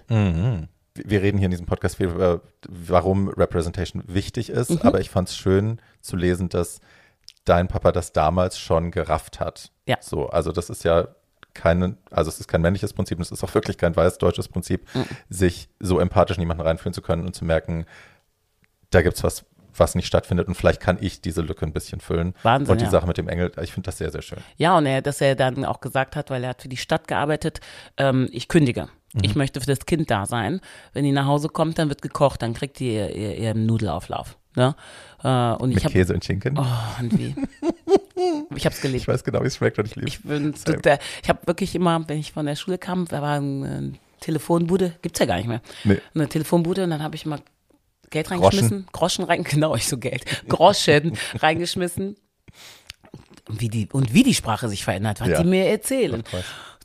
[1.05, 4.81] Wir reden hier in diesem Podcast viel über, warum Representation wichtig ist, Mhm.
[4.83, 6.81] aber ich fand es schön zu lesen, dass
[7.45, 9.71] dein Papa das damals schon gerafft hat.
[9.87, 9.97] Ja.
[10.01, 11.09] So, also das ist ja
[11.55, 15.05] kein, also es ist kein männliches Prinzip, es ist auch wirklich kein weiß-deutsches Prinzip, Mhm.
[15.31, 17.87] sich so empathisch in jemanden reinfühlen zu können und zu merken,
[18.91, 19.45] da gibt's was,
[19.75, 22.35] was nicht stattfindet und vielleicht kann ich diese Lücke ein bisschen füllen.
[22.43, 22.91] Wahnsinn, Und die ja.
[22.91, 24.39] Sache mit dem Engel, ich finde das sehr, sehr schön.
[24.57, 27.07] Ja, und er, dass er dann auch gesagt hat, weil er hat für die Stadt
[27.09, 27.61] gearbeitet,
[27.97, 28.89] ähm, ich kündige.
[29.17, 29.23] Mhm.
[29.25, 30.61] Ich möchte für das Kind da sein.
[30.93, 34.37] Wenn die nach Hause kommt, dann wird gekocht, dann kriegt die ihr, ihr, ihren Nudelauflauf.
[34.55, 34.75] Ne?
[35.23, 36.59] Äh, und Mit ich habe Käse und Schinken.
[36.59, 36.65] oh,
[37.01, 37.35] und wie.
[38.57, 39.03] ich habe es geliebt.
[39.03, 42.19] Ich weiß genau, wie es schmeckt und ich liebe Ich ich habe wirklich immer, wenn
[42.19, 45.61] ich von der Schule kam, da war eine Telefonbude, gibt's ja gar nicht mehr.
[45.85, 45.99] Nee.
[46.15, 47.39] Eine Telefonbude und dann habe ich immer
[48.11, 52.17] Geld reingeschmissen, Groschen, rein, genau, ich so Geld, Groschen reingeschmissen.
[53.49, 55.43] Und wie die und wie die Sprache sich verändert, was Ja.
[55.43, 56.25] die mir erzählen.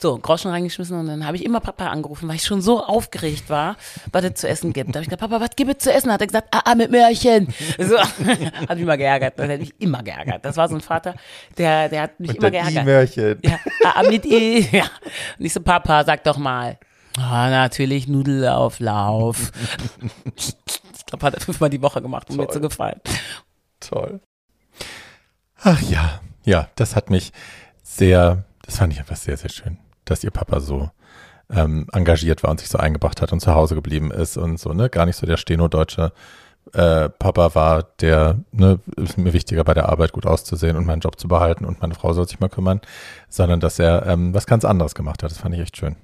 [0.02, 3.52] So, Groschen reingeschmissen und dann habe ich immer Papa angerufen, weil ich schon so aufgeregt
[3.52, 3.76] war,
[4.12, 4.90] was es zu essen gibt.
[4.90, 6.12] Da habe ich gesagt, Papa, was gibt es zu essen?
[6.12, 7.54] Hat er gesagt, ah, ah mit Möhrchen.
[7.78, 9.38] So, hat mich mal geärgert.
[9.38, 10.44] Das hat mich immer geärgert.
[10.44, 11.14] Das war so ein Vater,
[11.58, 12.84] der, der hat mich Und immer geärgert.
[12.84, 13.40] I-Mörchen.
[13.44, 13.60] Ja,
[13.94, 14.62] ah, mit E.
[14.72, 14.86] Ja.
[15.38, 16.80] Und ich so, Papa, sag doch mal.
[17.18, 19.52] Ah, natürlich Nudelauflauf.
[20.36, 23.02] ich glaube, hat er fünfmal die Woche gemacht, um mir zu gefallen.
[23.80, 24.22] Toll.
[25.62, 27.32] Ach ja, ja, das hat mich
[27.84, 30.90] sehr, das fand ich einfach sehr, sehr schön, dass ihr Papa so
[31.50, 34.74] ähm, engagiert war und sich so eingebracht hat und zu Hause geblieben ist und so,
[34.74, 36.14] ne, gar nicht so der Steno-deutsche
[36.74, 41.02] äh, Papa war, der, ne, ist mir wichtiger bei der Arbeit gut auszusehen und meinen
[41.02, 42.82] Job zu behalten und meine Frau soll sich mal kümmern,
[43.30, 45.32] sondern dass er ähm, was ganz anderes gemacht hat.
[45.32, 45.96] Das fand ich echt schön.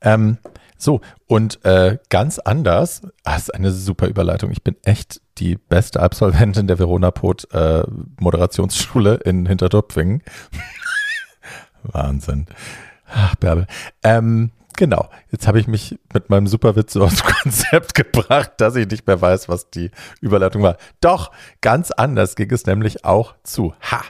[0.00, 0.38] Ähm,
[0.76, 4.50] so, und äh, ganz anders, ah, das ist eine super Überleitung.
[4.50, 7.82] Ich bin echt die beste Absolventin der Verona Pot äh,
[8.20, 10.22] Moderationsschule in Hinterdorpfingen.
[11.82, 12.46] Wahnsinn.
[13.16, 13.66] Ach, Bärbel.
[14.02, 18.88] Ähm, genau, jetzt habe ich mich mit meinem Superwitz so dem Konzept gebracht, dass ich
[18.88, 20.76] nicht mehr weiß, was die Überleitung war.
[21.00, 23.72] Doch, ganz anders ging es nämlich auch zu.
[23.90, 24.02] Ha!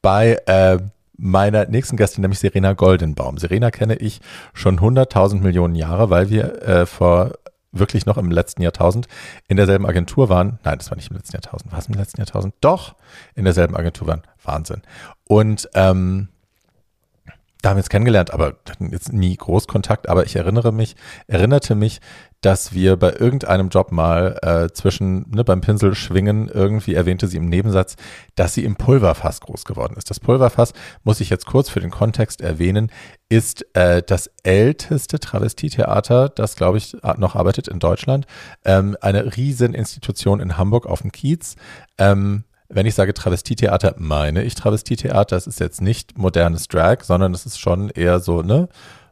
[0.00, 0.78] Bei äh,
[1.18, 3.36] meiner nächsten Gästin, nämlich Serena Goldenbaum.
[3.36, 4.20] Serena kenne ich
[4.54, 7.32] schon 100.000 Millionen Jahre, weil wir äh, vor
[7.72, 9.06] wirklich noch im letzten Jahrtausend
[9.48, 10.58] in derselben Agentur waren.
[10.64, 11.72] Nein, das war nicht im letzten Jahrtausend.
[11.72, 12.54] War es im letzten Jahrtausend?
[12.62, 12.94] Doch,
[13.34, 14.22] in derselben Agentur waren.
[14.42, 14.80] Wahnsinn.
[15.28, 16.28] Und ähm,
[17.66, 20.08] da haben wir uns kennengelernt, aber hatten jetzt nie groß Kontakt.
[20.08, 20.94] Aber ich erinnere mich,
[21.26, 22.00] erinnerte mich,
[22.40, 27.38] dass wir bei irgendeinem Job mal äh, zwischen ne, beim Pinsel schwingen irgendwie erwähnte sie
[27.38, 27.96] im Nebensatz,
[28.36, 30.10] dass sie im Pulverfass groß geworden ist.
[30.10, 32.92] Das Pulverfass muss ich jetzt kurz für den Kontext erwähnen,
[33.28, 38.26] ist äh, das älteste Travestietheater, das glaube ich noch arbeitet in Deutschland.
[38.64, 41.56] Ähm, eine riesen Institution in Hamburg auf dem Kiez.
[41.98, 45.36] Ähm, wenn ich sage Travestietheater, meine ich Travestietheater.
[45.36, 48.68] Es ist jetzt nicht modernes Drag, sondern es ist schon eher so, ne?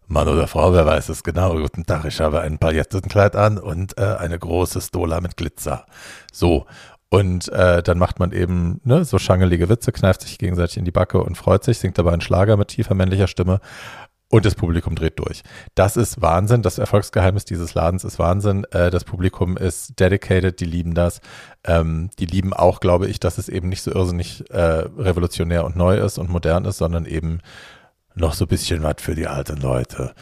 [0.07, 1.55] Mann oder Frau, wer weiß es genau.
[1.55, 5.87] Guten Tag, ich habe ein Paillettenkleid an und äh, eine große Stola mit Glitzer.
[6.33, 6.67] So.
[7.09, 10.91] Und äh, dann macht man eben ne, so schangelige Witze, kneift sich gegenseitig in die
[10.91, 13.61] Backe und freut sich, singt dabei einen Schlager mit tiefer männlicher Stimme
[14.29, 15.43] und das Publikum dreht durch.
[15.75, 16.63] Das ist Wahnsinn.
[16.63, 18.65] Das Erfolgsgeheimnis dieses Ladens ist Wahnsinn.
[18.73, 21.21] Äh, das Publikum ist dedicated, die lieben das.
[21.65, 25.77] Ähm, die lieben auch, glaube ich, dass es eben nicht so irrsinnig äh, revolutionär und
[25.77, 27.41] neu ist und modern ist, sondern eben
[28.15, 30.15] noch so ein bisschen was für die alten Leute.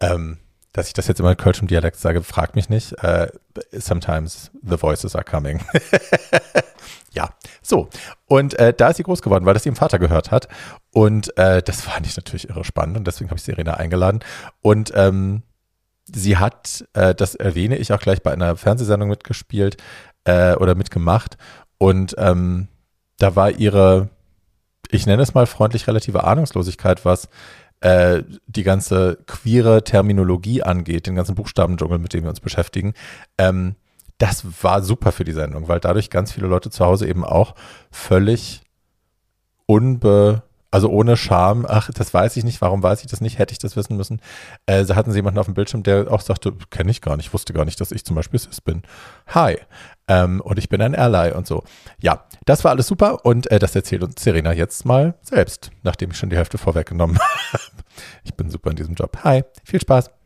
[0.00, 0.38] Ähm,
[0.72, 2.92] dass ich das jetzt immer in kölschem Dialekt sage, fragt mich nicht.
[3.02, 3.28] Äh,
[3.72, 5.60] sometimes the voices are coming.
[7.12, 7.30] ja,
[7.62, 7.88] so.
[8.26, 10.48] Und äh, da ist sie groß geworden, weil das ihrem Vater gehört hat.
[10.92, 14.20] Und äh, das fand ich natürlich irre spannend und deswegen habe ich Serena eingeladen.
[14.60, 15.42] Und ähm,
[16.04, 19.76] sie hat, äh, das erwähne ich auch gleich bei einer Fernsehsendung mitgespielt
[20.24, 21.36] äh, oder mitgemacht.
[21.78, 22.68] Und ähm,
[23.18, 24.10] da war ihre,
[24.90, 27.28] ich nenne es mal freundlich relative Ahnungslosigkeit, was
[27.80, 32.94] äh, die ganze queere Terminologie angeht, den ganzen Buchstabendschungel, mit dem wir uns beschäftigen,
[33.38, 33.76] ähm,
[34.18, 37.54] das war super für die Sendung, weil dadurch ganz viele Leute zu Hause eben auch
[37.90, 38.62] völlig
[39.66, 43.52] unbe also ohne Scham, ach, das weiß ich nicht, warum weiß ich das nicht, hätte
[43.52, 44.20] ich das wissen müssen.
[44.66, 47.32] Äh, da hatten sie jemanden auf dem Bildschirm, der auch sagte, kenne ich gar nicht,
[47.32, 48.82] wusste gar nicht, dass ich zum Beispiel Cis bin.
[49.28, 49.58] Hi.
[50.08, 51.64] Ähm, und ich bin ein Ally und so.
[52.00, 56.10] Ja, das war alles super und äh, das erzählt uns Serena jetzt mal selbst, nachdem
[56.10, 57.18] ich schon die Hälfte vorweggenommen
[57.52, 57.62] habe.
[58.24, 59.18] ich bin super in diesem Job.
[59.24, 60.17] Hi, viel Spaß.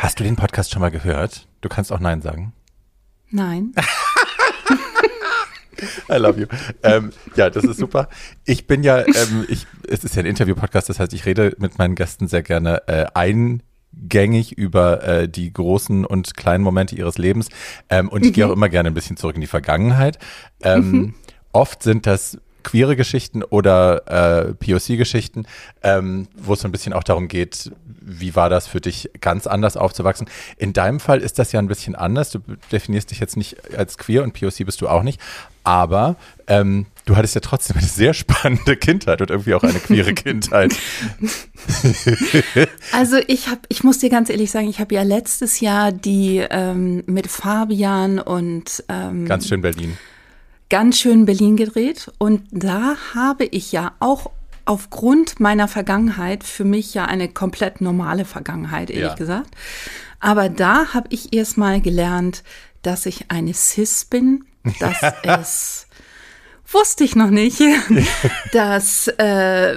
[0.00, 1.46] Hast du den Podcast schon mal gehört?
[1.60, 2.54] Du kannst auch Nein sagen.
[3.28, 3.74] Nein.
[6.10, 6.46] I love you.
[6.82, 8.08] Ähm, ja, das ist super.
[8.46, 11.76] Ich bin ja, ähm, ich, es ist ja ein Interview-Podcast, das heißt, ich rede mit
[11.76, 17.50] meinen Gästen sehr gerne äh, eingängig über äh, die großen und kleinen Momente ihres Lebens.
[17.90, 20.18] Ähm, und ich gehe auch immer gerne ein bisschen zurück in die Vergangenheit.
[20.62, 21.14] Ähm, mhm.
[21.52, 25.46] Oft sind das queere Geschichten oder äh, POC-Geschichten,
[25.82, 29.46] ähm, wo es so ein bisschen auch darum geht, wie war das für dich, ganz
[29.46, 30.28] anders aufzuwachsen.
[30.56, 32.30] In deinem Fall ist das ja ein bisschen anders.
[32.30, 32.40] Du
[32.72, 35.20] definierst dich jetzt nicht als queer und POC bist du auch nicht,
[35.64, 40.14] aber ähm, du hattest ja trotzdem eine sehr spannende Kindheit und irgendwie auch eine queere
[40.14, 40.74] Kindheit.
[42.92, 46.44] also ich habe, ich muss dir ganz ehrlich sagen, ich habe ja letztes Jahr die
[46.50, 49.96] ähm, mit Fabian und ähm, ganz schön Berlin
[50.70, 54.30] ganz schön Berlin gedreht und da habe ich ja auch
[54.64, 59.14] aufgrund meiner Vergangenheit, für mich ja eine komplett normale Vergangenheit, ehrlich ja.
[59.14, 59.50] gesagt.
[60.20, 62.44] Aber da habe ich erstmal gelernt,
[62.82, 64.44] dass ich eine Cis bin,
[64.78, 65.86] dass es
[66.72, 67.60] wusste ich noch nicht,
[68.52, 69.74] dass äh,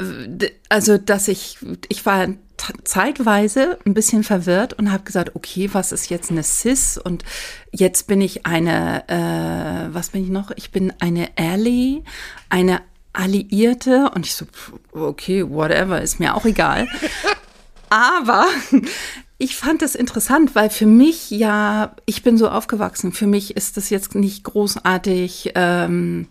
[0.70, 1.58] also dass ich
[1.89, 2.28] ich war
[2.84, 6.97] zeitweise ein bisschen verwirrt und habe gesagt, okay, was ist jetzt eine Cis?
[6.97, 7.24] Und
[7.72, 10.51] jetzt bin ich eine, äh, was bin ich noch?
[10.55, 12.03] Ich bin eine Ally,
[12.49, 12.82] eine
[13.14, 14.11] Alliierte.
[14.14, 14.45] Und ich so,
[14.91, 16.88] okay, whatever, ist mir auch egal.
[17.89, 18.45] Aber
[19.38, 23.11] ich fand das interessant, weil für mich ja, ich bin so aufgewachsen.
[23.11, 26.28] Für mich ist das jetzt nicht großartig ähm,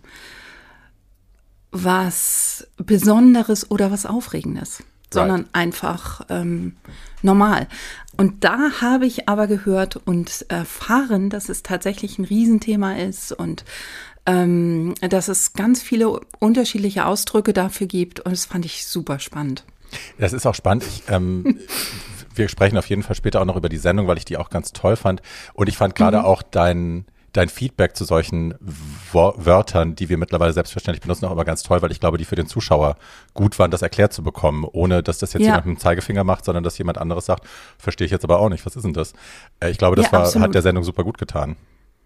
[1.71, 4.83] was Besonderes oder was Aufregendes
[5.13, 6.75] sondern einfach ähm,
[7.21, 7.67] normal.
[8.17, 13.65] Und da habe ich aber gehört und erfahren, dass es tatsächlich ein Riesenthema ist und
[14.25, 18.19] ähm, dass es ganz viele unterschiedliche Ausdrücke dafür gibt.
[18.19, 19.63] Und das fand ich super spannend.
[20.17, 20.85] Das ist auch spannend.
[20.85, 21.59] Ich, ähm,
[22.35, 24.49] wir sprechen auf jeden Fall später auch noch über die Sendung, weil ich die auch
[24.49, 25.21] ganz toll fand.
[25.53, 26.25] Und ich fand gerade mhm.
[26.25, 28.53] auch dein dein Feedback zu solchen
[29.11, 32.35] Wörtern, die wir mittlerweile selbstverständlich benutzen, auch immer ganz toll, weil ich glaube, die für
[32.35, 32.95] den Zuschauer
[33.33, 35.47] gut waren, das erklärt zu bekommen, ohne dass das jetzt ja.
[35.47, 37.45] jemand mit dem Zeigefinger macht, sondern dass jemand anderes sagt,
[37.77, 39.13] verstehe ich jetzt aber auch nicht, was ist denn das?
[39.59, 41.55] Äh, ich glaube, das ja, war, hat der Sendung super gut getan.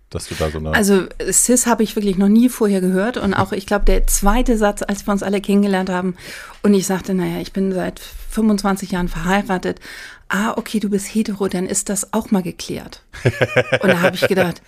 [0.09, 3.34] Dass du da so eine also Cis habe ich wirklich noch nie vorher gehört und
[3.34, 6.15] auch ich glaube der zweite Satz, als wir uns alle kennengelernt haben
[6.63, 9.82] und ich sagte, naja, ich bin seit 25 Jahren verheiratet.
[10.30, 13.03] Ah, okay, du bist hetero, dann ist das auch mal geklärt.
[13.82, 14.61] und da habe ich gedacht,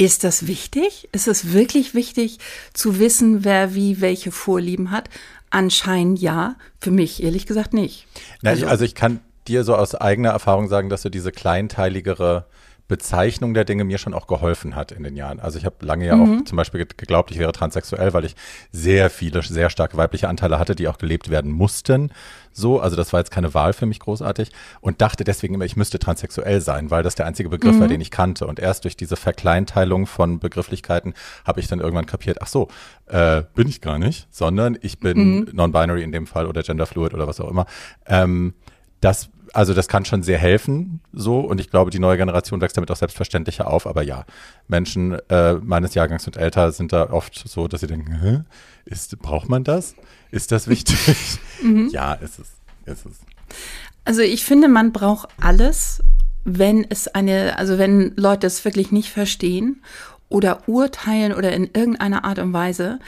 [0.00, 1.10] ist das wichtig?
[1.12, 2.38] Ist es wirklich wichtig
[2.72, 5.10] zu wissen, wer wie welche Vorlieben hat?
[5.50, 8.06] Anscheinend ja, für mich ehrlich gesagt nicht.
[8.40, 11.32] Na, also, ich, also ich kann dir so aus eigener Erfahrung sagen, dass du diese
[11.32, 12.46] kleinteiligere
[12.90, 15.38] Bezeichnung der Dinge mir schon auch geholfen hat in den Jahren.
[15.38, 16.40] Also ich habe lange ja mhm.
[16.40, 18.34] auch zum Beispiel geglaubt, ich wäre transsexuell, weil ich
[18.72, 22.12] sehr viele, sehr starke weibliche Anteile hatte, die auch gelebt werden mussten.
[22.50, 25.76] So, also das war jetzt keine Wahl für mich großartig und dachte deswegen immer, ich
[25.76, 27.80] müsste transsexuell sein, weil das der einzige Begriff mhm.
[27.80, 28.44] war, den ich kannte.
[28.48, 31.14] Und erst durch diese Verkleinteilung von Begrifflichkeiten
[31.44, 32.66] habe ich dann irgendwann kapiert, ach so,
[33.06, 35.48] äh, bin ich gar nicht, sondern ich bin mhm.
[35.52, 37.66] non-binary in dem Fall oder genderfluid oder was auch immer.
[38.06, 38.54] Ähm,
[39.00, 41.40] das also das kann schon sehr helfen, so.
[41.40, 43.86] Und ich glaube, die neue Generation wächst damit auch selbstverständlicher auf.
[43.86, 44.24] Aber ja,
[44.68, 48.40] Menschen äh, meines Jahrgangs und älter sind da oft so, dass sie denken, Hä?
[48.84, 49.94] Ist, braucht man das?
[50.30, 50.98] Ist das wichtig?
[51.90, 52.52] Ja, ist es.
[52.86, 53.20] Ist es.
[54.06, 56.02] Also ich finde, man braucht alles,
[56.44, 59.82] wenn es eine, also wenn Leute es wirklich nicht verstehen
[60.30, 62.98] oder urteilen oder in irgendeiner Art und Weise.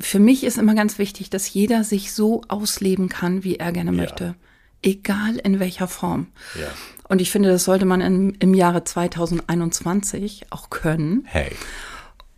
[0.00, 3.92] Für mich ist immer ganz wichtig, dass jeder sich so ausleben kann, wie er gerne
[3.92, 4.34] möchte.
[4.82, 6.26] Egal in welcher Form.
[6.58, 6.66] Ja.
[7.08, 11.22] Und ich finde, das sollte man im, im Jahre 2021 auch können.
[11.26, 11.50] Hey.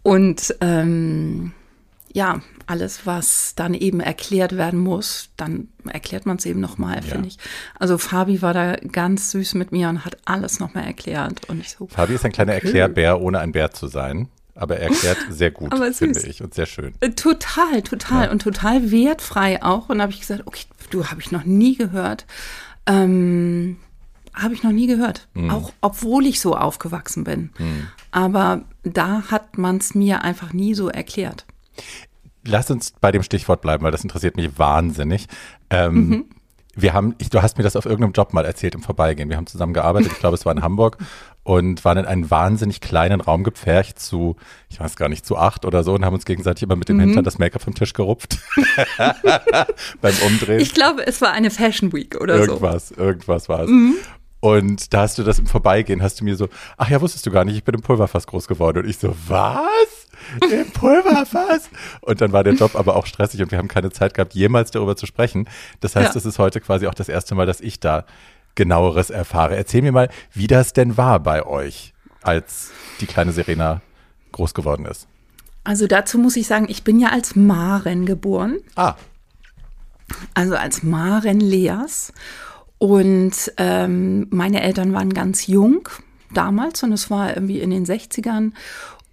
[0.03, 1.53] Und ähm,
[2.13, 7.03] ja, alles, was dann eben erklärt werden muss, dann erklärt man es eben nochmal, Ja.
[7.03, 7.39] finde ich.
[7.79, 11.49] Also Fabi war da ganz süß mit mir und hat alles nochmal erklärt.
[11.49, 14.29] Und ich so, Fabi ist ein kleiner Erklärbär, ohne ein Bär zu sein.
[14.57, 16.95] Aber er erklärt sehr gut, finde ich, und sehr schön.
[17.01, 18.31] Äh, Total, total Ja.
[18.31, 19.89] und total wertfrei auch.
[19.89, 22.25] Und da habe ich gesagt, okay, du habe ich noch nie gehört.
[22.87, 23.79] Ähm,
[24.35, 25.27] habe ich noch nie gehört.
[25.35, 25.51] Mhm.
[25.51, 27.51] Auch obwohl ich so aufgewachsen bin.
[28.11, 31.47] Aber da hat man es mir einfach nie so erklärt.
[32.45, 35.27] Lass uns bei dem Stichwort bleiben, weil das interessiert mich wahnsinnig.
[35.71, 36.25] Ähm, Mhm.
[36.77, 39.29] Wir haben, ich, du hast mir das auf irgendeinem Job mal erzählt im Vorbeigehen.
[39.31, 40.99] Wir haben zusammen gearbeitet, ich glaube, es war in Hamburg
[41.43, 44.37] und waren in einen wahnsinnig kleinen Raum gepfercht zu,
[44.69, 46.95] ich weiß gar nicht, zu acht oder so und haben uns gegenseitig immer mit Mhm.
[46.99, 48.39] dem Hintern das Make-up vom Tisch gerupft.
[50.01, 50.61] Beim Umdrehen.
[50.61, 52.43] Ich glaube, es war eine Fashion Week oder so.
[52.45, 53.71] irgendwas, irgendwas war es.
[54.41, 57.31] Und da hast du das im Vorbeigehen, hast du mir so, ach ja, wusstest du
[57.31, 58.79] gar nicht, ich bin im Pulverfass groß geworden.
[58.85, 60.04] Und ich so, was?
[60.51, 61.71] Im Pulverfass?
[62.01, 64.71] Und dann war der Job aber auch stressig und wir haben keine Zeit gehabt, jemals
[64.71, 65.49] darüber zu sprechen.
[65.81, 66.19] Das heißt, Ja.
[66.19, 68.05] es ist heute quasi auch das erste Mal, dass ich da
[68.55, 69.57] genaueres erfahre.
[69.57, 72.71] Erzähl mir mal, wie das denn war bei euch, als
[73.01, 73.83] die kleine Serena
[74.33, 75.07] groß geworden ist.
[75.65, 78.59] Also dazu muss ich sagen, ich bin ja als Maren geboren.
[78.77, 78.95] Ah,
[80.35, 82.13] also als Maren Leas.
[82.79, 85.89] Und ähm, meine Eltern waren ganz jung
[86.33, 88.53] damals und es war irgendwie in den 60ern.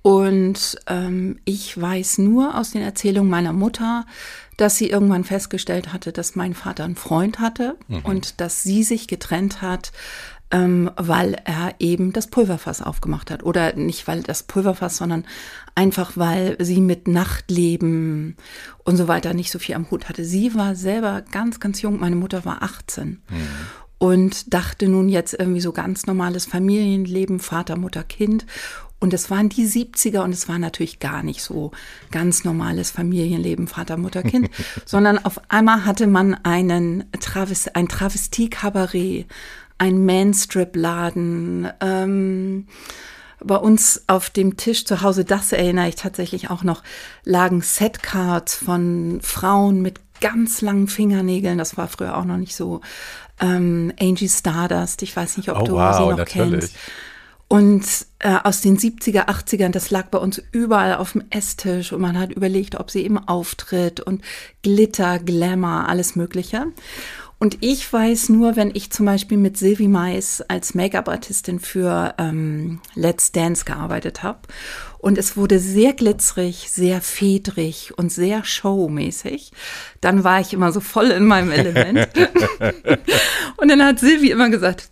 [0.02, 4.06] Und ähm, ich weiß nur aus den Erzählungen meiner Mutter,
[4.58, 9.08] dass sie irgendwann festgestellt hatte, dass mein Vater einen Freund hatte und dass sie sich
[9.08, 9.92] getrennt hat,
[10.52, 13.44] ähm, weil er eben das Pulverfass aufgemacht hat.
[13.44, 15.26] Oder nicht weil das Pulverfass, sondern
[15.76, 18.36] einfach weil sie mit Nachtleben
[18.84, 20.26] und so weiter nicht so viel am Hut hatte.
[20.26, 22.00] Sie war selber ganz, ganz jung.
[22.00, 23.22] Meine Mutter war 18
[24.02, 28.48] und dachte nun jetzt irgendwie so ganz normales Familienleben, Vater, Mutter, Kind.
[29.02, 31.72] Und es waren die 70er und es war natürlich gar nicht so
[32.12, 34.50] ganz normales Familienleben, Vater, Mutter, Kind,
[34.86, 39.26] sondern auf einmal hatte man einen Traves ein Travestie-Kabarett,
[39.80, 42.68] ein Manstrip-Laden, ähm,
[43.44, 46.84] bei uns auf dem Tisch zu Hause, das erinnere ich tatsächlich auch noch,
[47.24, 51.58] lagen Setcards von Frauen mit ganz langen Fingernägeln.
[51.58, 52.82] Das war früher auch noch nicht so.
[53.40, 56.52] Ähm, Angie Stardust, ich weiß nicht, ob oh du sie wow, noch natürlich.
[56.52, 56.76] kennst.
[57.48, 62.20] Und aus den 70er, 80ern, das lag bei uns überall auf dem Esstisch und man
[62.20, 64.22] hat überlegt, ob sie eben auftritt und
[64.62, 66.68] Glitter, Glamour, alles Mögliche.
[67.42, 72.82] Und ich weiß nur, wenn ich zum Beispiel mit Sylvie Mais als Make-up-Artistin für ähm,
[72.94, 74.42] Let's Dance gearbeitet habe
[75.00, 79.52] und es wurde sehr glitzerig, sehr fedrig und sehr showmäßig,
[80.02, 82.08] dann war ich immer so voll in meinem Element.
[83.58, 84.90] und dann hat Sylvie immer gesagt,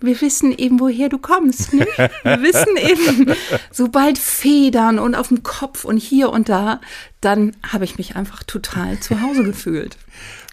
[0.00, 1.72] wir wissen eben, woher du kommst.
[1.72, 1.98] Nicht?
[1.98, 3.34] Wir wissen eben,
[3.70, 6.80] sobald Federn und auf dem Kopf und hier und da,
[7.20, 9.96] dann habe ich mich einfach total zu Hause gefühlt.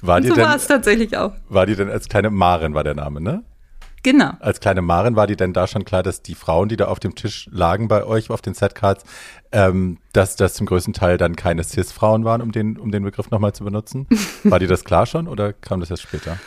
[0.02, 1.34] War Und die, so war es tatsächlich auch.
[1.50, 3.44] war die denn als kleine Maren war der Name, ne?
[4.04, 4.32] Genau.
[4.42, 7.00] Als kleine Maren war die denn da schon klar, dass die Frauen, die da auf
[7.00, 9.06] dem Tisch lagen bei euch auf den Setcards,
[9.54, 13.32] ähm, dass das zum größten Teil dann keine Cis-Frauen waren, um den, um den Begriff
[13.32, 14.08] nochmal zu benutzen?
[14.44, 16.38] War dir das klar schon oder kam das erst später?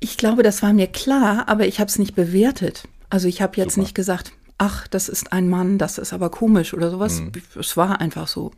[0.00, 2.88] Ich glaube, das war mir klar, aber ich habe es nicht bewertet.
[3.10, 3.82] Also ich habe jetzt Super.
[3.82, 7.22] nicht gesagt, ach, das ist ein Mann, das ist aber komisch oder sowas.
[7.58, 8.52] Es war einfach so.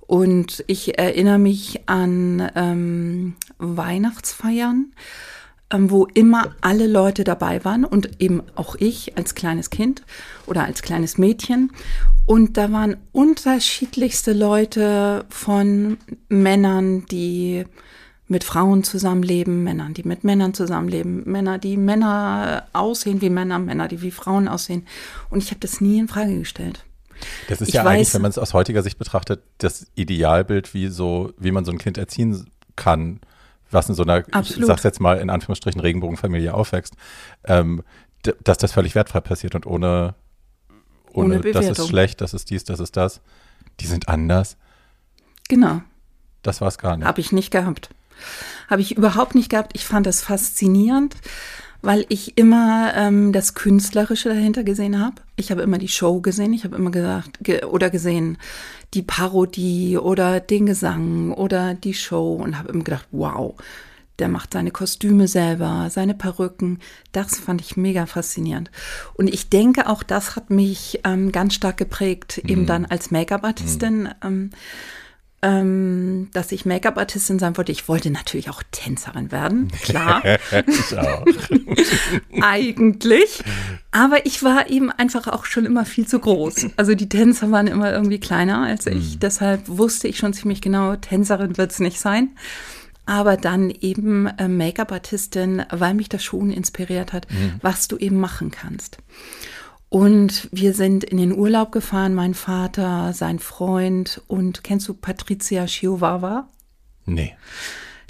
[0.00, 4.92] Und ich erinnere mich an ähm, Weihnachtsfeiern,
[5.72, 10.02] ähm, wo immer alle Leute dabei waren und eben auch ich als kleines Kind
[10.46, 11.70] oder als kleines Mädchen.
[12.26, 15.96] Und da waren unterschiedlichste Leute von
[16.28, 17.64] Männern, die
[18.30, 23.88] mit Frauen zusammenleben, Männern, die mit Männern zusammenleben, Männer, die Männer aussehen wie Männer, Männer,
[23.88, 24.86] die wie Frauen aussehen.
[25.30, 26.84] Und ich habe das nie in Frage gestellt.
[27.48, 30.72] Das ist Ich ja eigentlich, weiß- wenn man es aus heutiger Sicht betrachtet, das Idealbild,
[30.74, 32.46] wie so, wie man so ein Kind erziehen
[32.76, 33.20] kann,
[33.72, 34.66] was in so einer, ich Absolut.
[34.68, 36.94] sag's jetzt mal in Anführungsstrichen, Regenbogenfamilie aufwächst,
[37.44, 37.82] ähm,
[38.44, 40.14] dass das völlig wertfrei passiert und ohne,
[41.12, 43.20] ohne, Ohne das ist schlecht, das ist dies, das ist das.
[43.80, 44.56] Die sind anders.
[45.48, 45.80] Genau,
[46.42, 47.06] Das war's gar nicht.
[47.06, 47.90] habe ich nicht gehabt.
[48.68, 49.72] Habe ich überhaupt nicht gehabt.
[49.74, 51.16] Ich fand das faszinierend,
[51.82, 55.16] weil ich immer ähm, das Künstlerische dahinter gesehen habe.
[55.36, 56.52] Ich habe immer die Show gesehen.
[56.52, 58.38] Ich habe immer gesagt ge oder gesehen
[58.94, 63.54] die Parodie oder den Gesang oder die Show und habe immer gedacht, wow,
[64.20, 66.78] der macht seine Kostüme selber, seine Perücken.
[67.12, 68.70] Das fand ich mega faszinierend.
[69.14, 72.50] Und ich denke, auch das hat mich ähm, ganz stark geprägt, mhm.
[72.50, 74.02] eben dann als Make-up-Artistin.
[74.02, 74.10] Mhm.
[74.22, 74.50] Ähm,
[75.42, 77.72] ähm, dass ich Make-up-Artistin sein wollte.
[77.72, 80.22] Ich wollte natürlich auch Tänzerin werden, klar.
[80.66, 81.24] ich auch.
[82.42, 83.42] Eigentlich.
[83.90, 86.66] Aber ich war eben einfach auch schon immer viel zu groß.
[86.76, 89.14] Also die Tänzer waren immer irgendwie kleiner als ich.
[89.14, 89.20] Mhm.
[89.20, 92.30] Deshalb wusste ich schon ziemlich genau, Tänzerin wird es nicht sein
[93.10, 97.54] aber dann eben äh, Make-up-Artistin, weil mich das schon inspiriert hat, mhm.
[97.60, 98.98] was du eben machen kannst.
[99.90, 105.66] Und wir sind in den Urlaub gefahren, mein Vater, sein Freund und kennst du Patricia
[105.66, 106.48] Chihuahua?
[107.06, 107.34] Nee.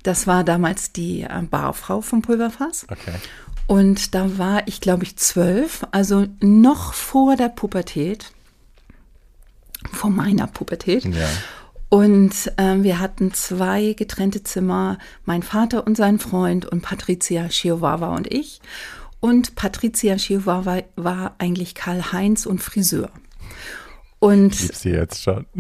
[0.02, 2.86] Das war damals die äh, Barfrau vom Pulverfass.
[2.90, 3.14] Okay.
[3.66, 8.32] Und da war ich, glaube ich, zwölf, also noch vor der Pubertät,
[9.90, 11.06] vor meiner Pubertät.
[11.06, 11.28] Ja.
[11.88, 18.14] Und ähm, wir hatten zwei getrennte Zimmer, mein Vater und sein Freund und Patricia Chihuahua
[18.14, 18.60] und ich.
[19.20, 23.10] Und Patricia Chihuahua war eigentlich Karl-Heinz und Friseur.
[24.18, 25.46] Und ich sie jetzt schon.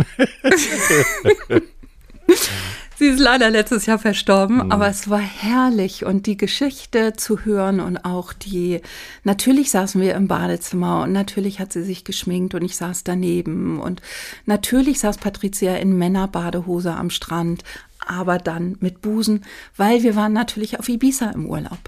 [2.96, 4.72] Sie ist leider letztes Jahr verstorben, mhm.
[4.72, 8.82] aber es war herrlich und die Geschichte zu hören und auch die,
[9.24, 13.80] natürlich saßen wir im Badezimmer und natürlich hat sie sich geschminkt und ich saß daneben
[13.80, 14.02] und
[14.44, 17.64] natürlich saß Patricia in Männerbadehose am Strand,
[18.06, 19.46] aber dann mit Busen,
[19.78, 21.80] weil wir waren natürlich auf Ibiza im Urlaub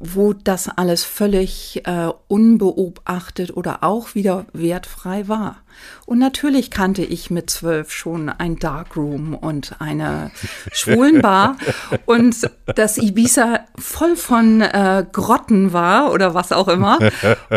[0.00, 5.58] wo das alles völlig äh, unbeobachtet oder auch wieder wertfrei war.
[6.06, 10.30] Und natürlich kannte ich mit zwölf schon ein Darkroom und eine
[10.72, 11.58] Schwulenbar
[12.06, 16.98] und das Ibiza voll von äh, Grotten war oder was auch immer.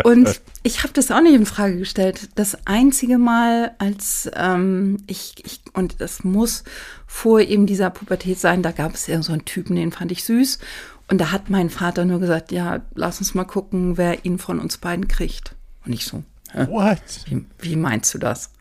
[0.03, 2.29] Und ich habe das auch nicht in Frage gestellt.
[2.35, 6.63] Das einzige Mal, als ähm, ich, ich, und das muss
[7.07, 10.23] vor eben dieser Pubertät sein, da gab es ja so einen Typen, den fand ich
[10.23, 10.59] süß.
[11.07, 14.59] Und da hat mein Vater nur gesagt, ja, lass uns mal gucken, wer ihn von
[14.59, 15.55] uns beiden kriegt.
[15.85, 16.23] Und ich so?
[16.53, 17.01] What?
[17.25, 18.51] Wie, wie meinst du das?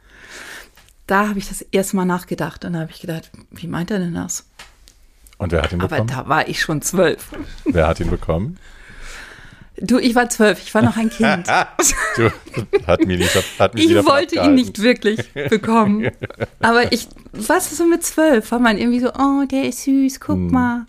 [1.06, 3.98] Da habe ich das erste Mal nachgedacht und da habe ich gedacht, wie meint er
[3.98, 4.46] denn das?
[5.38, 6.00] Und wer hat ihn bekommen?
[6.00, 7.30] Aber da war ich schon zwölf.
[7.64, 8.58] Wer hat ihn bekommen?
[9.76, 11.48] Du, ich war zwölf, ich war noch ein Kind.
[12.16, 12.30] du,
[12.86, 16.10] hat mich nicht, hat mich ich wollte ihn nicht wirklich bekommen.
[16.60, 18.52] Aber ich, was ist so mit zwölf?
[18.52, 20.50] War man irgendwie so, oh, der ist süß, guck hm.
[20.50, 20.86] mal.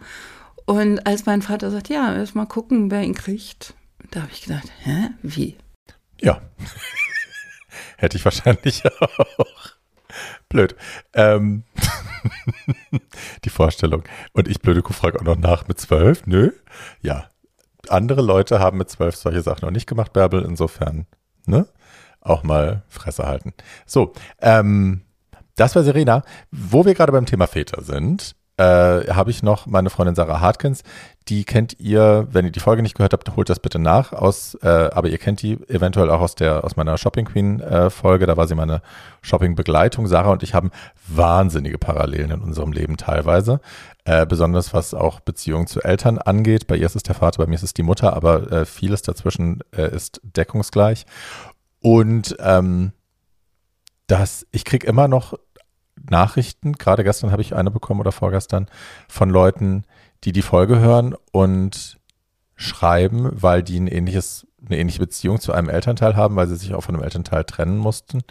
[0.65, 3.73] Und als mein Vater sagt, ja, erst mal gucken, wer ihn kriegt,
[4.11, 5.57] da habe ich gedacht, hä, wie?
[6.22, 6.41] Ja.
[7.98, 9.72] Hätte ich wahrscheinlich auch.
[10.48, 10.76] Blöd.
[11.14, 11.64] Ähm,
[13.44, 14.03] die Vorstellung.
[14.34, 16.26] Und ich, blöde Kuh, frage auch noch nach mit zwölf.
[16.27, 16.52] Nö.
[17.02, 17.30] Ja.
[17.90, 20.44] Andere Leute haben mit zwölf solche Sachen noch nicht gemacht, Bärbel.
[20.44, 21.07] Insofern,
[21.45, 21.68] ne?
[22.22, 23.53] Auch mal Fresse halten.
[23.85, 25.02] So, ähm,
[25.56, 26.23] das war Serena.
[26.52, 30.84] Wo wir gerade beim Thema Väter sind, äh, habe ich noch meine Freundin Sarah Hartkins.
[31.30, 34.14] Die kennt ihr, wenn ihr die Folge nicht gehört habt, holt das bitte nach.
[34.14, 37.90] Aus, äh, aber ihr kennt die eventuell auch aus der aus meiner Shopping Queen äh,
[37.90, 38.26] Folge.
[38.26, 38.82] Da war sie meine
[39.22, 40.06] Shopping Begleitung.
[40.08, 40.72] Sarah und ich haben
[41.08, 43.60] wahnsinnige Parallelen in unserem Leben teilweise.
[44.06, 46.68] Äh, besonders was auch Beziehungen zu Eltern angeht.
[46.68, 49.02] Bei ihr ist es der Vater, bei mir ist es die Mutter, aber äh, vieles
[49.02, 51.06] dazwischen äh, ist deckungsgleich.
[51.80, 52.92] Und ähm,
[54.08, 55.36] das, ich krieg immer noch
[56.10, 58.68] Nachrichten, gerade gestern habe ich eine bekommen oder vorgestern,
[59.08, 59.86] von Leuten,
[60.24, 62.00] die die Folge hören und
[62.56, 66.74] schreiben, weil die ein ähnliches, eine ähnliche Beziehung zu einem Elternteil haben, weil sie sich
[66.74, 68.22] auch von einem Elternteil trennen mussten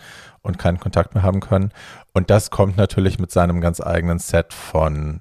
[0.42, 1.72] und keinen Kontakt mehr haben können.
[2.12, 5.20] Und das kommt natürlich mit seinem ganz eigenen Set von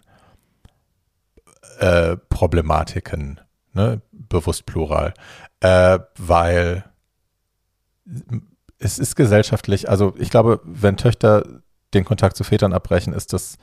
[1.79, 3.41] äh, Problematiken,
[3.73, 4.01] ne?
[4.11, 5.13] bewusst plural,
[5.61, 6.85] äh, weil
[8.77, 11.61] es ist gesellschaftlich, also ich glaube, wenn Töchter
[11.93, 13.57] den Kontakt zu Vätern abbrechen, ist das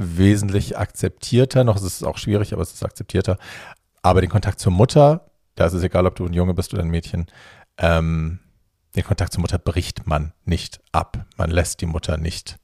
[0.00, 1.64] wesentlich akzeptierter.
[1.64, 3.38] Noch ist es auch schwierig, aber es ist akzeptierter.
[4.02, 6.82] Aber den Kontakt zur Mutter, da ist es egal, ob du ein Junge bist oder
[6.82, 7.26] ein Mädchen,
[7.78, 8.40] ähm,
[8.96, 11.26] den Kontakt zur Mutter bricht man nicht ab.
[11.36, 12.58] Man lässt die Mutter nicht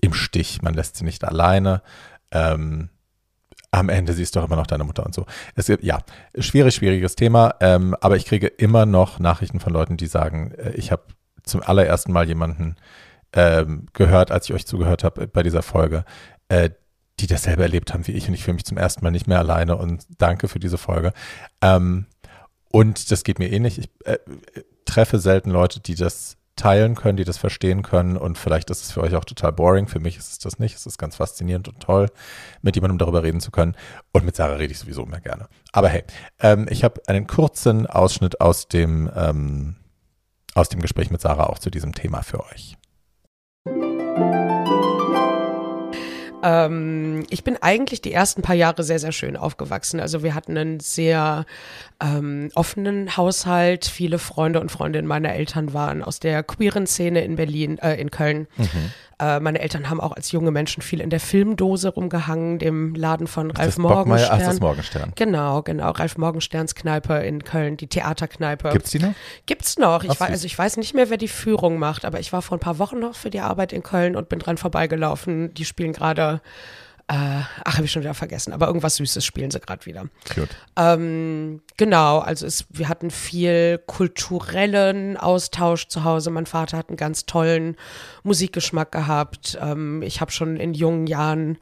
[0.00, 1.82] im Stich, man lässt sie nicht alleine.
[2.30, 2.90] Ähm,
[3.70, 5.26] am Ende siehst du doch immer noch deine Mutter und so.
[5.54, 5.98] Es ja,
[6.38, 10.70] schwierig, schwieriges Thema, ähm, aber ich kriege immer noch Nachrichten von Leuten, die sagen, äh,
[10.72, 11.02] ich habe
[11.42, 12.76] zum allerersten Mal jemanden
[13.36, 16.04] ähm, gehört, als ich euch zugehört habe bei dieser Folge,
[16.48, 16.70] äh,
[17.20, 19.38] die dasselbe erlebt haben wie ich und ich fühle mich zum ersten Mal nicht mehr
[19.38, 21.12] alleine und danke für diese Folge.
[21.62, 22.06] Ähm,
[22.72, 23.78] und das geht mir ähnlich.
[23.78, 24.18] Ich äh,
[24.84, 28.90] treffe selten Leute, die das teilen können, die das verstehen können und vielleicht ist es
[28.90, 29.88] für euch auch total boring.
[29.88, 30.74] Für mich ist es das nicht.
[30.74, 32.08] Es ist ganz faszinierend und toll,
[32.62, 33.76] mit jemandem darüber reden zu können.
[34.12, 35.48] Und mit Sarah rede ich sowieso immer gerne.
[35.72, 36.04] Aber hey,
[36.40, 39.76] ähm, ich habe einen kurzen Ausschnitt aus dem, ähm,
[40.54, 42.78] aus dem Gespräch mit Sarah auch zu diesem Thema für euch.
[46.46, 49.98] Ähm, ich bin eigentlich die ersten paar Jahre sehr, sehr schön aufgewachsen.
[49.98, 51.44] Also wir hatten einen sehr
[52.00, 53.84] ähm, offenen Haushalt.
[53.84, 58.12] Viele Freunde und Freundinnen meiner Eltern waren aus der queeren Szene in Berlin, äh, in
[58.12, 58.46] Köln.
[58.56, 58.92] Mhm.
[59.18, 63.26] Äh, meine Eltern haben auch als junge Menschen viel in der Filmdose rumgehangen, dem Laden
[63.26, 63.96] von Ralf das Bockmeier?
[63.96, 64.40] Ach, Morgenstern.
[64.40, 65.12] das Morgenstern.
[65.14, 65.90] Genau, genau.
[65.90, 68.68] Ralf Morgensterns Kneipe in Köln, die Theaterkneipe.
[68.70, 69.14] Gibt's die noch?
[69.46, 70.04] Gibt's noch.
[70.04, 70.28] Ich Ach, süß.
[70.28, 72.78] also ich weiß nicht mehr, wer die Führung macht, aber ich war vor ein paar
[72.78, 75.54] Wochen noch für die Arbeit in Köln und bin dran vorbeigelaufen.
[75.54, 76.42] Die spielen gerade,
[77.08, 80.06] äh, ach, habe ich schon wieder vergessen, aber irgendwas Süßes spielen sie gerade wieder.
[80.34, 80.48] Cute.
[80.76, 86.30] Ähm, genau, also es, wir hatten viel kulturellen Austausch zu Hause.
[86.30, 87.76] Mein Vater hat einen ganz tollen
[88.24, 89.56] Musikgeschmack gehabt.
[89.60, 91.58] Ähm, ich habe schon in jungen Jahren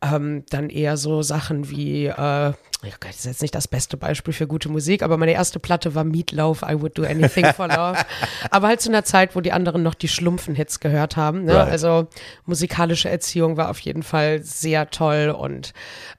[0.00, 2.52] ähm, dann eher so Sachen wie, äh,
[3.00, 6.04] das ist jetzt nicht das beste Beispiel für gute Musik, aber meine erste Platte war
[6.04, 7.98] Meatloaf, I Would Do Anything for Love.
[8.50, 11.44] aber halt zu einer Zeit, wo die anderen noch die Schlumpfen-Hits gehört haben.
[11.44, 11.56] Ne?
[11.56, 11.70] Right.
[11.70, 12.06] Also
[12.46, 15.72] musikalische Erziehung war auf jeden Fall sehr toll und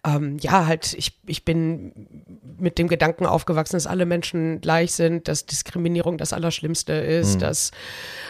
[0.05, 2.25] ähm, ja, halt, ich, ich bin
[2.57, 7.71] mit dem Gedanken aufgewachsen, dass alle Menschen gleich sind, dass Diskriminierung das Allerschlimmste ist, dass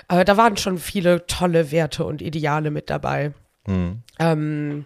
[0.08, 3.34] äh, da waren schon viele tolle Werte und Ideale mit dabei.
[4.20, 4.86] Ähm,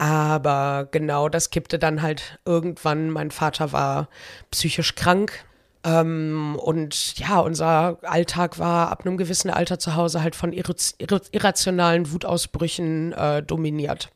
[0.00, 3.10] aber genau, das kippte dann halt irgendwann.
[3.10, 4.08] Mein Vater war
[4.50, 5.44] psychisch krank.
[5.84, 10.72] Ähm, und ja, unser Alltag war ab einem gewissen Alter zu Hause halt von irra
[10.96, 14.10] irra irrationalen Wutausbrüchen äh, dominiert.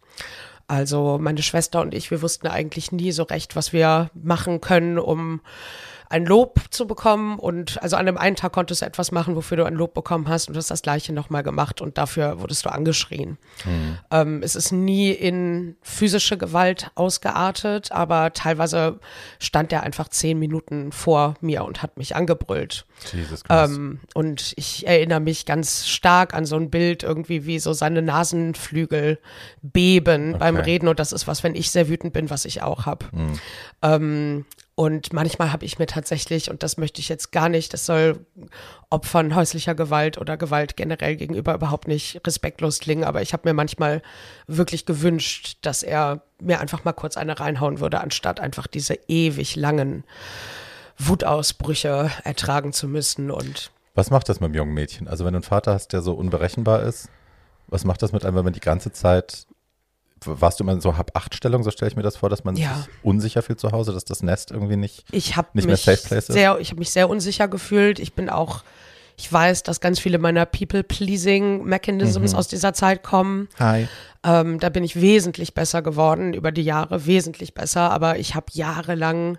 [0.69, 4.99] Also meine Schwester und ich, wir wussten eigentlich nie so recht, was wir machen können,
[4.99, 5.43] um
[6.15, 7.41] ein Lob zu bekommen.
[7.41, 10.29] Und also an dem einen Tag konntest du etwas machen, wofür du ein Lob bekommen
[10.29, 13.37] hast und du hast das gleiche nochmal gemacht und dafür wurdest du angeschrien.
[14.13, 19.01] Ähm, es ist nie in physische Gewalt ausgeartet, aber teilweise
[19.41, 22.87] stand er einfach zehn Minuten vor mir und hat mich angebrüllt.
[23.13, 23.75] Jesus Christ.
[23.75, 28.03] Ähm, und ich erinnere mich ganz stark an so ein Bild irgendwie, wie so seine
[28.03, 29.19] Nasenflügel
[29.63, 30.65] beben beim Okay.
[30.65, 30.87] Reden.
[30.87, 33.07] Und das ist was, wenn ich sehr wütend bin, was ich auch habe.
[33.83, 34.45] Ähm,
[34.77, 38.27] und manchmal habe ich mir tatsächlich, und das möchte ich jetzt gar nicht, das soll
[38.91, 43.55] Opfern häuslicher Gewalt oder Gewalt generell gegenüber überhaupt nicht respektlos klingen, aber ich habe mir
[43.55, 44.03] manchmal
[44.49, 49.55] wirklich gewünscht, dass er mir einfach mal kurz eine reinhauen würde, anstatt einfach diese ewig
[49.55, 50.03] langen
[50.99, 53.31] Wutausbrüche ertragen zu müssen.
[53.31, 55.07] Und Was macht das mit einem jungen Mädchen?
[55.07, 57.09] Also wenn du einen Vater hast, der so unberechenbar ist,
[57.69, 59.47] was macht das mit einem, wenn man die ganze Zeit,
[60.27, 62.75] warst du immer in so Hab-Acht-Stellung, so stelle ich mir das vor, dass man Ja.
[62.77, 65.83] sich unsicher fühlt zu Hause, dass das Nest irgendwie nicht, ich habe nicht mehr mich
[65.83, 66.35] Safe Place ist?
[66.35, 67.99] sehr, ich habe mich sehr unsicher gefühlt.
[67.99, 68.63] Ich bin auch,
[69.17, 72.39] ich weiß, dass ganz viele meiner People-Pleasing-Mechanisms Mhm.
[72.39, 73.49] aus dieser Zeit kommen.
[73.59, 73.89] Hi.
[74.25, 77.91] Ähm, da bin ich wesentlich besser geworden über die Jahre, wesentlich besser.
[77.91, 79.39] Aber ich habe jahrelang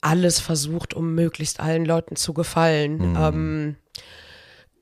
[0.00, 3.16] alles versucht, um möglichst allen Leuten zu gefallen.
[3.18, 3.76] Ähm,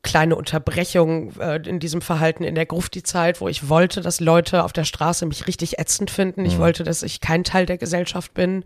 [0.05, 4.73] kleine Unterbrechung äh, in diesem Verhalten in der Grufti-Zeit, wo ich wollte, dass Leute auf
[4.73, 6.45] der Straße mich richtig ätzend finden.
[6.45, 8.65] Ich wollte, dass ich kein Teil der Gesellschaft bin.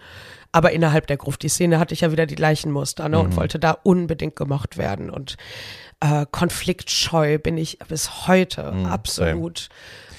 [0.52, 3.70] Aber innerhalb der Grufti-Szene hatte ich ja wieder die gleichen Muster ne, und wollte da
[3.70, 5.08] unbedingt gemocht werden.
[5.08, 5.36] Und
[6.00, 9.68] äh, konfliktscheu bin ich bis heute absolut.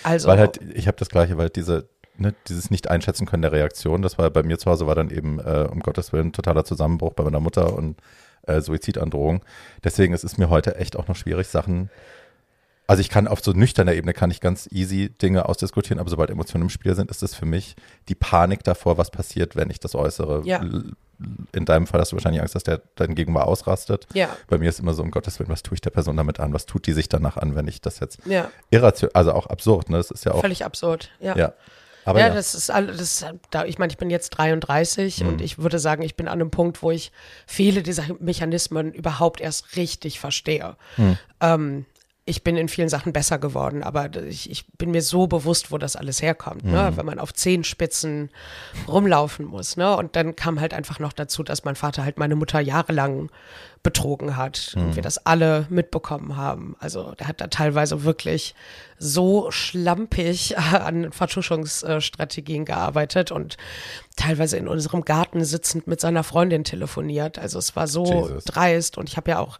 [0.03, 3.51] Also Weil halt, ich habe das Gleiche, weil diese, ne, dieses nicht einschätzen können der
[3.51, 6.63] Reaktion, das war bei mir zu Hause, war dann eben, äh, um Gottes Willen, totaler
[6.63, 7.97] Zusammenbruch bei meiner Mutter und
[8.43, 9.43] äh, Suizidandrohung.
[9.83, 11.89] Deswegen ist es mir heute echt auch noch schwierig, Sachen.
[12.89, 16.31] Also ich kann auf so nüchterner Ebene kann ich ganz easy Dinge ausdiskutieren, aber sobald
[16.31, 17.75] Emotionen im Spiel sind, ist es für mich
[18.07, 20.41] die Panik davor, was passiert, wenn ich das äußere.
[20.43, 20.59] Ja.
[21.51, 24.07] In deinem Fall hast du wahrscheinlich Angst, dass der dein Gegenüber ausrastet.
[24.15, 24.35] Ja.
[24.47, 26.51] Bei mir ist immer so, um Gottes Willen, was tue ich der Person damit an?
[26.51, 29.91] Was tut die sich danach an, wenn ich das jetzt ja, irrational, also auch absurd,
[29.91, 29.97] ne?
[29.97, 30.41] Das ist ja auch.
[30.41, 31.11] völlig absurd.
[31.19, 31.37] Ja.
[31.37, 31.53] Ja.
[32.09, 35.27] Aber ja, ja, das ist alles, da, ich meine, ich bin jetzt 33 Mhm.
[35.27, 37.11] und ich würde sagen, ich bin an einem Punkt, wo ich
[37.45, 40.75] viele dieser Mechanismen überhaupt erst richtig verstehe.
[40.97, 41.17] Mhm.
[41.41, 41.85] Ähm,
[42.29, 45.77] ich bin in vielen Sachen besser geworden, aber ich, ich bin mir so bewusst, wo
[45.77, 46.71] das alles herkommt, Mhm.
[46.71, 46.91] ne?
[46.95, 48.29] wenn man auf Zehenspitzen
[48.87, 49.77] rumlaufen muss.
[49.77, 49.95] Ne?
[49.97, 53.29] Und dann kam halt einfach noch dazu, dass mein Vater halt meine Mutter jahrelang
[53.81, 56.75] betrogen hat und wir das alle mitbekommen haben.
[56.79, 58.53] Also der hat da teilweise wirklich
[58.97, 63.57] so schlampig an Vertuschungsstrategien gearbeitet und
[64.17, 67.39] teilweise in unserem Garten sitzend mit seiner Freundin telefoniert.
[67.39, 68.43] Also es war so Jesus.
[68.43, 69.59] dreist und ich habe ja auch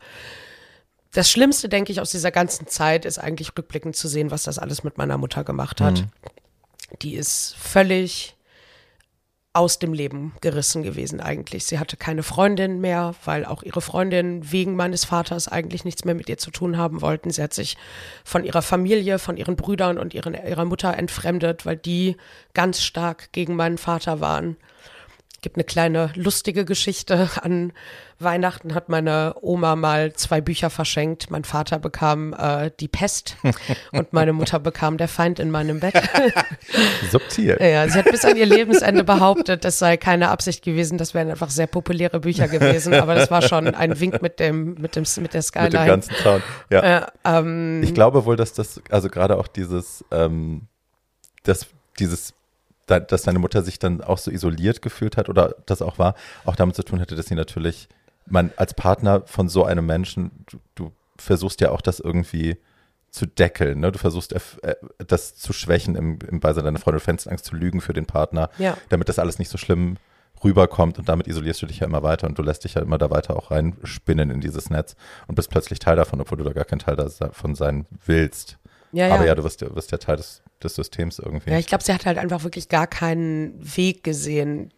[1.12, 4.60] das Schlimmste, denke ich, aus dieser ganzen Zeit ist eigentlich rückblickend zu sehen, was das
[4.60, 6.06] alles mit meiner Mutter gemacht hat.
[7.02, 8.36] Die ist völlig
[9.52, 11.66] aus dem Leben gerissen gewesen eigentlich.
[11.66, 16.14] Sie hatte keine Freundin mehr, weil auch ihre Freundin wegen meines Vaters eigentlich nichts mehr
[16.14, 17.32] mit ihr zu tun haben wollten.
[17.32, 17.76] Sie hat sich
[18.24, 22.16] von ihrer Familie, von ihren Brüdern und ihren, ihrer Mutter entfremdet, weil die
[22.54, 24.56] ganz stark gegen meinen Vater waren
[25.42, 27.30] gibt eine kleine lustige Geschichte.
[27.42, 27.74] An
[28.20, 31.32] Weihnachten hat meine Oma mal zwei Bücher verschenkt.
[31.32, 33.38] Mein Vater bekam äh, die Pest
[33.92, 35.94] und meine Mutter bekam der Feind in meinem Bett.
[37.12, 37.58] Subtil.
[37.62, 40.98] ja, sie hat bis an ihr Lebensende behauptet, das sei keine Absicht gewesen.
[40.98, 42.94] Das wären einfach sehr populäre Bücher gewesen.
[42.94, 45.70] Aber das war schon ein Wink mit dem, mit dem, mit der Skyline.
[45.70, 46.44] Mit dem ganzen Zaun.
[46.70, 46.98] Ja.
[46.98, 50.68] Äh, ähm, ich glaube wohl, dass das, also gerade auch dieses, ähm,
[51.44, 51.68] das,
[52.00, 52.34] dieses
[52.90, 56.16] da, dass deine Mutter sich dann auch so isoliert gefühlt hat oder das auch war,
[56.46, 57.88] auch damit zu tun hatte, dass sie natürlich,
[58.26, 62.58] man als Partner von so einem Menschen, du, du versuchst ja auch das irgendwie
[63.12, 63.92] zu deckeln, ne?
[63.92, 64.40] Du versuchst äh,
[65.08, 68.06] das zu schwächen im, im Beisein deiner Freundin, du fängst Angst zu lügen für den
[68.06, 68.78] Partner, Ja.
[68.90, 69.98] damit das alles nicht so schlimm
[70.44, 72.98] rüberkommt und damit isolierst du dich ja immer weiter und du lässt dich ja immer
[72.98, 74.96] da weiter auch reinspinnen in dieses Netz
[75.28, 78.58] und bist plötzlich Teil davon, obwohl du da gar kein Teil davon sein willst.
[78.92, 79.16] ja, ja.
[79.16, 81.52] Aber ja, du wirst, ja- wirst ja Teil des, des Systems irgendwie.
[81.52, 84.72] Ja, ich glaube, sie hat halt einfach wirklich gar keinen Weg gesehen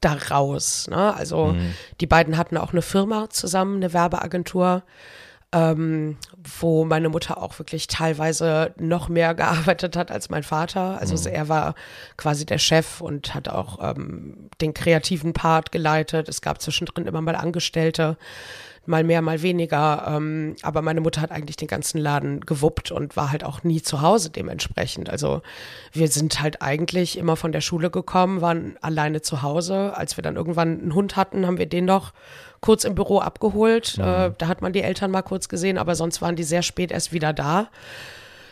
[0.00, 0.86] daraus.
[0.88, 1.14] Ne?
[1.14, 1.74] Also Mhm.
[2.00, 4.82] die beiden hatten auch eine Firma zusammen, eine Werbeagentur,
[5.52, 6.16] ähm,
[6.58, 9.34] wo meine Mutter auch wirklich teilweise noch mehr
[9.74, 10.98] gearbeitet hat als mein Vater.
[11.00, 11.34] Also Mhm.
[11.34, 11.74] er war
[12.16, 16.28] quasi der Chef und hat auch ähm, den kreativen Part geleitet.
[16.28, 18.16] Es gab zwischendrin immer mal Angestellte
[18.86, 20.04] mal mehr, mal weniger.
[20.08, 23.82] Ähm, aber meine Mutter hat eigentlich den ganzen Laden gewuppt und war halt auch nie
[23.82, 25.10] zu Hause dementsprechend.
[25.10, 25.42] Also
[25.92, 29.96] wir sind halt eigentlich immer von der Schule gekommen, waren alleine zu Hause.
[29.96, 32.12] Als wir dann irgendwann einen Hund hatten, haben wir den noch
[32.60, 33.98] kurz im Büro abgeholt.
[33.98, 36.92] Äh, da hat man die Eltern mal kurz gesehen, aber sonst waren die sehr spät
[36.92, 37.68] erst wieder da.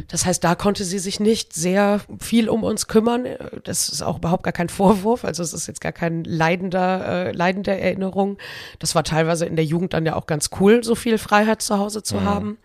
[0.09, 3.27] Das heißt, da konnte sie sich nicht sehr viel um uns kümmern.
[3.65, 5.25] Das ist auch überhaupt gar kein Vorwurf.
[5.25, 8.39] Also es ist jetzt gar kein leidender, äh, leidende Erinnerung.
[8.79, 11.79] Das war teilweise in der Jugend dann ja auch ganz cool, so viel Freiheit zu
[11.79, 12.59] Hause zu haben.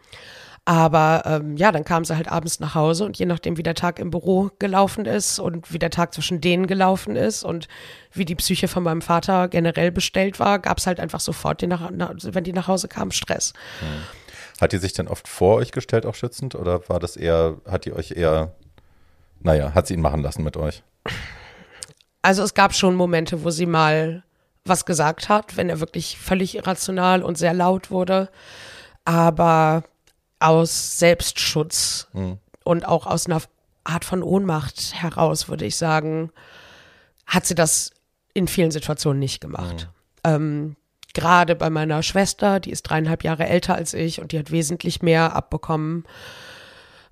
[0.68, 3.74] Aber ähm, ja, dann kam sie halt abends nach Hause und je nachdem, wie der
[3.74, 7.70] Tag im Büro gelaufen ist und wie der Tag zwischen denen gelaufen ist und
[8.12, 11.68] wie die Psyche von meinem Vater generell bestellt war, gab es halt einfach sofort, die
[11.68, 13.54] nach, na, wenn die nach Hause kamen, Stress.
[14.60, 16.56] Hat die sich dann oft vor euch gestellt, auch schützend?
[16.56, 18.56] Oder war das eher, hat die euch eher,
[19.40, 20.84] naja, hat sie ihn machen lassen mit euch?
[22.22, 24.24] Also es gab schon Momente, wo sie mal
[24.66, 28.30] was gesagt hat, wenn er wirklich völlig irrational und sehr laut wurde.
[29.06, 29.84] Aber
[30.40, 32.08] aus Selbstschutz
[32.64, 33.42] und auch aus einer
[33.84, 36.32] Art von Ohnmacht heraus, würde ich sagen,
[37.26, 37.92] hat sie das
[38.34, 39.90] in vielen Situationen nicht gemacht.
[40.24, 40.76] Ähm,
[41.14, 45.02] Gerade bei meiner Schwester, die ist dreieinhalb Jahre älter als ich und die hat wesentlich
[45.02, 46.06] mehr abbekommen.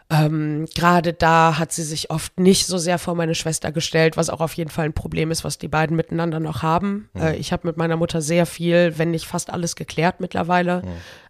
[0.08, 4.30] Ähm, Gerade da hat sie sich oft nicht so sehr vor meine Schwester gestellt, was
[4.30, 7.10] auch auf jeden Fall ein Problem ist, was die beiden miteinander noch haben.
[7.18, 10.84] Äh, ich habe mit meiner Mutter sehr viel, wenn nicht fast alles geklärt mittlerweile.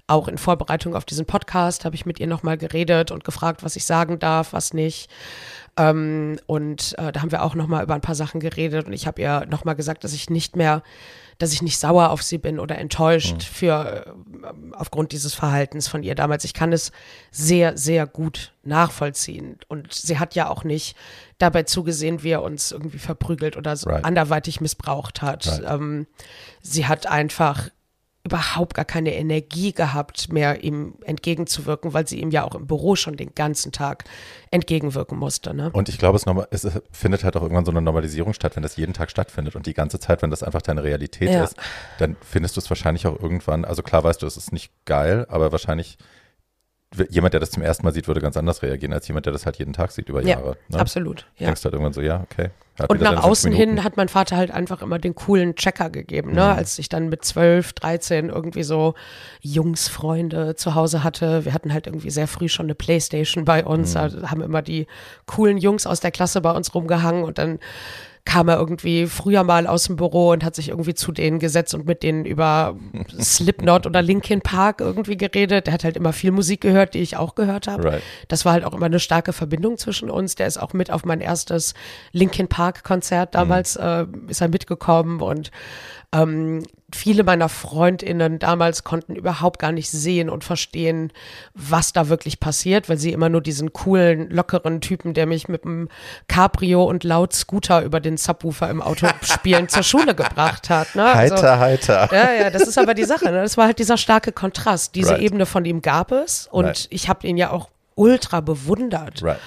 [0.07, 3.77] Auch in Vorbereitung auf diesen Podcast habe ich mit ihr nochmal geredet und gefragt, was
[3.77, 5.09] ich sagen darf, was nicht.
[5.77, 9.07] Ähm, und äh, da haben wir auch nochmal über ein paar Sachen geredet und ich
[9.07, 10.83] habe ihr nochmal gesagt, dass ich nicht mehr,
[11.37, 16.03] dass ich nicht sauer auf sie bin oder enttäuscht für äh, aufgrund dieses Verhaltens von
[16.03, 16.43] ihr damals.
[16.43, 16.91] Ich kann es
[17.31, 19.57] sehr, sehr gut nachvollziehen.
[19.67, 20.95] Und sie hat ja auch nicht
[21.37, 24.05] dabei zugesehen, wie er uns irgendwie verprügelt oder so Right.
[24.05, 25.47] anderweitig missbraucht hat.
[25.47, 25.63] Right.
[25.67, 26.07] Ähm,
[26.61, 27.69] sie hat einfach
[28.25, 32.95] überhaupt gar keine Energie gehabt, mehr ihm entgegenzuwirken, weil sie ihm ja auch im Büro
[32.95, 34.03] schon den ganzen Tag
[34.49, 35.53] entgegenwirken musste.
[35.53, 35.69] Ne?
[35.71, 36.17] Und ich glaube,
[36.49, 39.55] es, es findet halt auch irgendwann so eine Normalisierung statt, wenn das jeden Tag stattfindet
[39.55, 41.43] und die ganze Zeit, wenn das einfach deine Realität Ja.
[41.43, 41.55] ist,
[41.99, 45.27] dann findest du es wahrscheinlich auch irgendwann, also klar weißt du, es ist nicht geil,
[45.29, 45.97] aber wahrscheinlich
[47.09, 49.45] jemand, der das zum ersten Mal sieht, würde ganz anders reagieren, als jemand, der das
[49.45, 50.57] halt jeden Tag sieht über Ja, Jahre.
[50.69, 50.79] ne?
[50.79, 51.25] absolut.
[51.37, 51.47] Ja.
[51.47, 52.49] Denkst halt irgendwann so, ja, okay.
[52.77, 56.33] Hat Und nach außen hin hat mein Vater halt einfach immer den coolen Checker gegeben,
[56.33, 56.43] ne?
[56.43, 58.95] Als ich dann mit 12, 13 irgendwie so
[59.41, 61.45] Jungsfreunde zu Hause hatte.
[61.45, 63.93] Wir hatten halt irgendwie sehr früh schon eine Playstation bei uns.
[63.93, 64.87] Da haben immer die
[65.25, 67.59] coolen Jungs aus der Klasse bei uns rumgehangen und dann
[68.25, 71.75] kam er irgendwie früher mal aus dem Büro und hat sich irgendwie zu denen gesetzt
[71.75, 72.75] und mit denen über
[73.19, 75.67] Slipknot oder Linkin Park irgendwie geredet.
[75.67, 77.85] Der hat halt immer viel Musik gehört, die ich auch gehört habe.
[77.85, 78.01] Right.
[78.27, 80.35] Das war halt auch immer eine starke Verbindung zwischen uns.
[80.35, 81.75] Der ist auch mit auf mein erstes
[82.11, 85.51] Linkin Park Konzert damals äh, ist er mitgekommen und
[86.21, 86.63] ähm,
[86.93, 91.11] viele meiner Freundinnen damals konnten überhaupt gar nicht sehen und verstehen,
[91.53, 95.65] was da wirklich passiert, weil sie immer nur diesen coolen, lockeren Typen, der mich mit
[95.65, 95.89] dem
[96.27, 100.95] Cabrio und laut Scooter über den Subwoofer im Auto spielen zur Schule gebracht hat.
[100.95, 101.03] Ne?
[101.03, 102.09] Also- Heiter, heiter.
[102.13, 103.25] ja, ja, das ist aber die Sache.
[103.25, 103.41] Ne?
[103.41, 104.95] Das war halt dieser starke Kontrast.
[104.95, 105.21] Diese Right.
[105.21, 106.87] Ebene von ihm gab es und Right.
[106.91, 109.21] ich habe ihn ja auch ultra bewundert.
[109.21, 109.39] Right.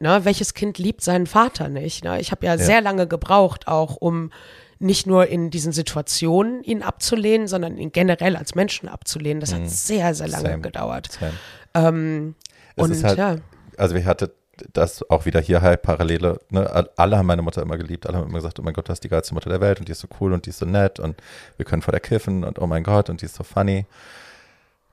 [0.00, 0.20] Ne?
[0.24, 2.04] Welches Kind liebt seinen Vater nicht?
[2.04, 2.20] Ne?
[2.20, 4.30] Ich habe ja, ja sehr lange gebraucht, auch um
[4.78, 9.40] nicht nur in diesen Situationen ihn abzulehnen, sondern ihn generell als Menschen abzulehnen.
[9.40, 9.68] Das hat mhm.
[9.68, 10.62] sehr, sehr lange Same.
[10.62, 11.08] gedauert.
[11.12, 11.32] Same.
[11.74, 12.34] Ähm,
[12.76, 13.36] und halt, ja.
[13.76, 14.28] Also wir hatten
[14.72, 16.38] das auch wieder hier halt Parallele.
[16.50, 16.88] Ne?
[16.96, 18.06] Alle haben meine Mutter immer geliebt.
[18.06, 19.88] Alle haben immer gesagt, oh mein Gott, du hast die geilste Mutter der Welt und
[19.88, 21.16] die ist so cool und die ist so nett und
[21.56, 23.86] wir können vor der kiffen und oh mein Gott und die ist so funny.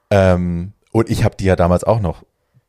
[0.10, 2.24] Ähm, und ich habe die ja damals auch noch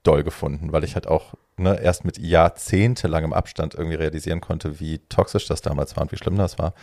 [0.05, 4.99] doll gefunden, weil ich halt auch ne, erst mit jahrzehntelangem Abstand irgendwie realisieren konnte, wie
[5.09, 6.75] toxisch das damals war und wie schlimm das war.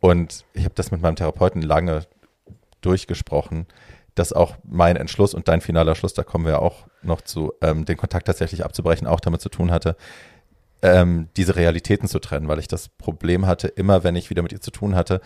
[0.00, 2.02] Und ich habe das mit meinem Therapeuten lange
[2.80, 3.66] durchgesprochen,
[4.14, 7.84] dass auch mein Entschluss und dein finaler Schluss, da kommen wir auch noch zu, ähm,
[7.84, 9.96] den Kontakt tatsächlich abzubrechen, auch damit zu tun hatte,
[10.82, 14.52] ähm, diese Realitäten zu trennen, weil ich das Problem hatte, immer wenn ich wieder mit
[14.52, 15.20] ihr zu tun hatte,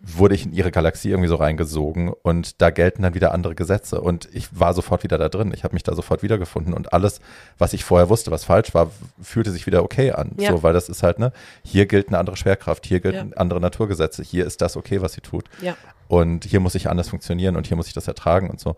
[0.00, 4.00] wurde ich in ihre Galaxie irgendwie so reingesogen und da gelten dann wieder andere Gesetze
[4.00, 5.52] und ich war sofort wieder da drin.
[5.54, 7.20] Ich habe mich da sofort wiedergefunden und alles,
[7.58, 10.32] was ich vorher wusste, was falsch war, fühlte sich wieder okay an.
[10.38, 10.50] Ja.
[10.50, 13.36] So, weil das ist halt, ne, hier gilt eine andere Schwerkraft, hier gelten ja.
[13.36, 15.44] andere Naturgesetze, hier ist das okay, was sie tut.
[15.60, 15.76] Ja.
[16.06, 18.76] Und hier muss ich anders funktionieren und hier muss ich das ertragen und so.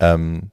[0.00, 0.50] Ähm,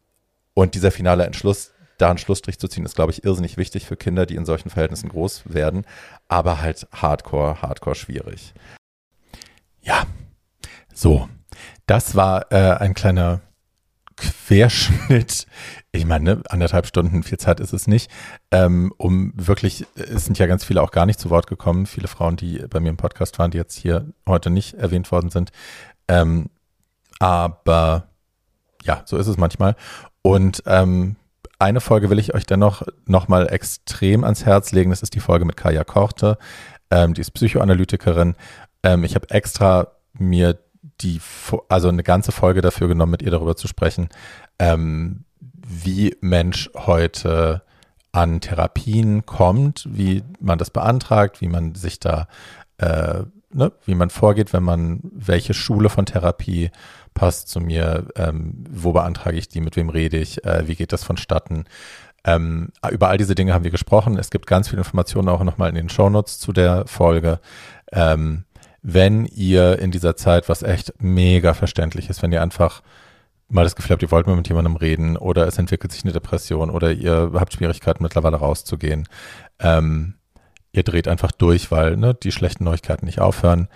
[0.53, 3.95] und dieser finale Entschluss, da einen Schlussstrich zu ziehen, ist, glaube ich, irrsinnig wichtig für
[3.95, 5.85] Kinder, die in solchen Verhältnissen groß werden,
[6.27, 8.53] aber halt hardcore, hardcore schwierig.
[9.81, 10.03] Ja,
[10.93, 11.27] so.
[11.87, 13.41] Das war äh, ein kleiner
[14.15, 15.47] Querschnitt.
[15.91, 18.09] Ich meine, ne, anderthalb Stunden, viel Zeit ist es nicht.
[18.51, 21.85] Ähm, um wirklich, es sind ja ganz viele auch gar nicht zu Wort gekommen.
[21.85, 25.31] Viele Frauen, die bei mir im Podcast waren, die jetzt hier heute nicht erwähnt worden
[25.31, 25.51] sind.
[26.07, 26.49] Ähm,
[27.19, 28.07] aber
[28.83, 29.75] ja, so ist es manchmal.
[30.21, 31.15] Und ähm,
[31.59, 34.91] eine Folge will ich euch dennoch nochmal extrem ans Herz legen.
[34.91, 36.37] Das ist die Folge mit Kaya Korte.
[36.89, 38.35] Ähm, die ist Psychoanalytikerin
[38.83, 40.59] ähm, ich habe extra mir
[41.01, 41.21] die,
[41.69, 44.09] also eine ganze Folge dafür genommen, mit ihr darüber zu sprechen,
[44.59, 47.63] ähm, wie Mensch heute
[48.11, 52.27] an Therapien kommt, wie man das beantragt, wie man sich da,
[52.77, 56.71] äh, ne, wie man vorgeht, wenn man, welche Schule von Therapie
[57.13, 60.91] passt zu mir, ähm, wo beantrage ich die, mit wem rede ich, äh, wie geht
[60.91, 61.65] das vonstatten.
[62.23, 64.17] Ähm, über all diese Dinge haben wir gesprochen.
[64.17, 67.39] Es gibt ganz viele Informationen auch nochmal in den Shownotes zu der Folge.
[67.91, 68.45] Ähm,
[68.81, 72.81] wenn ihr in dieser Zeit, was echt mega verständlich ist, wenn ihr einfach
[73.47, 76.13] mal das Gefühl habt, ihr wollt mal mit jemandem reden oder es entwickelt sich eine
[76.13, 79.07] Depression oder ihr habt Schwierigkeiten mittlerweile rauszugehen,
[79.59, 80.15] ähm,
[80.71, 83.67] ihr dreht einfach durch, weil ne, die schlechten Neuigkeiten nicht aufhören.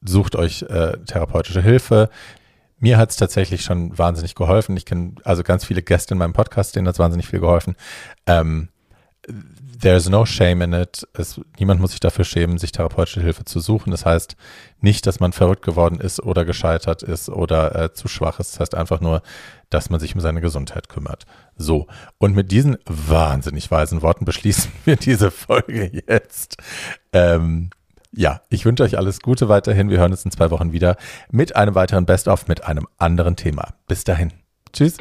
[0.00, 2.08] Sucht euch äh, therapeutische Hilfe.
[2.78, 4.76] Mir hat es tatsächlich schon wahnsinnig geholfen.
[4.76, 7.76] Ich kenne also ganz viele Gäste in meinem Podcast, denen hat es wahnsinnig viel geholfen.
[8.26, 8.68] Ähm,
[9.80, 11.06] there's no shame in it.
[11.14, 13.90] Es, niemand muss sich dafür schämen, sich therapeutische Hilfe zu suchen.
[13.90, 14.36] Das heißt
[14.80, 18.54] nicht, dass man verrückt geworden ist oder gescheitert ist oder äh, zu schwach ist.
[18.54, 19.22] Das heißt einfach nur,
[19.70, 21.26] dass man sich um seine Gesundheit kümmert.
[21.56, 21.86] So.
[22.18, 26.56] Und mit diesen wahnsinnig weisen Worten beschließen wir diese Folge jetzt.
[27.12, 27.70] Ähm,
[28.12, 29.90] ja, ich wünsche euch alles Gute weiterhin.
[29.90, 30.96] Wir hören uns in zwei Wochen wieder
[31.30, 33.74] mit einem weiteren Best-of mit einem anderen Thema.
[33.86, 34.32] Bis dahin.
[34.72, 34.96] Tschüss.